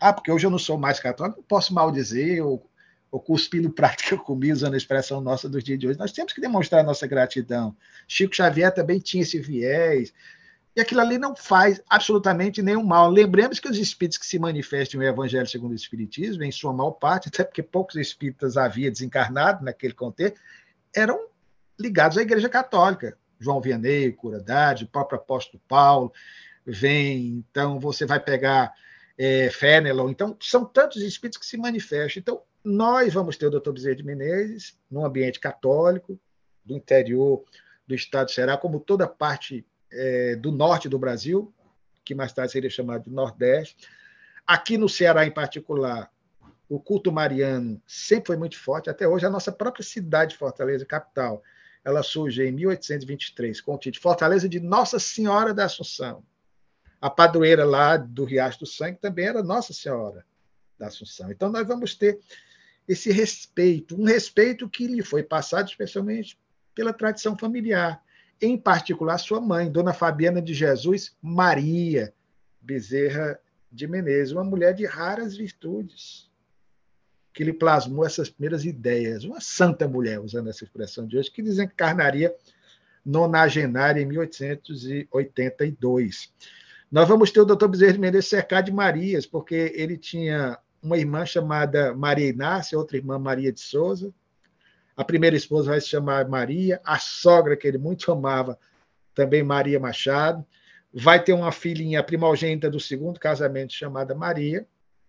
Ah, 0.00 0.12
porque 0.12 0.30
hoje 0.32 0.46
eu 0.46 0.50
não 0.50 0.58
sou 0.58 0.78
mais 0.78 0.98
católico, 0.98 1.42
posso 1.42 1.74
mal 1.74 1.90
dizer, 1.92 2.40
ou 2.40 2.69
ou 3.10 3.20
cuspir 3.20 3.60
no 3.62 3.70
prato 3.70 4.04
que 4.04 4.14
eu 4.14 4.18
comi, 4.18 4.52
usando 4.52 4.74
a 4.74 4.76
expressão 4.76 5.20
nossa 5.20 5.48
dos 5.48 5.64
dias 5.64 5.78
de 5.78 5.88
hoje. 5.88 5.98
Nós 5.98 6.12
temos 6.12 6.32
que 6.32 6.40
demonstrar 6.40 6.84
nossa 6.84 7.06
gratidão. 7.06 7.76
Chico 8.06 8.34
Xavier 8.34 8.72
também 8.72 9.00
tinha 9.00 9.22
esse 9.22 9.38
viés. 9.38 10.12
E 10.76 10.80
aquilo 10.80 11.00
ali 11.00 11.18
não 11.18 11.34
faz 11.34 11.82
absolutamente 11.90 12.62
nenhum 12.62 12.84
mal. 12.84 13.10
Lembremos 13.10 13.58
que 13.58 13.68
os 13.68 13.76
espíritos 13.76 14.18
que 14.18 14.26
se 14.26 14.38
manifestam 14.38 15.00
no 15.00 15.06
Evangelho 15.06 15.46
segundo 15.46 15.72
o 15.72 15.74
Espiritismo, 15.74 16.44
em 16.44 16.52
sua 16.52 16.72
maior 16.72 16.92
parte, 16.92 17.28
até 17.28 17.42
porque 17.42 17.62
poucos 17.62 17.96
espíritas 17.96 18.56
havia 18.56 18.90
desencarnado 18.90 19.64
naquele 19.64 19.94
contexto, 19.94 20.38
eram 20.94 21.26
ligados 21.78 22.16
à 22.16 22.22
Igreja 22.22 22.48
Católica. 22.48 23.18
João 23.40 23.60
Vianney, 23.60 24.12
Cura 24.12 24.44
o 24.82 24.86
próprio 24.86 25.18
apóstolo 25.18 25.60
Paulo, 25.66 26.12
vem, 26.64 27.44
então 27.50 27.80
você 27.80 28.04
vai 28.04 28.20
pegar 28.20 28.72
é, 29.18 29.50
Fenelon, 29.50 30.10
então 30.10 30.36
são 30.40 30.64
tantos 30.64 31.02
espíritos 31.02 31.38
que 31.38 31.46
se 31.46 31.56
manifestam. 31.56 32.20
Então, 32.20 32.42
nós 32.64 33.14
vamos 33.14 33.36
ter 33.36 33.46
o 33.46 33.50
doutor 33.50 33.72
Bezerra 33.72 33.96
de 33.96 34.04
Menezes, 34.04 34.78
num 34.90 35.04
ambiente 35.04 35.40
católico, 35.40 36.18
do 36.64 36.74
interior 36.74 37.44
do 37.86 37.94
estado 37.94 38.26
do 38.26 38.32
Ceará, 38.32 38.56
como 38.56 38.78
toda 38.78 39.04
a 39.04 39.08
parte 39.08 39.66
é, 39.90 40.36
do 40.36 40.52
norte 40.52 40.88
do 40.88 40.98
Brasil, 40.98 41.52
que 42.04 42.14
mais 42.14 42.32
tarde 42.32 42.52
seria 42.52 42.70
chamado 42.70 43.04
de 43.04 43.10
Nordeste. 43.10 43.88
Aqui 44.46 44.76
no 44.78 44.88
Ceará, 44.88 45.26
em 45.26 45.30
particular, 45.30 46.10
o 46.68 46.78
culto 46.78 47.10
mariano 47.10 47.82
sempre 47.86 48.28
foi 48.28 48.36
muito 48.36 48.56
forte, 48.58 48.88
até 48.88 49.08
hoje 49.08 49.26
a 49.26 49.30
nossa 49.30 49.50
própria 49.50 49.84
cidade 49.84 50.32
de 50.32 50.38
Fortaleza, 50.38 50.86
capital, 50.86 51.42
ela 51.84 52.02
surge 52.02 52.46
em 52.46 52.52
1823 52.52 53.60
com 53.60 53.74
o 53.74 53.78
título 53.78 54.02
Fortaleza 54.02 54.48
de 54.48 54.60
Nossa 54.60 54.98
Senhora 54.98 55.54
da 55.54 55.64
Assunção. 55.64 56.22
A 57.00 57.08
padroeira 57.08 57.64
lá 57.64 57.96
do 57.96 58.24
Riacho 58.24 58.60
do 58.60 58.66
Sangue 58.66 58.98
também 59.00 59.26
era 59.26 59.42
Nossa 59.42 59.72
Senhora 59.72 60.24
da 60.78 60.88
Assunção. 60.88 61.30
Então, 61.30 61.50
nós 61.50 61.66
vamos 61.66 61.94
ter 61.94 62.20
esse 62.90 63.10
respeito, 63.12 63.94
um 63.94 64.04
respeito 64.04 64.68
que 64.68 64.88
lhe 64.88 65.00
foi 65.00 65.22
passado 65.22 65.68
especialmente 65.68 66.36
pela 66.74 66.92
tradição 66.92 67.38
familiar, 67.38 68.02
em 68.42 68.58
particular 68.58 69.16
sua 69.18 69.40
mãe, 69.40 69.70
Dona 69.70 69.92
Fabiana 69.92 70.42
de 70.42 70.52
Jesus 70.52 71.16
Maria 71.22 72.12
Bezerra 72.60 73.38
de 73.70 73.86
Menezes, 73.86 74.32
uma 74.32 74.42
mulher 74.42 74.74
de 74.74 74.86
raras 74.86 75.36
virtudes, 75.36 76.28
que 77.32 77.44
lhe 77.44 77.52
plasmou 77.52 78.04
essas 78.04 78.28
primeiras 78.28 78.64
ideias, 78.64 79.22
uma 79.22 79.40
santa 79.40 79.86
mulher, 79.86 80.18
usando 80.18 80.50
essa 80.50 80.64
expressão 80.64 81.06
de 81.06 81.16
hoje, 81.16 81.30
que 81.30 81.42
desencarnaria 81.42 82.34
nonagenária 83.06 84.02
em 84.02 84.06
1882. 84.06 86.32
Nós 86.90 87.06
vamos 87.06 87.30
ter 87.30 87.40
o 87.40 87.44
doutor 87.44 87.68
Bezerra 87.68 87.92
de 87.92 88.00
Menezes 88.00 88.28
cercado 88.28 88.64
de 88.64 88.72
Marias, 88.72 89.26
porque 89.26 89.72
ele 89.76 89.96
tinha 89.96 90.58
uma 90.82 90.96
irmã 90.96 91.26
chamada 91.26 91.94
Maria 91.94 92.28
Inácia, 92.28 92.78
outra 92.78 92.96
irmã 92.96 93.18
Maria 93.18 93.52
de 93.52 93.60
Souza. 93.60 94.12
A 94.96 95.04
primeira 95.04 95.36
esposa 95.36 95.70
vai 95.70 95.80
se 95.80 95.88
chamar 95.88 96.28
Maria, 96.28 96.80
a 96.84 96.98
sogra 96.98 97.56
que 97.56 97.66
ele 97.66 97.78
muito 97.78 98.10
amava, 98.10 98.58
também 99.14 99.42
Maria 99.42 99.78
Machado. 99.78 100.44
Vai 100.92 101.22
ter 101.22 101.32
uma 101.32 101.52
filhinha 101.52 102.02
primogênita 102.02 102.70
do 102.70 102.80
segundo 102.80 103.20
casamento 103.20 103.72
chamada 103.72 104.14
Maria, 104.14 104.66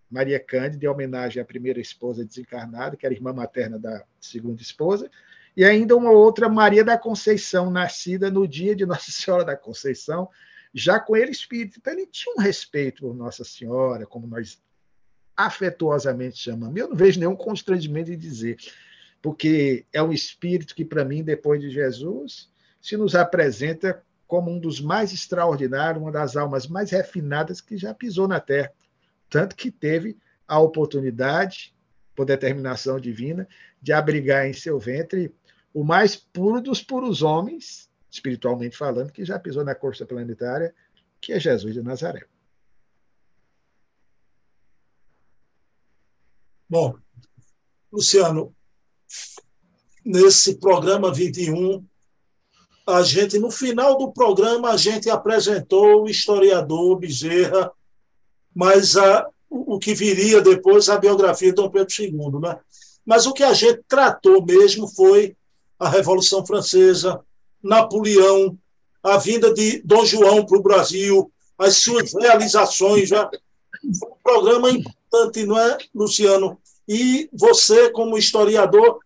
Maria 0.09 0.39
Cândida, 0.39 0.86
em 0.86 0.89
homenagem 0.89 1.41
à 1.41 1.45
primeira 1.45 1.80
esposa 1.80 2.26
desencarnada, 2.26 2.95
que 2.95 3.05
era 3.05 3.15
irmã 3.15 3.34
materna 3.34 3.80
da 3.80 4.03
segunda 4.19 4.61
esposa, 4.61 5.09
e 5.55 5.63
ainda 5.63 5.95
uma 5.95 6.11
outra 6.11 6.47
Maria 6.47 6.84
da 6.84 6.97
Conceição, 6.97 7.72
nascida 7.72 8.30
no 8.30 8.47
dia 8.47 8.76
de 8.76 8.86
Nossa 8.86 9.11
Senhora 9.11 9.43
da 9.43 9.55
Conceição, 9.55 10.30
já 10.74 10.99
com 10.99 11.15
ele 11.15 11.32
espírito. 11.32 11.80
Então 11.80 11.93
ele 11.93 12.05
tinha 12.05 12.36
um 12.36 12.39
respeito 12.39 13.01
por 13.01 13.15
Nossa 13.15 13.43
Senhora, 13.43 14.05
como 14.05 14.28
nós 14.28 14.61
afetuosamente 15.36 16.38
chamamos. 16.38 16.80
Eu 16.80 16.90
não 16.90 16.96
vejo 16.96 17.20
nenhum 17.20 17.36
constrangimento 17.36 18.12
em 18.12 18.18
dizer, 18.18 18.58
porque 19.22 19.86
é 19.92 20.02
um 20.02 20.12
espírito 20.12 20.76
que, 20.76 20.86
para 20.86 21.06
mim, 21.06 21.24
depois 21.24 21.62
de 21.62 21.70
Jesus, 21.70 22.50
se 22.82 22.98
nos 22.98 23.16
apresenta 23.16 24.04
como 24.28 24.50
um 24.50 24.60
dos 24.60 24.80
mais 24.80 25.12
extraordinários, 25.12 26.02
uma 26.02 26.12
das 26.12 26.38
almas 26.38 26.66
mais 26.66 26.92
refinadas 26.92 27.60
que 27.60 27.78
já 27.78 27.94
pisou 27.94 28.28
na 28.28 28.40
Terra. 28.40 28.72
Tanto 29.30 29.56
que 29.56 29.70
teve 29.70 30.18
a 30.48 30.60
oportunidade, 30.60 31.76
por 32.16 32.26
determinação 32.26 33.00
divina, 33.00 33.48
de 33.82 33.92
abrigar 33.92 34.48
em 34.48 34.54
seu 34.54 34.80
ventre 34.80 35.34
o 35.74 35.84
mais 35.84 36.16
puro 36.16 36.62
dos 36.62 36.82
puros 36.82 37.22
homens, 37.22 37.90
espiritualmente 38.10 38.78
falando, 38.78 39.12
que 39.12 39.24
já 39.24 39.40
pisou 39.40 39.64
na 39.64 39.76
corça 39.76 40.06
planetária, 40.06 40.74
que 41.20 41.34
é 41.34 41.40
Jesus 41.40 41.74
de 41.74 41.82
Nazaré. 41.82 42.26
Bom, 46.72 46.95
Luciano, 47.91 48.55
nesse 50.05 50.55
programa 50.55 51.13
21, 51.13 51.86
a 52.88 53.03
gente, 53.03 53.38
no 53.38 53.51
final 53.51 53.97
do 53.97 54.09
programa, 54.09 54.69
a 54.69 54.78
gente 54.78 55.09
apresentou 55.09 56.03
o 56.03 56.09
historiador 56.09 56.97
Bezerra, 56.97 57.69
mas 58.55 58.95
a, 58.95 59.28
o 59.49 59.78
que 59.80 59.93
viria 59.93 60.39
depois, 60.39 60.88
a 60.88 60.97
biografia 60.97 61.49
de 61.49 61.55
Dom 61.55 61.69
Pedro 61.69 61.93
II. 61.93 62.39
Né? 62.39 62.57
Mas 63.05 63.26
o 63.26 63.34
que 63.34 63.43
a 63.43 63.51
gente 63.51 63.84
tratou 63.86 64.41
mesmo 64.41 64.88
foi 64.88 65.36
a 65.78 65.89
Revolução 65.89 66.45
Francesa, 66.45 67.19
Napoleão, 67.61 68.57
a 69.03 69.17
vinda 69.17 69.53
de 69.53 69.82
Dom 69.84 70.05
João 70.05 70.45
para 70.45 70.57
o 70.57 70.63
Brasil, 70.63 71.30
as 71.57 71.76
suas 71.76 72.13
realizações. 72.13 73.09
Já. 73.09 73.30
Foi 73.99 74.09
um 74.09 74.24
programa 74.24 74.69
importante, 74.72 75.45
não 75.45 75.59
é, 75.59 75.78
Luciano? 75.93 76.61
E 76.88 77.30
você, 77.32 77.90
como 77.92 78.18
historiador, 78.18 79.00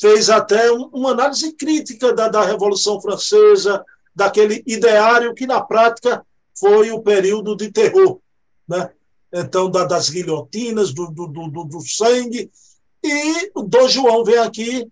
fez 0.00 0.30
até 0.30 0.70
uma 0.72 1.10
análise 1.10 1.52
crítica 1.52 2.12
da, 2.12 2.28
da 2.28 2.42
Revolução 2.42 3.00
Francesa, 3.00 3.84
daquele 4.14 4.62
ideário 4.66 5.34
que, 5.34 5.46
na 5.46 5.60
prática, 5.60 6.24
foi 6.58 6.90
o 6.90 7.00
período 7.00 7.54
de 7.54 7.70
terror. 7.70 8.18
Né? 8.66 8.90
Então, 9.32 9.70
da, 9.70 9.84
das 9.84 10.08
guilhotinas, 10.08 10.92
do, 10.92 11.10
do, 11.10 11.26
do, 11.26 11.64
do 11.64 11.80
sangue. 11.82 12.50
E 13.02 13.50
o 13.54 13.62
Dom 13.62 13.88
João 13.88 14.24
vem 14.24 14.38
aqui 14.38 14.90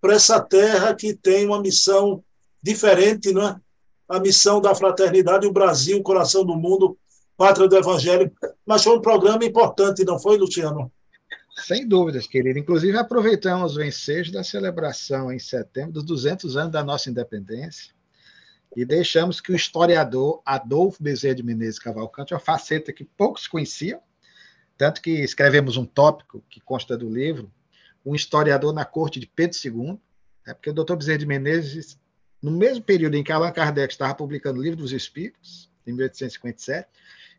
para 0.00 0.14
essa 0.14 0.40
terra 0.40 0.94
que 0.94 1.14
tem 1.14 1.46
uma 1.46 1.60
missão 1.60 2.22
diferente, 2.62 3.32
né? 3.32 3.60
a 4.08 4.20
missão 4.20 4.60
da 4.60 4.74
fraternidade, 4.74 5.46
o 5.46 5.52
Brasil, 5.52 5.98
o 5.98 6.02
coração 6.02 6.44
do 6.44 6.56
mundo, 6.56 6.96
pátria 7.36 7.68
do 7.68 7.76
Evangelho. 7.76 8.30
Mas 8.64 8.82
foi 8.82 8.96
um 8.96 9.00
programa 9.00 9.44
importante, 9.44 10.04
não 10.04 10.18
foi, 10.18 10.36
Luciano? 10.38 10.90
Sem 11.58 11.88
dúvidas, 11.88 12.26
querido. 12.26 12.58
Inclusive, 12.58 12.96
aproveitamos 12.98 13.76
o 13.76 13.82
ensejo 13.82 14.30
da 14.30 14.44
celebração 14.44 15.32
em 15.32 15.38
setembro 15.38 15.92
dos 15.92 16.04
200 16.04 16.56
anos 16.56 16.72
da 16.72 16.84
nossa 16.84 17.08
independência 17.08 17.94
e 18.76 18.84
deixamos 18.84 19.40
que 19.40 19.50
o 19.52 19.56
historiador 19.56 20.42
Adolfo 20.44 21.02
Bezerra 21.02 21.36
de 21.36 21.42
Menezes 21.42 21.78
Cavalcante, 21.78 22.34
uma 22.34 22.40
faceta 22.40 22.92
que 22.92 23.04
poucos 23.04 23.46
conheciam, 23.46 24.00
tanto 24.76 25.00
que 25.00 25.10
escrevemos 25.10 25.78
um 25.78 25.86
tópico 25.86 26.44
que 26.50 26.60
consta 26.60 26.96
do 26.96 27.08
livro, 27.08 27.50
um 28.04 28.14
historiador 28.14 28.74
na 28.74 28.84
corte 28.84 29.18
de 29.18 29.26
Pedro 29.26 29.56
II, 29.64 29.98
é 30.46 30.52
porque 30.52 30.68
o 30.68 30.74
doutor 30.74 30.96
Bezerra 30.96 31.18
de 31.18 31.26
Menezes, 31.26 31.98
no 32.42 32.50
mesmo 32.50 32.84
período 32.84 33.14
em 33.14 33.24
que 33.24 33.32
Allan 33.32 33.50
Kardec 33.50 33.92
estava 33.92 34.14
publicando 34.14 34.60
o 34.60 34.62
Livro 34.62 34.76
dos 34.76 34.92
Espíritos, 34.92 35.70
em 35.86 35.92
1857, 35.92 36.86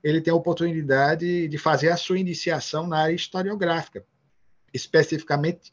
ele 0.04 0.22
tem 0.22 0.32
a 0.32 0.36
oportunidade 0.36 1.48
de 1.48 1.58
fazer 1.58 1.89
a 1.89 1.98
sua 1.98 2.20
iniciação 2.20 2.88
na 2.88 3.00
área 3.00 3.16
historiográfica, 3.16 4.06
especificamente 4.74 5.72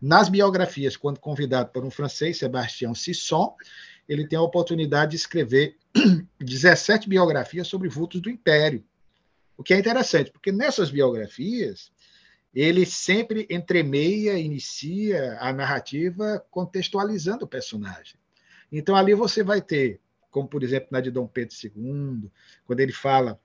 nas 0.00 0.28
biografias, 0.28 0.96
quando 0.96 1.18
convidado 1.18 1.70
por 1.70 1.84
um 1.84 1.90
francês, 1.90 2.38
Sebastião 2.38 2.94
Sisson, 2.94 3.56
ele 4.08 4.26
tem 4.26 4.38
a 4.38 4.42
oportunidade 4.42 5.12
de 5.12 5.16
escrever 5.16 5.76
17 6.40 7.08
biografias 7.08 7.66
sobre 7.66 7.88
vultos 7.88 8.20
do 8.20 8.30
Império. 8.30 8.84
O 9.56 9.62
que 9.62 9.74
é 9.74 9.78
interessante, 9.78 10.30
porque 10.30 10.52
nessas 10.52 10.90
biografias 10.90 11.90
ele 12.54 12.86
sempre 12.86 13.46
entremeia, 13.50 14.38
inicia 14.38 15.36
a 15.40 15.52
narrativa 15.52 16.44
contextualizando 16.50 17.44
o 17.44 17.48
personagem. 17.48 18.18
Então 18.70 18.96
ali 18.96 19.14
você 19.14 19.42
vai 19.42 19.60
ter, 19.60 20.00
como 20.30 20.48
por 20.48 20.62
exemplo 20.62 20.88
na 20.92 21.00
de 21.00 21.10
Dom 21.10 21.26
Pedro 21.26 21.54
II, 21.62 22.30
quando 22.64 22.80
ele 22.80 22.92
fala 22.92 23.38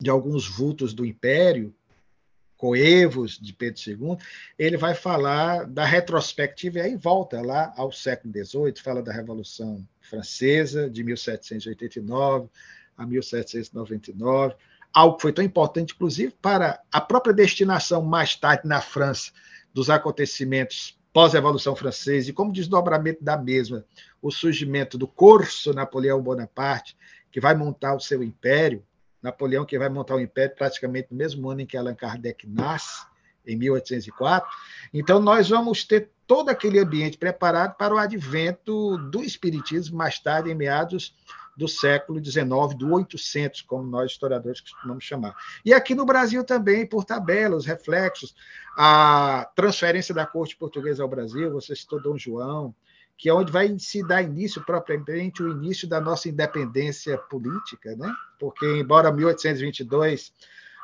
de 0.00 0.10
alguns 0.10 0.46
vultos 0.46 0.92
do 0.92 1.04
Império, 1.04 1.74
coevos 2.56 3.38
de 3.38 3.52
Pedro 3.52 3.80
II, 3.86 4.16
ele 4.58 4.76
vai 4.76 4.94
falar 4.94 5.66
da 5.66 5.84
retrospectiva, 5.84 6.78
e 6.78 6.80
aí 6.80 6.96
volta 6.96 7.42
lá 7.42 7.72
ao 7.76 7.92
século 7.92 8.32
XVIII, 8.32 8.74
fala 8.82 9.02
da 9.02 9.12
Revolução 9.12 9.86
Francesa, 10.00 10.88
de 10.88 11.04
1789 11.04 12.48
a 12.96 13.06
1799, 13.06 14.54
algo 14.92 15.16
que 15.16 15.22
foi 15.22 15.32
tão 15.32 15.44
importante, 15.44 15.94
inclusive, 15.94 16.32
para 16.40 16.80
a 16.90 17.00
própria 17.00 17.34
destinação 17.34 18.02
mais 18.02 18.36
tarde 18.36 18.66
na 18.66 18.80
França 18.80 19.32
dos 19.72 19.90
acontecimentos 19.90 20.98
pós-Revolução 21.12 21.76
Francesa 21.76 22.30
e 22.30 22.32
como 22.32 22.52
desdobramento 22.52 23.22
da 23.22 23.36
mesma, 23.36 23.84
o 24.22 24.30
surgimento 24.30 24.96
do 24.96 25.06
Corso 25.06 25.72
Napoleão 25.72 26.22
Bonaparte, 26.22 26.96
que 27.30 27.40
vai 27.40 27.54
montar 27.54 27.94
o 27.94 28.00
seu 28.00 28.22
império, 28.22 28.84
Napoleão 29.24 29.64
que 29.64 29.78
vai 29.78 29.88
montar 29.88 30.16
o 30.16 30.20
império 30.20 30.54
praticamente 30.54 31.08
no 31.10 31.16
mesmo 31.16 31.48
ano 31.48 31.62
em 31.62 31.66
que 31.66 31.78
Allan 31.78 31.94
Kardec 31.94 32.46
nasce, 32.46 33.06
em 33.46 33.56
1804. 33.56 34.48
Então, 34.92 35.18
nós 35.18 35.48
vamos 35.48 35.82
ter 35.84 36.10
todo 36.26 36.50
aquele 36.50 36.78
ambiente 36.78 37.16
preparado 37.16 37.74
para 37.74 37.94
o 37.94 37.98
advento 37.98 38.98
do 39.10 39.22
Espiritismo, 39.22 39.96
mais 39.96 40.18
tarde, 40.18 40.50
em 40.50 40.54
meados 40.54 41.14
do 41.56 41.68
século 41.68 42.22
XIX, 42.22 42.44
do 42.76 42.92
800, 42.92 43.62
como 43.62 43.84
nós 43.84 44.12
historiadores 44.12 44.60
costumamos 44.60 45.04
chamar. 45.04 45.34
E 45.64 45.72
aqui 45.72 45.94
no 45.94 46.04
Brasil 46.04 46.44
também, 46.44 46.86
por 46.86 47.04
tabela, 47.04 47.56
os 47.56 47.64
reflexos, 47.64 48.34
a 48.76 49.50
transferência 49.54 50.14
da 50.14 50.26
corte 50.26 50.56
portuguesa 50.56 51.02
ao 51.02 51.08
Brasil, 51.08 51.50
você 51.50 51.74
citou 51.76 52.02
Dom 52.02 52.18
João, 52.18 52.74
que 53.16 53.28
é 53.28 53.34
onde 53.34 53.52
vai 53.52 53.78
se 53.78 54.06
dar 54.06 54.22
início 54.22 54.64
propriamente 54.64 55.42
o 55.42 55.50
início 55.50 55.88
da 55.88 56.00
nossa 56.00 56.28
independência 56.28 57.16
política, 57.16 57.94
né? 57.96 58.12
Porque 58.38 58.66
embora 58.66 59.12
1822 59.12 60.32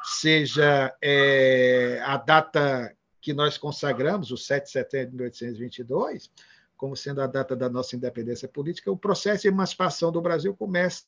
seja 0.02 0.94
é, 1.02 2.00
a 2.04 2.16
data 2.16 2.94
que 3.20 3.34
nós 3.34 3.58
consagramos, 3.58 4.30
o 4.30 4.36
7 4.36 4.64
de 4.64 4.70
setembro 4.70 5.10
de 5.10 5.16
1822, 5.16 6.30
como 6.76 6.96
sendo 6.96 7.20
a 7.20 7.26
data 7.26 7.54
da 7.54 7.68
nossa 7.68 7.94
independência 7.94 8.48
política, 8.48 8.90
o 8.90 8.96
processo 8.96 9.42
de 9.42 9.48
emancipação 9.48 10.10
do 10.10 10.22
Brasil 10.22 10.56
começa 10.56 11.04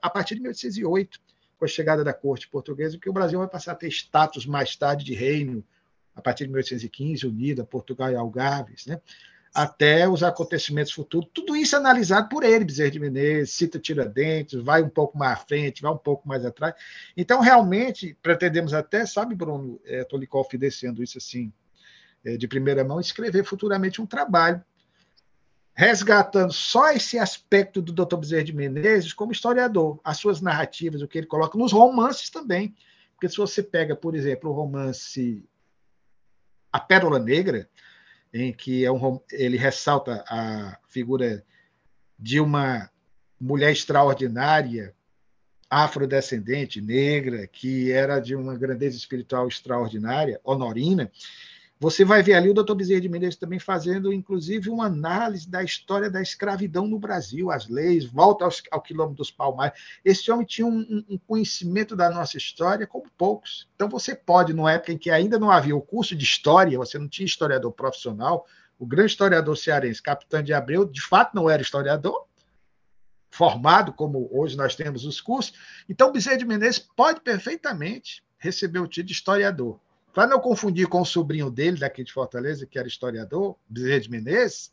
a 0.00 0.08
partir 0.08 0.36
de 0.36 0.42
1808, 0.42 1.20
com 1.58 1.64
a 1.64 1.68
chegada 1.68 2.04
da 2.04 2.12
corte 2.12 2.48
portuguesa, 2.48 2.98
que 2.98 3.10
o 3.10 3.12
Brasil 3.12 3.38
vai 3.38 3.48
passar 3.48 3.72
a 3.72 3.74
ter 3.74 3.88
status 3.88 4.46
mais 4.46 4.76
tarde 4.76 5.04
de 5.04 5.14
reino, 5.14 5.64
a 6.14 6.22
partir 6.22 6.44
de 6.44 6.50
1815, 6.50 7.26
unido 7.26 7.62
a 7.62 7.64
Portugal 7.64 8.10
e 8.10 8.14
Algarves, 8.14 8.86
né? 8.86 9.00
Até 9.56 10.06
os 10.06 10.22
acontecimentos 10.22 10.92
futuros. 10.92 11.30
Tudo 11.32 11.56
isso 11.56 11.74
é 11.74 11.78
analisado 11.78 12.28
por 12.28 12.44
ele, 12.44 12.62
Bezerra 12.62 12.90
de 12.90 13.00
Menezes, 13.00 13.54
cita 13.54 13.78
Tiradentes, 13.78 14.60
vai 14.60 14.82
um 14.82 14.88
pouco 14.90 15.16
mais 15.16 15.32
à 15.32 15.36
frente, 15.36 15.80
vai 15.80 15.90
um 15.90 15.96
pouco 15.96 16.28
mais 16.28 16.44
atrás. 16.44 16.74
Então, 17.16 17.40
realmente, 17.40 18.14
pretendemos 18.22 18.74
até, 18.74 19.06
sabe, 19.06 19.34
Bruno, 19.34 19.80
estou 19.82 20.18
é, 20.18 20.20
lhe 20.20 20.26
confidenciando 20.26 21.02
isso 21.02 21.16
assim, 21.16 21.50
é, 22.22 22.36
de 22.36 22.46
primeira 22.46 22.84
mão, 22.84 23.00
escrever 23.00 23.44
futuramente 23.44 24.02
um 24.02 24.04
trabalho 24.04 24.62
resgatando 25.78 26.52
só 26.52 26.90
esse 26.90 27.18
aspecto 27.18 27.82
do 27.82 27.92
Dr. 27.92 28.16
Bezerra 28.16 28.44
de 28.44 28.52
Menezes 28.54 29.12
como 29.12 29.32
historiador, 29.32 30.00
as 30.02 30.16
suas 30.16 30.40
narrativas, 30.40 31.02
o 31.02 31.08
que 31.08 31.18
ele 31.18 31.26
coloca 31.26 31.58
nos 31.58 31.72
romances 31.72 32.30
também. 32.30 32.74
Porque 33.12 33.28
se 33.28 33.36
você 33.36 33.62
pega, 33.62 33.94
por 33.94 34.14
exemplo, 34.14 34.50
o 34.50 34.54
romance 34.54 35.46
A 36.72 36.80
Pérola 36.80 37.18
Negra, 37.18 37.68
em 38.36 38.52
que 38.52 38.84
é 38.84 38.92
um, 38.92 39.20
ele 39.32 39.56
ressalta 39.56 40.24
a 40.28 40.78
figura 40.88 41.44
de 42.18 42.40
uma 42.40 42.90
mulher 43.40 43.72
extraordinária, 43.72 44.94
afrodescendente, 45.68 46.80
negra, 46.80 47.46
que 47.46 47.90
era 47.90 48.20
de 48.20 48.34
uma 48.34 48.56
grandeza 48.56 48.96
espiritual 48.96 49.48
extraordinária, 49.48 50.40
honorina, 50.44 51.10
você 51.78 52.06
vai 52.06 52.22
ver 52.22 52.32
ali 52.34 52.48
o 52.48 52.54
doutor 52.54 52.74
Bezerra 52.74 53.02
de 53.02 53.08
Menezes 53.08 53.36
também 53.36 53.58
fazendo, 53.58 54.10
inclusive, 54.10 54.70
uma 54.70 54.86
análise 54.86 55.48
da 55.48 55.62
história 55.62 56.10
da 56.10 56.22
escravidão 56.22 56.86
no 56.86 56.98
Brasil, 56.98 57.50
as 57.50 57.68
leis, 57.68 58.06
volta 58.06 58.46
aos, 58.46 58.62
ao 58.70 58.80
quilômetro 58.80 59.18
dos 59.18 59.30
Palmares. 59.30 59.78
Esse 60.02 60.30
homem 60.30 60.46
tinha 60.46 60.66
um, 60.66 61.04
um, 61.06 61.18
conhecimento 61.18 61.94
da 61.94 62.08
nossa 62.08 62.38
história 62.38 62.86
como 62.86 63.10
poucos. 63.18 63.68
Então, 63.74 63.90
você 63.90 64.14
pode, 64.14 64.54
numa 64.54 64.72
época 64.72 64.92
em 64.92 64.98
que 64.98 65.10
ainda 65.10 65.38
não 65.38 65.50
havia 65.50 65.76
o 65.76 65.82
curso 65.82 66.16
de 66.16 66.24
história, 66.24 66.78
você 66.78 66.98
não 66.98 67.08
tinha 67.08 67.26
historiador 67.26 67.72
profissional, 67.72 68.46
o 68.78 68.86
grande 68.86 69.10
historiador 69.10 69.56
cearense, 69.56 70.02
Capitão 70.02 70.42
de 70.42 70.54
Abreu, 70.54 70.86
de 70.86 71.02
fato 71.02 71.34
não 71.34 71.48
era 71.48 71.60
historiador, 71.60 72.26
formado 73.30 73.92
como 73.92 74.30
hoje 74.32 74.56
nós 74.56 74.74
temos 74.74 75.04
os 75.04 75.20
cursos. 75.20 75.52
Então, 75.90 76.10
Bezerra 76.10 76.38
de 76.38 76.46
Menezes 76.46 76.78
pode 76.78 77.20
perfeitamente 77.20 78.24
receber 78.38 78.78
o 78.78 78.86
título 78.86 79.08
de 79.08 79.12
historiador 79.12 79.80
para 80.16 80.26
não 80.26 80.40
confundir 80.40 80.88
com 80.88 81.02
o 81.02 81.04
sobrinho 81.04 81.50
dele, 81.50 81.78
daqui 81.78 82.02
de 82.02 82.10
Fortaleza, 82.10 82.64
que 82.64 82.78
era 82.78 82.88
historiador, 82.88 83.54
Bezerra 83.68 84.00
de 84.00 84.10
Menezes, 84.10 84.72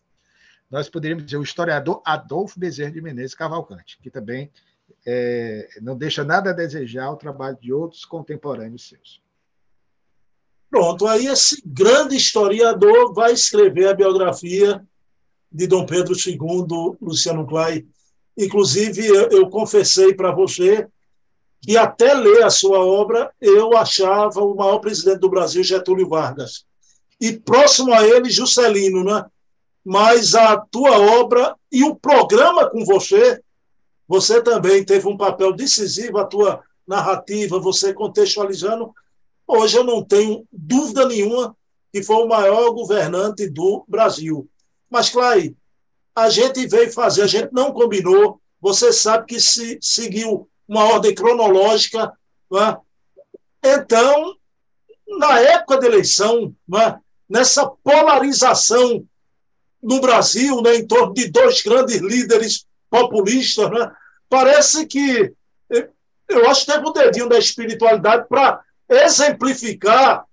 nós 0.72 0.88
poderíamos 0.88 1.26
dizer 1.26 1.36
o 1.36 1.44
historiador 1.44 2.02
Adolfo 2.06 2.58
Bezerra 2.58 2.92
de 2.92 3.02
Menezes 3.02 3.36
Cavalcante, 3.36 4.00
que 4.02 4.10
também 4.10 4.50
é, 5.06 5.68
não 5.82 5.98
deixa 5.98 6.24
nada 6.24 6.52
a 6.52 6.54
desejar 6.54 7.12
o 7.12 7.18
trabalho 7.18 7.58
de 7.62 7.74
outros 7.74 8.06
contemporâneos 8.06 8.88
seus. 8.88 9.22
Pronto, 10.70 11.06
aí 11.08 11.28
esse 11.28 11.62
grande 11.66 12.16
historiador 12.16 13.14
vai 13.14 13.34
escrever 13.34 13.90
a 13.90 13.94
biografia 13.94 14.82
de 15.52 15.68
Dom 15.68 15.86
Pedro 15.86 16.16
II, 16.16 16.98
Luciano 17.02 17.46
Clay. 17.46 17.86
Inclusive, 18.38 19.06
eu, 19.06 19.28
eu 19.30 19.50
confessei 19.50 20.14
para 20.14 20.32
você 20.32 20.88
que 21.64 21.78
até 21.78 22.14
ler 22.14 22.44
a 22.44 22.50
sua 22.50 22.80
obra 22.80 23.32
eu 23.40 23.76
achava 23.76 24.42
o 24.42 24.54
maior 24.54 24.80
presidente 24.80 25.20
do 25.20 25.30
Brasil, 25.30 25.64
Getúlio 25.64 26.10
Vargas. 26.10 26.66
E 27.22 27.32
próximo 27.32 27.94
a 27.94 28.06
ele, 28.06 28.30
Juscelino, 28.30 29.02
né? 29.02 29.26
Mas 29.84 30.36
a 30.36 30.58
tua 30.58 31.00
obra 31.00 31.56
e 31.72 31.84
o 31.86 31.96
programa 31.96 32.70
com 32.70 32.84
você, 32.84 33.42
você 34.06 34.42
também 34.42 34.84
teve 34.84 35.08
um 35.08 35.16
papel 35.16 35.54
decisivo, 35.54 36.18
a 36.18 36.26
tua 36.26 36.62
narrativa, 36.86 37.60
você 37.60 37.94
contextualizando. 37.94 38.94
Hoje 39.48 39.78
eu 39.78 39.86
não 39.86 40.04
tenho 40.04 40.46
dúvida 40.52 41.08
nenhuma 41.08 41.56
que 41.94 42.04
foi 42.04 42.18
o 42.18 42.28
maior 42.28 42.72
governante 42.72 43.50
do 43.50 43.86
Brasil. 43.88 44.50
Mas, 44.90 45.10
Clay, 45.10 45.56
a 46.14 46.30
gente 46.30 46.68
veio 46.68 46.92
fazer, 46.92 47.22
a 47.22 47.28
gente 47.28 47.54
não 47.54 47.72
combinou. 47.72 48.42
Você 48.60 48.92
sabe 48.92 49.28
que 49.28 49.40
se 49.40 49.78
seguiu 49.82 50.50
uma 50.68 50.86
ordem 50.86 51.14
cronológica. 51.14 52.12
É? 52.54 52.78
Então, 53.76 54.36
na 55.08 55.40
época 55.40 55.80
da 55.80 55.88
eleição, 55.88 56.54
é? 56.76 56.96
nessa 57.30 57.68
polarização 57.68 59.06
no 59.82 60.00
Brasil, 60.00 60.62
né, 60.62 60.76
em 60.76 60.88
torno 60.88 61.14
de 61.14 61.30
dois 61.30 61.62
grandes 61.62 62.00
líderes 62.00 62.66
populistas, 62.90 63.70
né, 63.70 63.92
parece 64.30 64.86
que 64.86 65.34
eu 66.30 66.50
acho 66.50 66.66
que 66.66 66.72
teve 66.72 66.88
um 66.88 66.94
dedinho 66.94 67.30
da 67.30 67.38
espiritualidade 67.38 68.28
para 68.28 68.62
exemplificar 68.90 70.26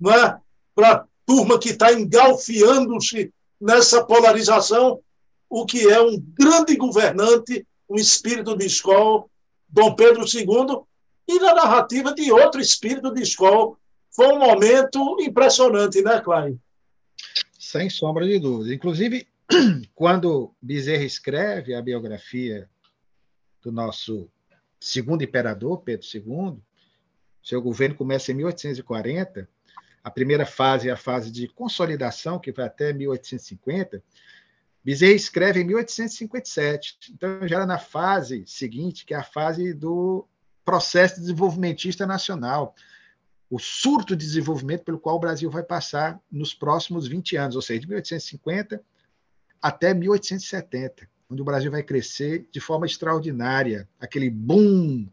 né, 0.00 0.38
para 0.74 0.92
a 0.92 1.04
turma 1.24 1.58
que 1.58 1.70
está 1.70 1.92
engalfiando-se 1.92 3.32
nessa 3.60 4.04
polarização 4.04 5.00
o 5.48 5.64
que 5.64 5.88
é 5.88 6.00
um 6.00 6.20
grande 6.38 6.76
governante, 6.76 7.66
um 7.88 7.96
espírito 7.96 8.56
de 8.56 8.66
escola, 8.66 9.24
Dom 9.68 9.94
Pedro 9.94 10.24
II, 10.24 10.84
e 11.28 11.38
na 11.40 11.54
narrativa 11.54 12.14
de 12.14 12.30
outro 12.30 12.60
espírito 12.60 13.12
de 13.12 13.22
escola. 13.22 13.76
Foi 14.10 14.28
um 14.28 14.38
momento 14.38 15.16
impressionante, 15.20 16.00
né, 16.02 16.20
Klein? 16.20 16.60
Sem 17.58 17.90
sombra 17.90 18.26
de 18.26 18.38
dúvida. 18.38 18.74
Inclusive, 18.74 19.26
quando 19.94 20.54
Bezerra 20.62 21.04
escreve 21.04 21.74
a 21.74 21.82
biografia 21.82 22.70
do 23.62 23.72
nosso 23.72 24.30
segundo 24.80 25.24
imperador, 25.24 25.82
Pedro 25.82 26.06
II, 26.14 26.58
seu 27.42 27.60
governo 27.60 27.96
começa 27.96 28.30
em 28.30 28.36
1840, 28.36 29.48
a 30.02 30.10
primeira 30.10 30.46
fase 30.46 30.88
é 30.88 30.92
a 30.92 30.96
fase 30.96 31.32
de 31.32 31.48
consolidação, 31.48 32.38
que 32.38 32.52
vai 32.52 32.66
até 32.66 32.92
1850, 32.92 34.02
Bizet 34.86 35.16
escreve 35.16 35.60
em 35.60 35.64
1857, 35.64 37.12
então 37.12 37.48
já 37.48 37.56
era 37.56 37.66
na 37.66 37.76
fase 37.76 38.44
seguinte, 38.46 39.04
que 39.04 39.14
é 39.14 39.16
a 39.16 39.24
fase 39.24 39.74
do 39.74 40.24
processo 40.64 41.18
desenvolvimentista 41.18 42.06
nacional, 42.06 42.72
o 43.50 43.58
surto 43.58 44.14
de 44.14 44.24
desenvolvimento 44.24 44.84
pelo 44.84 45.00
qual 45.00 45.16
o 45.16 45.18
Brasil 45.18 45.50
vai 45.50 45.64
passar 45.64 46.20
nos 46.30 46.54
próximos 46.54 47.08
20 47.08 47.36
anos, 47.36 47.56
ou 47.56 47.62
seja, 47.62 47.80
de 47.80 47.88
1850 47.88 48.80
até 49.60 49.92
1870, 49.92 51.10
onde 51.28 51.42
o 51.42 51.44
Brasil 51.44 51.72
vai 51.72 51.82
crescer 51.82 52.48
de 52.52 52.60
forma 52.60 52.86
extraordinária, 52.86 53.88
aquele 53.98 54.30
boom 54.30 55.08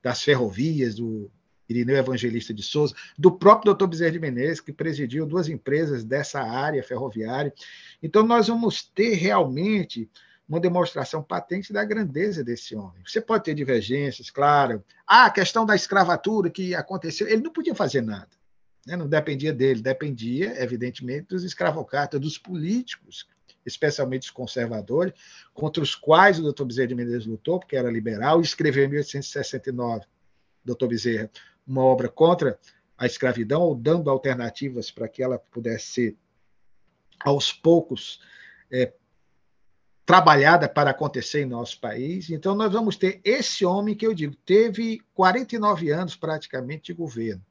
das 0.00 0.22
ferrovias, 0.22 0.94
do 0.94 1.28
Irineu 1.70 1.96
Evangelista 1.96 2.52
de 2.52 2.62
Souza, 2.62 2.94
do 3.16 3.30
próprio 3.30 3.66
doutor 3.66 3.86
Bezerra 3.86 4.10
de 4.10 4.18
Menezes, 4.18 4.60
que 4.60 4.72
presidiu 4.72 5.24
duas 5.24 5.48
empresas 5.48 6.02
dessa 6.02 6.42
área 6.42 6.82
ferroviária. 6.82 7.54
Então, 8.02 8.26
nós 8.26 8.48
vamos 8.48 8.82
ter 8.82 9.14
realmente 9.14 10.10
uma 10.48 10.58
demonstração 10.58 11.22
patente 11.22 11.72
da 11.72 11.84
grandeza 11.84 12.42
desse 12.42 12.74
homem. 12.74 13.02
Você 13.06 13.20
pode 13.20 13.44
ter 13.44 13.54
divergências, 13.54 14.30
claro. 14.30 14.84
Ah, 15.06 15.26
a 15.26 15.30
questão 15.30 15.64
da 15.64 15.76
escravatura 15.76 16.50
que 16.50 16.74
aconteceu, 16.74 17.28
ele 17.28 17.40
não 17.40 17.52
podia 17.52 17.74
fazer 17.74 18.02
nada. 18.02 18.28
Né? 18.84 18.96
Não 18.96 19.08
dependia 19.08 19.52
dele, 19.52 19.80
dependia, 19.80 20.60
evidentemente, 20.60 21.28
dos 21.28 21.44
escravocratas, 21.44 22.20
dos 22.20 22.36
políticos, 22.36 23.28
especialmente 23.64 24.24
os 24.24 24.30
conservadores, 24.30 25.12
contra 25.54 25.80
os 25.80 25.94
quais 25.94 26.40
o 26.40 26.42
doutor 26.42 26.64
Bezerra 26.64 26.88
de 26.88 26.94
Menezes 26.96 27.26
lutou, 27.26 27.60
porque 27.60 27.76
era 27.76 27.88
liberal, 27.88 28.40
escreveu 28.40 28.86
em 28.86 28.88
1869, 28.88 30.04
doutor 30.64 30.88
Bezerra, 30.88 31.30
uma 31.70 31.84
obra 31.84 32.08
contra 32.08 32.58
a 32.98 33.06
escravidão, 33.06 33.62
ou 33.62 33.74
dando 33.74 34.10
alternativas 34.10 34.90
para 34.90 35.08
que 35.08 35.22
ela 35.22 35.38
pudesse 35.38 35.86
ser, 35.86 36.16
aos 37.20 37.52
poucos, 37.52 38.20
é, 38.70 38.92
trabalhada 40.04 40.68
para 40.68 40.90
acontecer 40.90 41.42
em 41.42 41.46
nosso 41.46 41.78
país. 41.78 42.28
Então, 42.28 42.54
nós 42.54 42.72
vamos 42.72 42.96
ter 42.96 43.20
esse 43.22 43.64
homem 43.64 43.94
que 43.94 44.06
eu 44.06 44.12
digo, 44.12 44.34
teve 44.44 45.00
49 45.14 45.90
anos 45.90 46.16
praticamente 46.16 46.92
de 46.92 46.94
governo, 46.94 47.44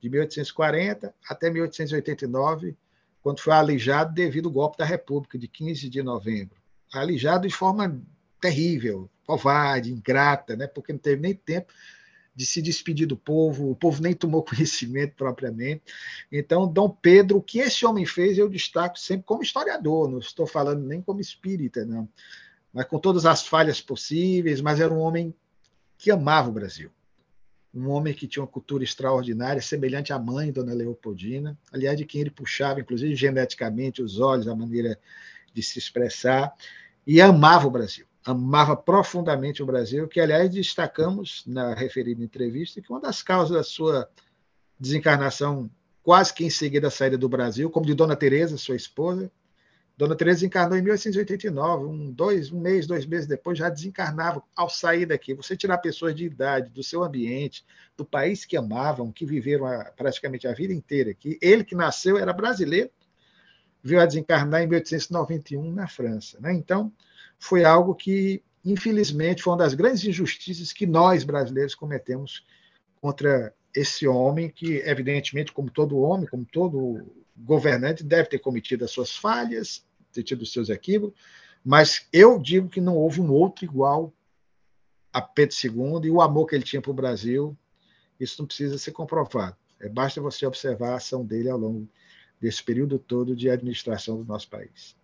de 0.00 0.10
1840 0.10 1.14
até 1.28 1.48
1889, 1.50 2.76
quando 3.22 3.40
foi 3.40 3.54
alijado 3.54 4.12
devido 4.12 4.48
ao 4.48 4.52
golpe 4.52 4.76
da 4.76 4.84
República, 4.84 5.38
de 5.38 5.48
15 5.48 5.88
de 5.88 6.02
novembro. 6.02 6.56
Alijado 6.92 7.48
de 7.48 7.54
forma 7.54 8.00
terrível, 8.38 9.08
covarde, 9.26 9.90
ingrata, 9.90 10.54
né? 10.54 10.66
porque 10.66 10.92
não 10.92 11.00
teve 11.00 11.22
nem 11.22 11.34
tempo 11.34 11.72
de 12.34 12.44
se 12.44 12.60
despedir 12.60 13.06
do 13.06 13.16
povo, 13.16 13.70
o 13.70 13.76
povo 13.76 14.02
nem 14.02 14.12
tomou 14.12 14.42
conhecimento 14.44 15.14
propriamente. 15.14 15.82
Então, 16.30 16.66
Dom 16.66 16.88
Pedro, 16.88 17.38
o 17.38 17.42
que 17.42 17.60
esse 17.60 17.86
homem 17.86 18.04
fez, 18.04 18.36
eu 18.36 18.48
destaco 18.48 18.98
sempre 18.98 19.24
como 19.24 19.42
historiador, 19.42 20.10
não 20.10 20.18
estou 20.18 20.46
falando 20.46 20.84
nem 20.84 21.00
como 21.00 21.20
espírita, 21.20 21.84
não. 21.84 22.08
Mas 22.72 22.86
com 22.86 22.98
todas 22.98 23.24
as 23.24 23.46
falhas 23.46 23.80
possíveis, 23.80 24.60
mas 24.60 24.80
era 24.80 24.92
um 24.92 24.98
homem 24.98 25.32
que 25.96 26.10
amava 26.10 26.48
o 26.48 26.52
Brasil. 26.52 26.90
Um 27.72 27.88
homem 27.88 28.14
que 28.14 28.26
tinha 28.26 28.42
uma 28.42 28.48
cultura 28.48 28.84
extraordinária, 28.84 29.60
semelhante 29.60 30.12
à 30.12 30.18
mãe, 30.18 30.52
Dona 30.52 30.72
Leopoldina, 30.72 31.58
aliás, 31.72 31.96
de 31.96 32.04
quem 32.04 32.20
ele 32.20 32.30
puxava, 32.30 32.80
inclusive 32.80 33.14
geneticamente, 33.16 34.02
os 34.02 34.20
olhos, 34.20 34.46
a 34.46 34.54
maneira 34.54 34.98
de 35.52 35.62
se 35.62 35.78
expressar, 35.78 36.52
e 37.06 37.20
amava 37.20 37.66
o 37.66 37.70
Brasil 37.70 38.06
amava 38.24 38.76
profundamente 38.76 39.62
o 39.62 39.66
Brasil, 39.66 40.08
que, 40.08 40.18
aliás, 40.18 40.50
destacamos 40.50 41.44
na 41.46 41.74
referida 41.74 42.22
entrevista 42.22 42.80
que 42.80 42.90
uma 42.90 43.00
das 43.00 43.22
causas 43.22 43.56
da 43.56 43.62
sua 43.62 44.08
desencarnação, 44.78 45.70
quase 46.02 46.32
que 46.32 46.44
em 46.44 46.50
seguida 46.50 46.88
a 46.88 46.90
saída 46.90 47.18
do 47.18 47.28
Brasil, 47.28 47.70
como 47.70 47.86
de 47.86 47.94
Dona 47.94 48.16
Teresa, 48.16 48.56
sua 48.56 48.76
esposa, 48.76 49.30
Dona 49.96 50.16
Teresa 50.16 50.44
encarnou 50.44 50.76
em 50.76 50.82
1889, 50.82 51.84
um, 51.84 52.10
dois, 52.10 52.50
um 52.50 52.60
mês, 52.60 52.84
dois 52.84 53.06
meses 53.06 53.28
depois 53.28 53.56
já 53.56 53.68
desencarnava 53.68 54.42
ao 54.56 54.68
sair 54.68 55.06
daqui. 55.06 55.34
Você 55.34 55.56
tirar 55.56 55.78
pessoas 55.78 56.16
de 56.16 56.24
idade, 56.24 56.70
do 56.70 56.82
seu 56.82 57.04
ambiente, 57.04 57.64
do 57.96 58.04
país 58.04 58.44
que 58.44 58.56
amavam, 58.56 59.12
que 59.12 59.24
viveram 59.24 59.66
a, 59.66 59.84
praticamente 59.84 60.48
a 60.48 60.52
vida 60.52 60.72
inteira 60.72 61.12
aqui. 61.12 61.38
Ele 61.40 61.62
que 61.62 61.76
nasceu 61.76 62.18
era 62.18 62.32
brasileiro, 62.32 62.90
veio 63.84 64.00
a 64.00 64.06
desencarnar 64.06 64.62
em 64.62 64.66
1891 64.66 65.72
na 65.72 65.86
França. 65.86 66.40
Né? 66.40 66.52
Então, 66.52 66.92
foi 67.38 67.64
algo 67.64 67.94
que, 67.94 68.42
infelizmente, 68.64 69.42
foi 69.42 69.52
uma 69.52 69.58
das 69.58 69.74
grandes 69.74 70.04
injustiças 70.04 70.72
que 70.72 70.86
nós 70.86 71.24
brasileiros 71.24 71.74
cometemos 71.74 72.44
contra 73.00 73.54
esse 73.74 74.06
homem 74.06 74.48
que, 74.48 74.76
evidentemente, 74.78 75.52
como 75.52 75.70
todo 75.70 75.98
homem, 75.98 76.26
como 76.26 76.44
todo 76.44 77.04
governante, 77.36 78.04
deve 78.04 78.28
ter 78.28 78.38
cometido 78.38 78.84
as 78.84 78.90
suas 78.90 79.16
falhas, 79.16 79.84
ter 80.12 80.22
tido 80.22 80.42
os 80.42 80.52
seus 80.52 80.68
equívocos, 80.68 81.18
mas 81.64 82.06
eu 82.12 82.38
digo 82.38 82.68
que 82.68 82.80
não 82.80 82.96
houve 82.96 83.20
um 83.20 83.30
outro 83.30 83.64
igual 83.64 84.12
a 85.12 85.20
Pedro 85.20 85.56
II 85.62 86.08
e 86.08 86.10
o 86.10 86.20
amor 86.20 86.46
que 86.46 86.54
ele 86.54 86.64
tinha 86.64 86.82
para 86.82 86.90
o 86.90 86.94
Brasil, 86.94 87.56
isso 88.18 88.40
não 88.40 88.46
precisa 88.46 88.78
ser 88.78 88.92
comprovado. 88.92 89.56
É, 89.80 89.88
basta 89.88 90.20
você 90.20 90.46
observar 90.46 90.92
a 90.92 90.96
ação 90.96 91.24
dele 91.24 91.48
ao 91.48 91.58
longo 91.58 91.88
desse 92.40 92.62
período 92.62 92.98
todo 92.98 93.34
de 93.34 93.48
administração 93.48 94.16
do 94.16 94.24
nosso 94.24 94.48
país. 94.48 94.96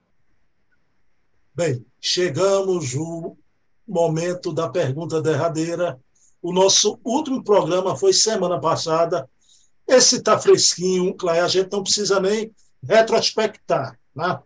Bem, 1.61 1.84
chegamos 2.00 2.94
o 2.94 3.36
momento 3.86 4.50
da 4.50 4.66
pergunta 4.70 5.20
derradeira. 5.20 6.00
O 6.40 6.54
nosso 6.54 6.98
último 7.04 7.44
programa 7.44 7.94
foi 7.94 8.14
semana 8.14 8.58
passada. 8.58 9.28
Esse 9.86 10.16
está 10.16 10.38
fresquinho, 10.38 11.14
a 11.28 11.48
gente 11.48 11.70
não 11.70 11.82
precisa 11.82 12.18
nem 12.18 12.50
retrospectar. 12.82 14.00
Né? 14.16 14.40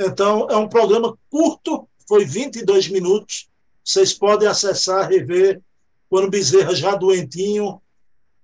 Então, 0.00 0.48
é 0.50 0.56
um 0.56 0.68
programa 0.68 1.16
curto, 1.30 1.88
foi 2.08 2.24
22 2.24 2.88
minutos. 2.88 3.48
Vocês 3.84 4.12
podem 4.12 4.48
acessar, 4.48 5.08
rever, 5.08 5.62
quando 6.10 6.28
Bezerra 6.28 6.74
já 6.74 6.96
doentinho, 6.96 7.80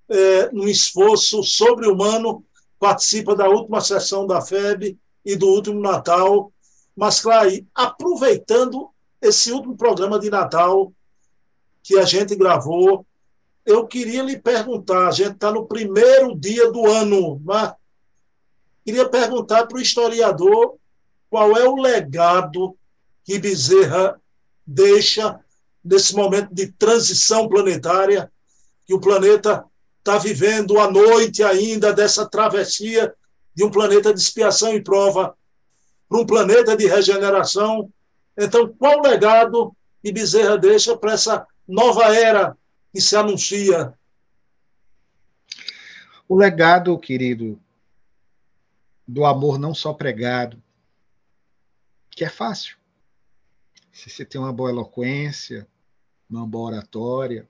é, 0.09 0.53
num 0.53 0.69
esforço 0.69 1.43
sobre-humano, 1.43 2.45
participa 2.79 3.35
da 3.35 3.49
última 3.49 3.81
sessão 3.81 4.25
da 4.25 4.41
FEB 4.41 4.97
e 5.25 5.35
do 5.35 5.49
último 5.49 5.81
Natal. 5.81 6.54
Mas, 6.97 7.21
claro, 7.21 7.51
aproveitando 7.75 8.91
esse 9.21 9.51
último 9.53 9.77
programa 9.77 10.19
de 10.19 10.31
Natal 10.31 10.93
que 11.83 11.99
a 11.99 12.05
gente 12.05 12.37
gravou, 12.37 13.07
eu 13.65 13.87
queria 13.87 14.23
lhe 14.23 14.39
perguntar: 14.39 15.09
a 15.09 15.11
gente 15.11 15.33
está 15.33 15.51
no 15.51 15.67
primeiro 15.67 16.39
dia 16.39 16.71
do 16.71 16.87
ano, 16.87 17.41
mas 17.45 17.73
queria 18.85 19.09
perguntar 19.09 19.67
para 19.67 19.79
o 19.79 19.81
historiador 19.81 20.77
qual 21.31 21.57
é 21.57 21.69
o 21.69 21.77
legado 21.77 22.77
que 23.25 23.39
Bezerra 23.39 24.21
deixa 24.67 25.41
nesse 25.83 26.15
momento 26.15 26.55
de 26.55 26.71
transição 26.73 27.49
planetária, 27.49 28.31
que 28.87 28.95
o 28.95 29.01
planeta 29.01 29.65
está 29.99 30.19
vivendo 30.19 30.79
a 30.79 30.91
noite 30.91 31.43
ainda 31.43 31.93
dessa 31.93 32.29
travessia 32.29 33.15
de 33.55 33.65
um 33.65 33.71
planeta 33.71 34.13
de 34.13 34.21
expiação 34.21 34.75
e 34.75 34.83
prova 34.83 35.37
para 36.09 36.19
um 36.19 36.27
planeta 36.27 36.77
de 36.77 36.87
regeneração. 36.87 37.93
Então, 38.37 38.69
qual 38.69 39.01
legado 39.01 39.75
que 40.03 40.13
Bezerra 40.13 40.57
deixa 40.57 40.97
para 40.97 41.13
essa 41.13 41.47
nova 41.67 42.15
era 42.15 42.57
que 42.93 43.01
se 43.01 43.17
anuncia? 43.17 43.95
O 46.29 46.37
legado, 46.37 46.99
querido, 46.99 47.61
do 49.07 49.25
amor 49.25 49.59
não 49.59 49.75
só 49.75 49.93
pregado, 49.93 50.63
que 52.11 52.25
é 52.25 52.29
fácil. 52.29 52.77
Se 53.93 54.09
você 54.09 54.25
tem 54.25 54.41
uma 54.41 54.53
boa 54.53 54.71
eloquência, 54.71 55.69
uma 56.29 56.47
boa 56.47 56.73
oratória, 56.73 57.49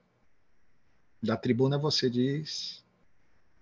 da 1.21 1.35
tribuna 1.35 1.77
você 1.77 2.09
diz 2.09 2.83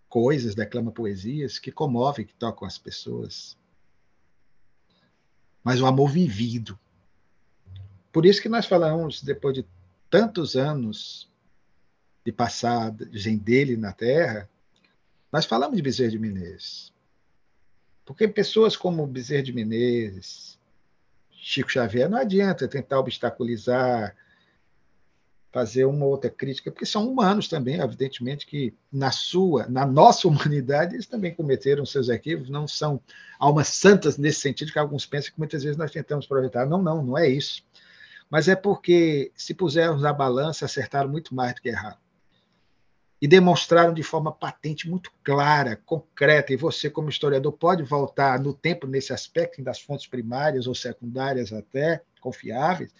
coisas, 0.09 0.53
declama 0.53 0.91
poesias 0.91 1.57
que 1.57 1.71
comovem, 1.71 2.25
que 2.25 2.35
tocam 2.35 2.67
as 2.67 2.77
pessoas. 2.77 3.57
Mas 5.63 5.81
o 5.81 5.85
amor 5.85 6.09
vivido. 6.09 6.77
Por 8.11 8.25
isso 8.25 8.41
que 8.41 8.49
nós 8.49 8.65
falamos, 8.65 9.21
depois 9.21 9.55
de 9.55 9.65
tantos 10.09 10.55
anos 10.55 11.31
de 12.23 12.31
passagem 12.31 13.37
dele 13.37 13.75
na 13.75 13.91
Terra, 13.91 14.49
nós 15.31 15.45
falamos 15.45 15.75
de 15.75 15.81
Bezerra 15.81 16.11
de 16.11 16.19
Menezes. 16.19 16.93
Porque 18.05 18.27
pessoas 18.27 18.75
como 18.75 19.07
Bezerra 19.07 19.43
de 19.43 19.53
Menezes, 19.53 20.59
Chico 21.31 21.71
Xavier, 21.71 22.09
não 22.09 22.17
adianta 22.17 22.67
tentar 22.67 22.99
obstaculizar, 22.99 24.15
fazer 25.53 25.85
uma 25.85 26.05
outra 26.05 26.31
crítica, 26.31 26.71
porque 26.71 26.85
são 26.85 27.07
humanos 27.07 27.47
também, 27.47 27.79
evidentemente 27.79 28.47
que 28.47 28.73
na 28.91 29.11
sua, 29.11 29.67
na 29.67 29.85
nossa 29.85 30.27
humanidade, 30.27 30.95
eles 30.95 31.05
também 31.05 31.33
cometeram 31.33 31.85
seus 31.85 32.09
equívocos, 32.09 32.49
não 32.49 32.67
são 32.67 32.99
almas 33.39 33.67
santas 33.67 34.17
nesse 34.17 34.39
sentido 34.39 34.73
que 34.73 34.79
alguns 34.79 35.05
pensam 35.05 35.31
que 35.31 35.37
muitas 35.37 35.63
vezes 35.63 35.77
nós 35.77 35.91
tentamos 35.91 36.25
projetar. 36.25 36.65
Não, 36.65 36.81
não, 36.81 37.03
não 37.03 37.17
é 37.17 37.29
isso. 37.29 37.63
Mas 38.31 38.47
é 38.47 38.55
porque 38.55 39.31
se 39.35 39.53
pusermos 39.53 40.01
na 40.01 40.11
balança, 40.11 40.65
acertaram 40.65 41.07
muito 41.07 41.35
mais 41.35 41.53
do 41.53 41.61
que 41.61 41.69
erraram 41.69 41.97
e 43.21 43.27
demonstraram 43.27 43.93
de 43.93 44.03
forma 44.03 44.33
patente, 44.33 44.89
muito 44.89 45.09
clara, 45.23 45.79
concreta, 45.85 46.51
e 46.51 46.57
você, 46.57 46.89
como 46.89 47.07
historiador, 47.07 47.53
pode 47.53 47.81
voltar 47.81 48.37
no 48.37 48.53
tempo 48.53 48.85
nesse 48.85 49.13
aspecto, 49.13 49.63
das 49.63 49.79
fontes 49.79 50.07
primárias 50.07 50.67
ou 50.67 50.75
secundárias 50.75 51.53
até, 51.53 52.01
confiáveis, 52.19 52.93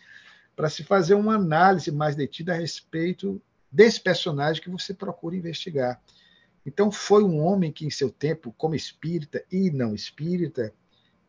para 0.55 0.69
se 0.69 0.83
fazer 0.83 1.15
uma 1.15 1.35
análise 1.35 1.91
mais 1.91 2.15
detida 2.15 2.53
a 2.53 2.57
respeito 2.57 3.41
desse 3.71 3.99
personagem 3.99 4.61
que 4.61 4.69
você 4.69 4.93
procura 4.93 5.35
investigar. 5.35 6.01
Então, 6.65 6.91
foi 6.91 7.23
um 7.23 7.43
homem 7.43 7.71
que, 7.71 7.85
em 7.85 7.89
seu 7.89 8.09
tempo, 8.09 8.53
como 8.57 8.75
espírita 8.75 9.43
e 9.51 9.69
não 9.71 9.93
espírita, 9.93 10.73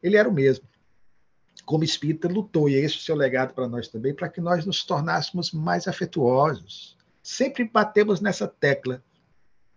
ele 0.02 0.16
era 0.16 0.28
o 0.28 0.32
mesmo. 0.32 0.68
Como 1.64 1.82
espírita, 1.82 2.28
lutou, 2.28 2.68
e 2.68 2.74
é 2.74 2.80
esse 2.80 2.96
o 2.96 3.00
seu 3.00 3.16
legado 3.16 3.54
para 3.54 3.68
nós 3.68 3.88
também, 3.88 4.14
para 4.14 4.28
que 4.28 4.40
nós 4.40 4.66
nos 4.66 4.84
tornássemos 4.84 5.50
mais 5.52 5.88
afetuosos, 5.88 6.94
Sempre 7.24 7.64
batemos 7.64 8.20
nessa 8.20 8.46
tecla. 8.46 9.02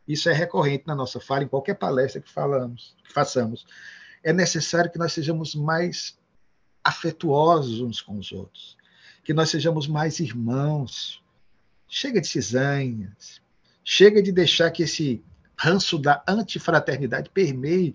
Isso 0.05 0.29
é 0.29 0.33
recorrente 0.33 0.85
na 0.85 0.93
nossa 0.93 1.17
fala, 1.17 1.45
em 1.45 1.47
qualquer 1.47 1.75
palestra 1.75 2.21
que 2.21 2.29
falamos, 2.29 2.93
que 3.05 3.13
façamos. 3.13 3.65
É 4.21 4.33
necessário 4.33 4.91
que 4.91 4.99
nós 4.99 5.13
sejamos 5.13 5.55
mais 5.55 6.19
afetuosos 6.83 7.79
uns 7.79 8.01
com 8.01 8.17
os 8.17 8.33
outros, 8.33 8.76
que 9.27 9.33
nós 9.33 9.49
sejamos 9.49 9.89
mais 9.89 10.21
irmãos. 10.21 11.21
Chega 11.85 12.21
de 12.21 12.27
cisanhas, 12.27 13.41
chega 13.83 14.23
de 14.23 14.31
deixar 14.31 14.71
que 14.71 14.83
esse 14.83 15.21
ranço 15.57 15.97
da 15.97 16.23
antifraternidade 16.25 17.29
permeie 17.31 17.93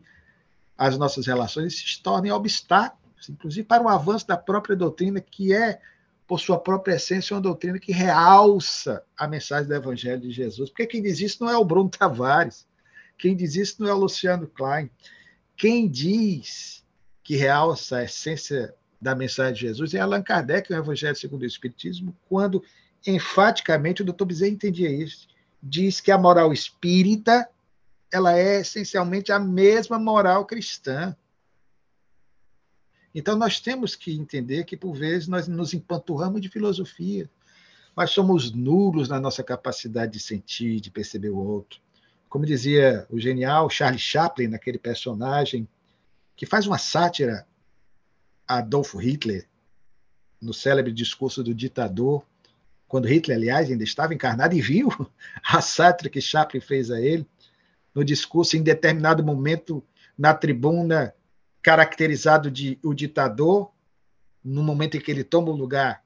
as 0.77 0.99
nossas 0.99 1.27
relações 1.27 1.73
e 1.73 1.79
se 1.79 2.03
tornem 2.03 2.31
obstáculos, 2.31 3.31
inclusive 3.31 3.67
para 3.67 3.83
o 3.83 3.89
avanço 3.89 4.27
da 4.27 4.37
própria 4.37 4.77
doutrina, 4.77 5.23
que 5.23 5.55
é 5.55 5.81
por 6.27 6.39
sua 6.39 6.59
própria 6.59 6.97
essência, 6.97 7.35
uma 7.35 7.41
doutrina 7.41 7.79
que 7.79 7.93
realça 7.93 9.03
a 9.17 9.27
mensagem 9.27 9.69
do 9.69 9.75
Evangelho 9.75 10.21
de 10.21 10.31
Jesus. 10.31 10.69
Porque 10.69 10.87
quem 10.87 11.01
diz 11.01 11.19
isso 11.19 11.43
não 11.43 11.51
é 11.51 11.57
o 11.57 11.65
Bruno 11.65 11.89
Tavares, 11.89 12.67
quem 13.17 13.35
diz 13.35 13.57
isso 13.57 13.77
não 13.81 13.89
é 13.89 13.95
o 13.95 14.01
Luciano 14.01 14.47
Klein. 14.49 14.91
Quem 15.57 15.89
diz 15.89 16.85
que 17.25 17.37
realça 17.37 17.97
a 17.97 18.05
essência 18.05 18.75
da 19.03 19.17
mensagem 19.17 19.55
de 19.55 19.61
Jesus 19.63 19.95
é 19.95 20.01
Allan 20.01 20.23
Kardec, 20.23 20.71
no 20.71 20.77
Evangelho 20.77 21.17
segundo 21.17 21.43
o 21.43 21.47
Espiritismo, 21.47 22.17
quando 22.29 22.63
enfaticamente 23.05 24.01
o 24.01 24.05
doutor 24.05 24.27
Bezerra 24.27 24.53
entendia 24.53 24.89
isso. 24.89 25.27
Diz 25.61 26.01
que 26.01 26.13
a 26.13 26.17
moral 26.17 26.53
espírita 26.53 27.49
ela 28.13 28.39
é 28.39 28.61
essencialmente 28.61 29.33
a 29.33 29.41
mesma 29.41 29.99
moral 29.99 30.47
cristã. 30.47 31.17
Então, 33.13 33.37
nós 33.37 33.59
temos 33.59 33.97
que 33.97 34.15
entender 34.15 34.65
que, 34.65 34.77
por 34.77 34.95
vezes, 34.95 35.27
nós 35.27 35.49
nos 35.49 35.75
empanturramos 35.75 36.41
de 36.41 36.49
filosofia, 36.49 37.29
mas 37.97 38.11
somos 38.11 38.53
nulos 38.53 39.09
na 39.09 39.19
nossa 39.19 39.43
capacidade 39.43 40.13
de 40.13 40.21
sentir, 40.21 40.81
de 40.81 40.91
perceber 40.91 41.31
o 41.31 41.39
outro. 41.39 41.81
Como 42.29 42.47
dizia 42.47 43.07
o 43.11 43.19
genial 43.19 43.69
Charlie 43.69 43.99
Chaplin, 43.99 44.47
naquele 44.47 44.79
personagem 44.79 45.67
que 46.37 46.47
faz 46.47 46.67
uma 46.67 46.79
sátira 46.79 47.47
Adolfo 48.47 48.99
Hitler, 48.99 49.47
no 50.41 50.53
célebre 50.53 50.93
discurso 50.93 51.43
do 51.43 51.55
ditador, 51.55 52.27
quando 52.89 53.09
Hitler, 53.09 53.37
aliás, 53.37 53.71
ainda 53.71 53.85
estava 53.85 54.13
encarnado 54.13 54.55
e 54.55 54.61
viu 54.61 54.89
a 55.43 55.61
sátira 55.61 56.11
que 56.11 56.21
Chaplin 56.21 56.61
fez 56.61 56.91
a 56.91 57.01
ele, 57.01 57.27
no 57.95 58.05
discurso, 58.05 58.57
em 58.57 58.63
determinado 58.63 59.25
momento, 59.25 59.83
na 60.17 60.35
tribuna, 60.35 61.15
caracterizado 61.63 62.51
de 62.51 62.79
o 62.83 62.93
ditador, 62.93 63.71
no 64.45 64.63
momento 64.63 64.97
em 64.97 65.01
que 65.01 65.11
ele 65.11 65.23
toma 65.23 65.51
o 65.51 65.57
lugar, 65.57 66.05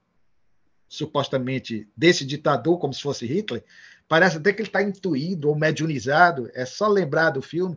supostamente, 0.88 1.88
desse 1.96 2.24
ditador, 2.24 2.78
como 2.78 2.92
se 2.92 3.02
fosse 3.02 3.26
Hitler, 3.26 3.64
parece 4.08 4.36
até 4.36 4.52
que 4.52 4.62
ele 4.62 4.68
está 4.68 4.82
intuído 4.82 5.48
ou 5.48 5.56
mediunizado. 5.56 6.50
É 6.54 6.64
só 6.64 6.86
lembrar 6.86 7.30
do 7.30 7.42
filme. 7.42 7.76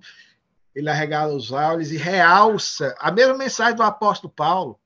Ele 0.80 0.90
arregala 0.90 1.36
os 1.36 1.52
olhos 1.52 1.92
e 1.92 1.98
realça 1.98 2.96
a 3.00 3.12
mesma 3.12 3.38
mensagem 3.38 3.76
do 3.76 3.84
apóstolo 3.84 4.34
Paulo, 4.34 4.80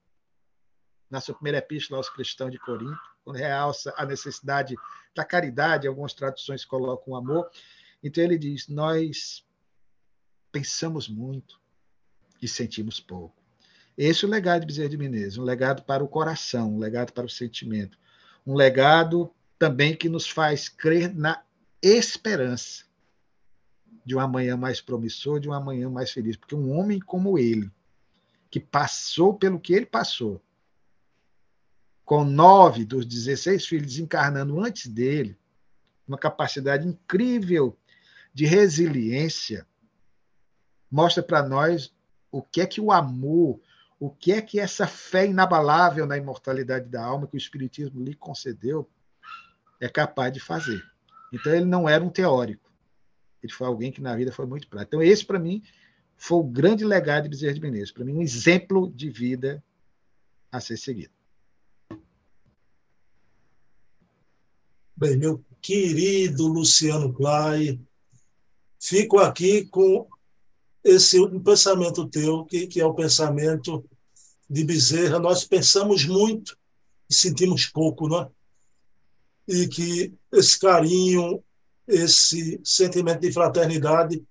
na 1.10 1.22
sua 1.22 1.36
primeira 1.36 1.60
epístola 1.60 2.00
aos 2.00 2.10
cristãos 2.10 2.52
de 2.52 2.58
Corinto, 2.58 3.00
quando 3.24 3.38
realça 3.38 3.94
a 3.96 4.06
necessidade 4.06 4.76
da 5.16 5.24
caridade, 5.24 5.88
algumas 5.88 6.14
traduções 6.14 6.66
colocam 6.66 7.14
o 7.14 7.16
amor. 7.16 7.50
Então 8.04 8.24
ele 8.24 8.38
diz: 8.38 8.68
Nós 8.68 9.46
pensamos 10.52 11.08
muito 11.08 11.60
e 12.42 12.48
sentimos 12.48 13.00
pouco. 13.00 13.36
Esse 13.96 14.26
é 14.26 14.28
o 14.28 14.32
legado 14.32 14.62
de 14.62 14.68
Bezerra 14.68 14.90
de 14.90 14.98
Menezes, 14.98 15.38
um 15.38 15.44
legado 15.44 15.84
para 15.84 16.04
o 16.04 16.08
coração, 16.08 16.76
um 16.76 16.80
legado 16.80 17.14
para 17.14 17.26
o 17.26 17.30
sentimento, 17.30 17.98
um 18.46 18.56
legado 18.56 19.32
também 19.60 19.96
que 19.96 20.10
nos 20.10 20.28
faz 20.28 20.68
crer 20.68 21.14
na 21.14 21.44
esperança 21.82 22.86
de 24.06 24.16
um 24.16 24.20
amanhã 24.20 24.58
mais 24.58 24.82
promissor, 24.82 25.40
de 25.40 25.50
um 25.50 25.54
amanhã 25.54 25.90
mais 25.90 26.12
feliz, 26.12 26.36
porque 26.36 26.56
um 26.56 26.78
homem 26.78 27.00
como 27.00 27.38
ele, 27.38 27.72
que 28.50 28.60
passou 28.60 29.34
pelo 29.34 29.60
que 29.60 29.74
ele 29.74 29.86
passou, 29.86 30.42
com 32.06 32.24
nove 32.24 32.86
dos 32.86 33.06
16 33.06 33.66
filhos 33.66 33.98
encarnando 33.98 34.60
antes 34.60 34.88
dele, 34.88 35.38
uma 36.08 36.18
capacidade 36.18 36.88
incrível 36.88 37.78
de 38.34 38.46
resiliência, 38.46 39.66
mostra 40.92 41.24
para 41.24 41.48
nós 41.48 41.94
o 42.32 42.42
que 42.42 42.62
é 42.62 42.68
que 42.68 42.82
o 42.82 42.92
amor, 42.92 43.60
o 44.00 44.10
que 44.10 44.34
é 44.34 44.42
que 44.42 44.60
essa 44.60 44.86
fé 44.86 45.26
inabalável 45.26 46.06
na 46.06 46.18
imortalidade 46.18 46.90
da 46.90 47.04
alma 47.04 47.28
que 47.28 47.36
o 47.36 47.38
Espiritismo 47.38 48.04
lhe 48.04 48.16
concedeu 48.16 48.90
é 49.80 49.88
capaz 49.88 50.34
de 50.34 50.40
fazer. 50.40 50.84
Então, 51.32 51.54
ele 51.54 51.66
não 51.66 51.88
era 51.88 52.04
um 52.04 52.10
teórico. 52.10 52.63
Ele 53.44 53.52
foi 53.52 53.68
alguém 53.68 53.92
que 53.92 54.02
na 54.02 54.16
vida 54.16 54.32
foi 54.32 54.46
muito 54.46 54.68
prático. 54.68 54.96
Então, 54.96 55.04
esse, 55.04 55.26
para 55.26 55.38
mim, 55.38 55.62
foi 56.16 56.40
o 56.40 56.44
grande 56.44 56.86
legado 56.86 57.24
de 57.24 57.30
Bezerra 57.30 57.54
de 57.54 57.62
Menezes. 57.62 57.92
Para 57.92 58.06
mim, 58.06 58.14
um 58.14 58.22
exemplo 58.22 58.92
de 58.92 59.10
vida 59.10 59.64
a 60.52 60.60
ser 60.60 60.78
seguido. 60.78 61.12
Bem, 64.96 65.18
meu 65.18 65.44
querido 65.62 66.48
Luciano 66.48 67.12
Clay, 67.12 67.80
fico 68.80 69.20
aqui 69.20 69.66
com 69.66 70.08
esse 70.84 71.20
último 71.20 71.44
pensamento 71.44 72.08
teu, 72.08 72.46
que, 72.46 72.68
que 72.68 72.80
é 72.80 72.86
o 72.86 72.94
pensamento 72.94 73.84
de 74.50 74.64
Bezerra, 74.64 75.20
nós 75.20 75.44
pensamos 75.44 76.06
muito 76.06 76.58
e 77.10 77.14
sentimos 77.14 77.66
pouco, 77.66 78.08
não 78.08 78.22
é? 78.22 78.30
E 79.48 79.68
que 79.68 80.14
esse 80.32 80.60
carinho, 80.60 81.44
esse 81.88 82.60
sentimento 82.64 83.22
de 83.22 83.32
fraternidade 83.32 84.24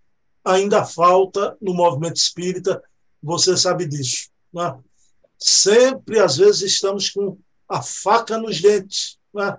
ainda 0.45 0.85
falta 0.85 1.57
no 1.61 1.75
movimento 1.75 2.17
espírita, 2.17 2.83
você 3.23 3.57
sabe 3.57 3.87
disso. 3.87 4.29
Não 4.53 4.67
é? 4.67 4.79
Sempre, 5.39 6.19
às 6.19 6.37
vezes, 6.37 6.63
estamos 6.63 7.11
com 7.11 7.39
a 7.69 7.83
faca 7.83 8.39
nos 8.39 8.61
dentes, 8.61 9.19
é? 9.39 9.57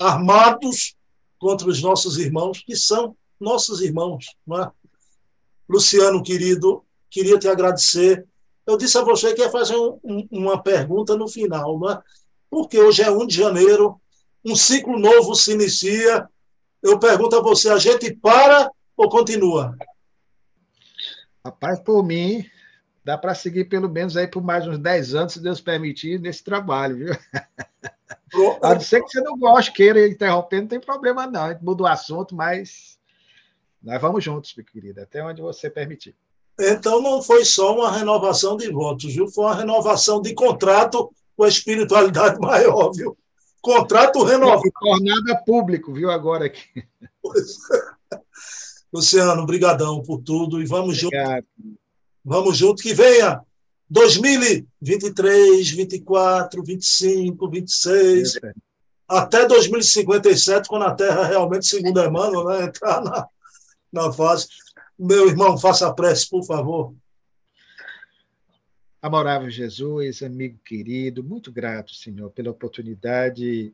armados 0.00 0.94
contra 1.38 1.68
os 1.68 1.82
nossos 1.82 2.18
irmãos, 2.18 2.62
que 2.64 2.76
são 2.76 3.16
nossos 3.38 3.80
irmãos. 3.80 4.26
É? 4.52 4.70
Luciano, 5.68 6.22
querido, 6.22 6.84
queria 7.10 7.38
te 7.38 7.48
agradecer 7.48 8.26
eu 8.66 8.76
disse 8.76 8.96
a 8.96 9.02
você 9.02 9.34
que 9.34 9.42
ia 9.42 9.50
fazer 9.50 9.76
um, 9.76 9.98
um, 10.02 10.28
uma 10.30 10.62
pergunta 10.62 11.16
no 11.16 11.28
final, 11.28 11.78
né? 11.78 12.00
porque 12.50 12.78
hoje 12.78 13.02
é 13.02 13.10
1 13.10 13.26
de 13.26 13.36
janeiro, 13.36 14.00
um 14.44 14.56
ciclo 14.56 14.98
novo 14.98 15.34
se 15.34 15.52
inicia. 15.52 16.28
Eu 16.84 16.98
pergunto 16.98 17.34
a 17.34 17.40
você: 17.40 17.70
a 17.70 17.78
gente 17.78 18.14
para 18.14 18.70
ou 18.94 19.08
continua? 19.08 19.74
Rapaz, 21.42 21.80
por 21.80 22.04
mim, 22.04 22.44
dá 23.02 23.16
para 23.16 23.34
seguir 23.34 23.64
pelo 23.64 23.88
menos 23.88 24.18
aí 24.18 24.28
por 24.28 24.42
mais 24.42 24.68
uns 24.68 24.78
10 24.78 25.14
anos, 25.14 25.32
se 25.32 25.40
Deus 25.40 25.62
permitir, 25.62 26.20
nesse 26.20 26.44
trabalho, 26.44 26.96
viu? 26.96 27.14
A 28.62 28.74
não 28.74 28.80
ser 28.80 29.00
que 29.02 29.08
você 29.08 29.20
não 29.22 29.38
goste, 29.38 29.72
queira 29.72 30.06
interromper, 30.06 30.60
não 30.60 30.68
tem 30.68 30.80
problema 30.80 31.26
não. 31.26 31.44
A 31.44 31.52
gente 31.52 31.64
muda 31.64 31.84
o 31.84 31.86
assunto, 31.86 32.34
mas 32.34 32.98
nós 33.82 34.00
vamos 34.00 34.22
juntos, 34.22 34.54
meu 34.54 34.66
querido, 34.66 35.00
até 35.00 35.24
onde 35.24 35.40
você 35.40 35.70
permitir. 35.70 36.14
Então, 36.60 37.00
não 37.00 37.22
foi 37.22 37.44
só 37.44 37.74
uma 37.74 37.90
renovação 37.96 38.56
de 38.56 38.70
votos, 38.70 39.14
viu? 39.14 39.28
Foi 39.28 39.44
uma 39.44 39.54
renovação 39.54 40.20
de 40.20 40.34
contrato 40.34 41.10
com 41.36 41.44
a 41.44 41.48
espiritualidade 41.48 42.38
maior, 42.40 42.92
viu? 42.92 43.16
Contrato 43.64 44.22
renovado. 44.22 44.62
Tornada 44.78 45.42
público, 45.42 45.90
viu, 45.94 46.10
agora 46.10 46.44
aqui. 46.44 46.84
Luciano, 48.92 49.46
brigadão 49.46 50.02
por 50.02 50.20
tudo 50.20 50.60
e 50.60 50.66
vamos 50.66 51.02
Obrigado. 51.02 51.46
junto. 51.56 51.78
Vamos 52.22 52.58
junto 52.58 52.82
que 52.82 52.92
venha 52.92 53.40
2023, 53.88 55.70
24, 55.70 56.62
25, 56.62 57.48
26, 57.48 58.36
é. 58.36 58.52
até 59.08 59.46
2057, 59.46 60.68
quando 60.68 60.84
a 60.84 60.94
Terra 60.94 61.24
realmente, 61.24 61.66
segundo 61.66 62.04
Emmanuel, 62.04 62.44
né, 62.44 62.64
entrar 62.64 63.02
na, 63.02 63.26
na 63.90 64.12
fase. 64.12 64.46
Meu 64.98 65.26
irmão, 65.26 65.56
faça 65.56 65.88
a 65.88 65.94
prece, 65.94 66.28
por 66.28 66.44
favor. 66.44 66.92
Amorável 69.04 69.50
Jesus, 69.50 70.22
amigo 70.22 70.58
querido, 70.64 71.22
muito 71.22 71.52
grato, 71.52 71.94
Senhor, 71.94 72.30
pela 72.30 72.50
oportunidade 72.50 73.70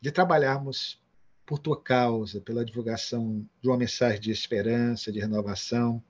de 0.00 0.12
trabalharmos 0.12 1.02
por 1.44 1.58
tua 1.58 1.82
causa, 1.82 2.40
pela 2.40 2.64
divulgação 2.64 3.44
de 3.60 3.68
uma 3.68 3.76
mensagem 3.76 4.20
de 4.20 4.30
esperança, 4.30 5.10
de 5.10 5.18
renovação, 5.18 6.00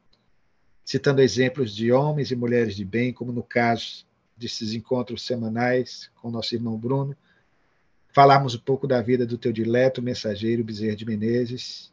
citando 0.85 1.23
exemplos 1.23 1.75
de 1.75 1.91
homens 1.91 2.31
e 2.31 2.37
mulheres 2.37 2.77
de 2.77 2.85
bem, 2.85 3.11
como 3.11 3.33
no 3.33 3.43
caso 3.43 4.07
desses 4.37 4.75
encontros 4.75 5.23
semanais 5.25 6.11
com 6.17 6.31
nosso 6.31 6.55
irmão 6.55 6.77
Bruno, 6.77 7.17
falarmos 8.13 8.55
um 8.55 8.61
pouco 8.61 8.87
da 8.87 9.01
vida 9.01 9.25
do 9.25 9.39
teu 9.39 9.51
dileto 9.51 10.03
mensageiro 10.03 10.63
Bezerra 10.63 10.95
de 10.95 11.07
Menezes, 11.07 11.91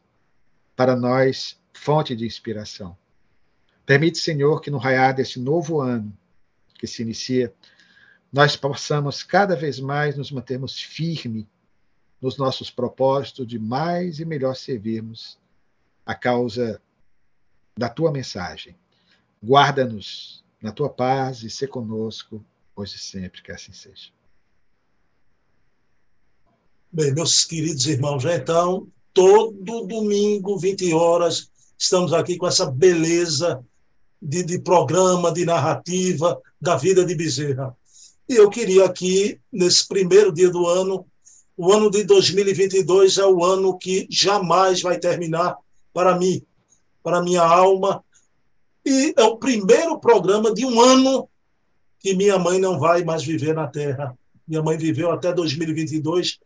para 0.76 0.94
nós 0.94 1.58
fonte 1.72 2.14
de 2.14 2.26
inspiração. 2.26 2.94
Permite, 3.86 4.18
Senhor, 4.18 4.60
que 4.60 4.70
no 4.70 4.76
raiar 4.76 5.14
desse 5.14 5.40
novo 5.40 5.80
ano 5.80 6.14
que 6.78 6.86
se 6.86 7.02
inicia, 7.02 7.54
nós 8.32 8.56
possamos 8.56 9.22
cada 9.22 9.54
vez 9.54 9.78
mais 9.78 10.16
nos 10.16 10.30
mantermos 10.30 10.80
firmes 10.80 11.46
nos 12.20 12.38
nossos 12.38 12.70
propósitos 12.70 13.46
de 13.46 13.58
mais 13.58 14.18
e 14.18 14.24
melhor 14.24 14.56
servirmos 14.56 15.38
a 16.06 16.14
causa 16.14 16.80
da 17.76 17.88
tua 17.88 18.10
mensagem. 18.10 18.74
Guarda-nos 19.42 20.42
na 20.60 20.72
tua 20.72 20.88
paz 20.88 21.42
e 21.42 21.50
se 21.50 21.66
conosco 21.66 22.42
hoje 22.74 22.96
e 22.96 22.98
sempre, 22.98 23.42
que 23.42 23.52
assim 23.52 23.72
seja. 23.72 24.10
Bem, 26.90 27.12
meus 27.12 27.44
queridos 27.44 27.86
irmãos, 27.86 28.24
então, 28.24 28.88
todo 29.12 29.86
domingo, 29.86 30.58
20 30.58 30.94
horas, 30.94 31.50
estamos 31.76 32.12
aqui 32.12 32.36
com 32.38 32.46
essa 32.46 32.70
beleza 32.70 33.62
de, 34.20 34.42
de 34.42 34.58
programa, 34.58 35.30
de 35.30 35.44
narrativa 35.44 36.40
da 36.64 36.76
vida 36.76 37.04
de 37.04 37.14
Bezerra. 37.14 37.76
E 38.28 38.34
eu 38.34 38.50
queria 38.50 38.84
aqui, 38.84 39.38
nesse 39.52 39.86
primeiro 39.86 40.32
dia 40.32 40.50
do 40.50 40.66
ano, 40.66 41.06
o 41.56 41.72
ano 41.72 41.90
de 41.90 42.02
2022 42.02 43.18
é 43.18 43.26
o 43.26 43.44
ano 43.44 43.78
que 43.78 44.08
jamais 44.10 44.82
vai 44.82 44.98
terminar 44.98 45.56
para 45.92 46.18
mim, 46.18 46.42
para 47.02 47.22
minha 47.22 47.42
alma. 47.42 48.02
E 48.84 49.14
é 49.16 49.22
o 49.22 49.36
primeiro 49.36 50.00
programa 50.00 50.52
de 50.52 50.64
um 50.64 50.80
ano 50.80 51.28
que 52.00 52.14
minha 52.14 52.38
mãe 52.38 52.58
não 52.58 52.78
vai 52.78 53.04
mais 53.04 53.22
viver 53.22 53.54
na 53.54 53.68
Terra. 53.68 54.16
Minha 54.48 54.62
mãe 54.62 54.76
viveu 54.76 55.12
até 55.12 55.32
2022, 55.32 56.40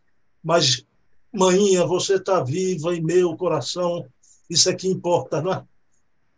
mas, 0.45 0.85
mãinha, 1.33 1.87
você 1.87 2.17
está 2.17 2.43
viva 2.43 2.95
em 2.95 3.03
meu 3.03 3.37
coração 3.37 4.05
isso 4.49 4.71
é 4.71 4.75
que 4.75 4.89
importa, 4.89 5.43
não 5.43 5.53
é? 5.53 5.65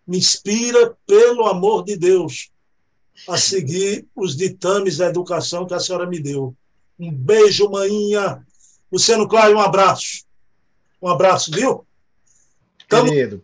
Me 0.07 0.18
inspira, 0.18 0.97
pelo 1.07 1.47
amor 1.47 1.85
de 1.85 1.97
Deus, 1.97 2.51
a 3.29 3.37
seguir 3.37 4.07
os 4.15 4.37
ditames 4.37 4.97
da 4.97 5.07
educação 5.07 5.67
que 5.67 5.75
a 5.75 5.81
senhora 5.81 6.07
me 6.07 6.21
deu. 6.21 6.55
Um 6.99 7.13
beijo, 7.13 7.71
maninha. 7.71 8.45
Luciano 8.91 9.29
Clay, 9.29 9.55
um 9.55 9.61
abraço. 9.61 10.25
Um 11.01 11.09
abraço, 11.09 11.51
viu? 11.51 11.87
Tamo... 12.89 13.11
Querido 13.11 13.43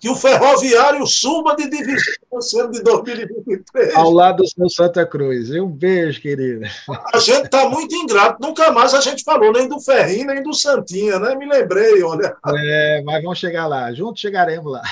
que 0.00 0.08
o 0.08 0.16
ferroviário 0.16 1.06
suba 1.06 1.54
de 1.54 1.68
divisão 1.68 2.70
de 2.70 2.82
2023. 2.82 3.94
Ao 3.94 4.10
lado 4.10 4.38
do 4.38 4.48
seu 4.48 4.68
Santa 4.70 5.04
Cruz. 5.04 5.50
Um 5.50 5.68
beijo, 5.68 6.22
querido. 6.22 6.64
A 7.12 7.18
gente 7.18 7.44
está 7.44 7.68
muito 7.68 7.94
ingrato. 7.94 8.40
Nunca 8.40 8.72
mais 8.72 8.94
a 8.94 9.00
gente 9.02 9.22
falou 9.22 9.52
nem 9.52 9.68
do 9.68 9.78
Ferrinho, 9.78 10.28
nem 10.28 10.42
do 10.42 10.54
Santinha, 10.54 11.18
né? 11.18 11.34
Me 11.34 11.46
lembrei, 11.46 12.02
olha. 12.02 12.34
É, 12.46 13.02
mas 13.04 13.22
vamos 13.22 13.38
chegar 13.38 13.66
lá. 13.66 13.92
Juntos 13.92 14.22
chegaremos 14.22 14.72
lá. 14.72 14.82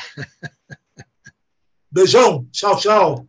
Beijão. 1.91 2.47
Tchau, 2.53 2.77
tchau. 2.77 3.27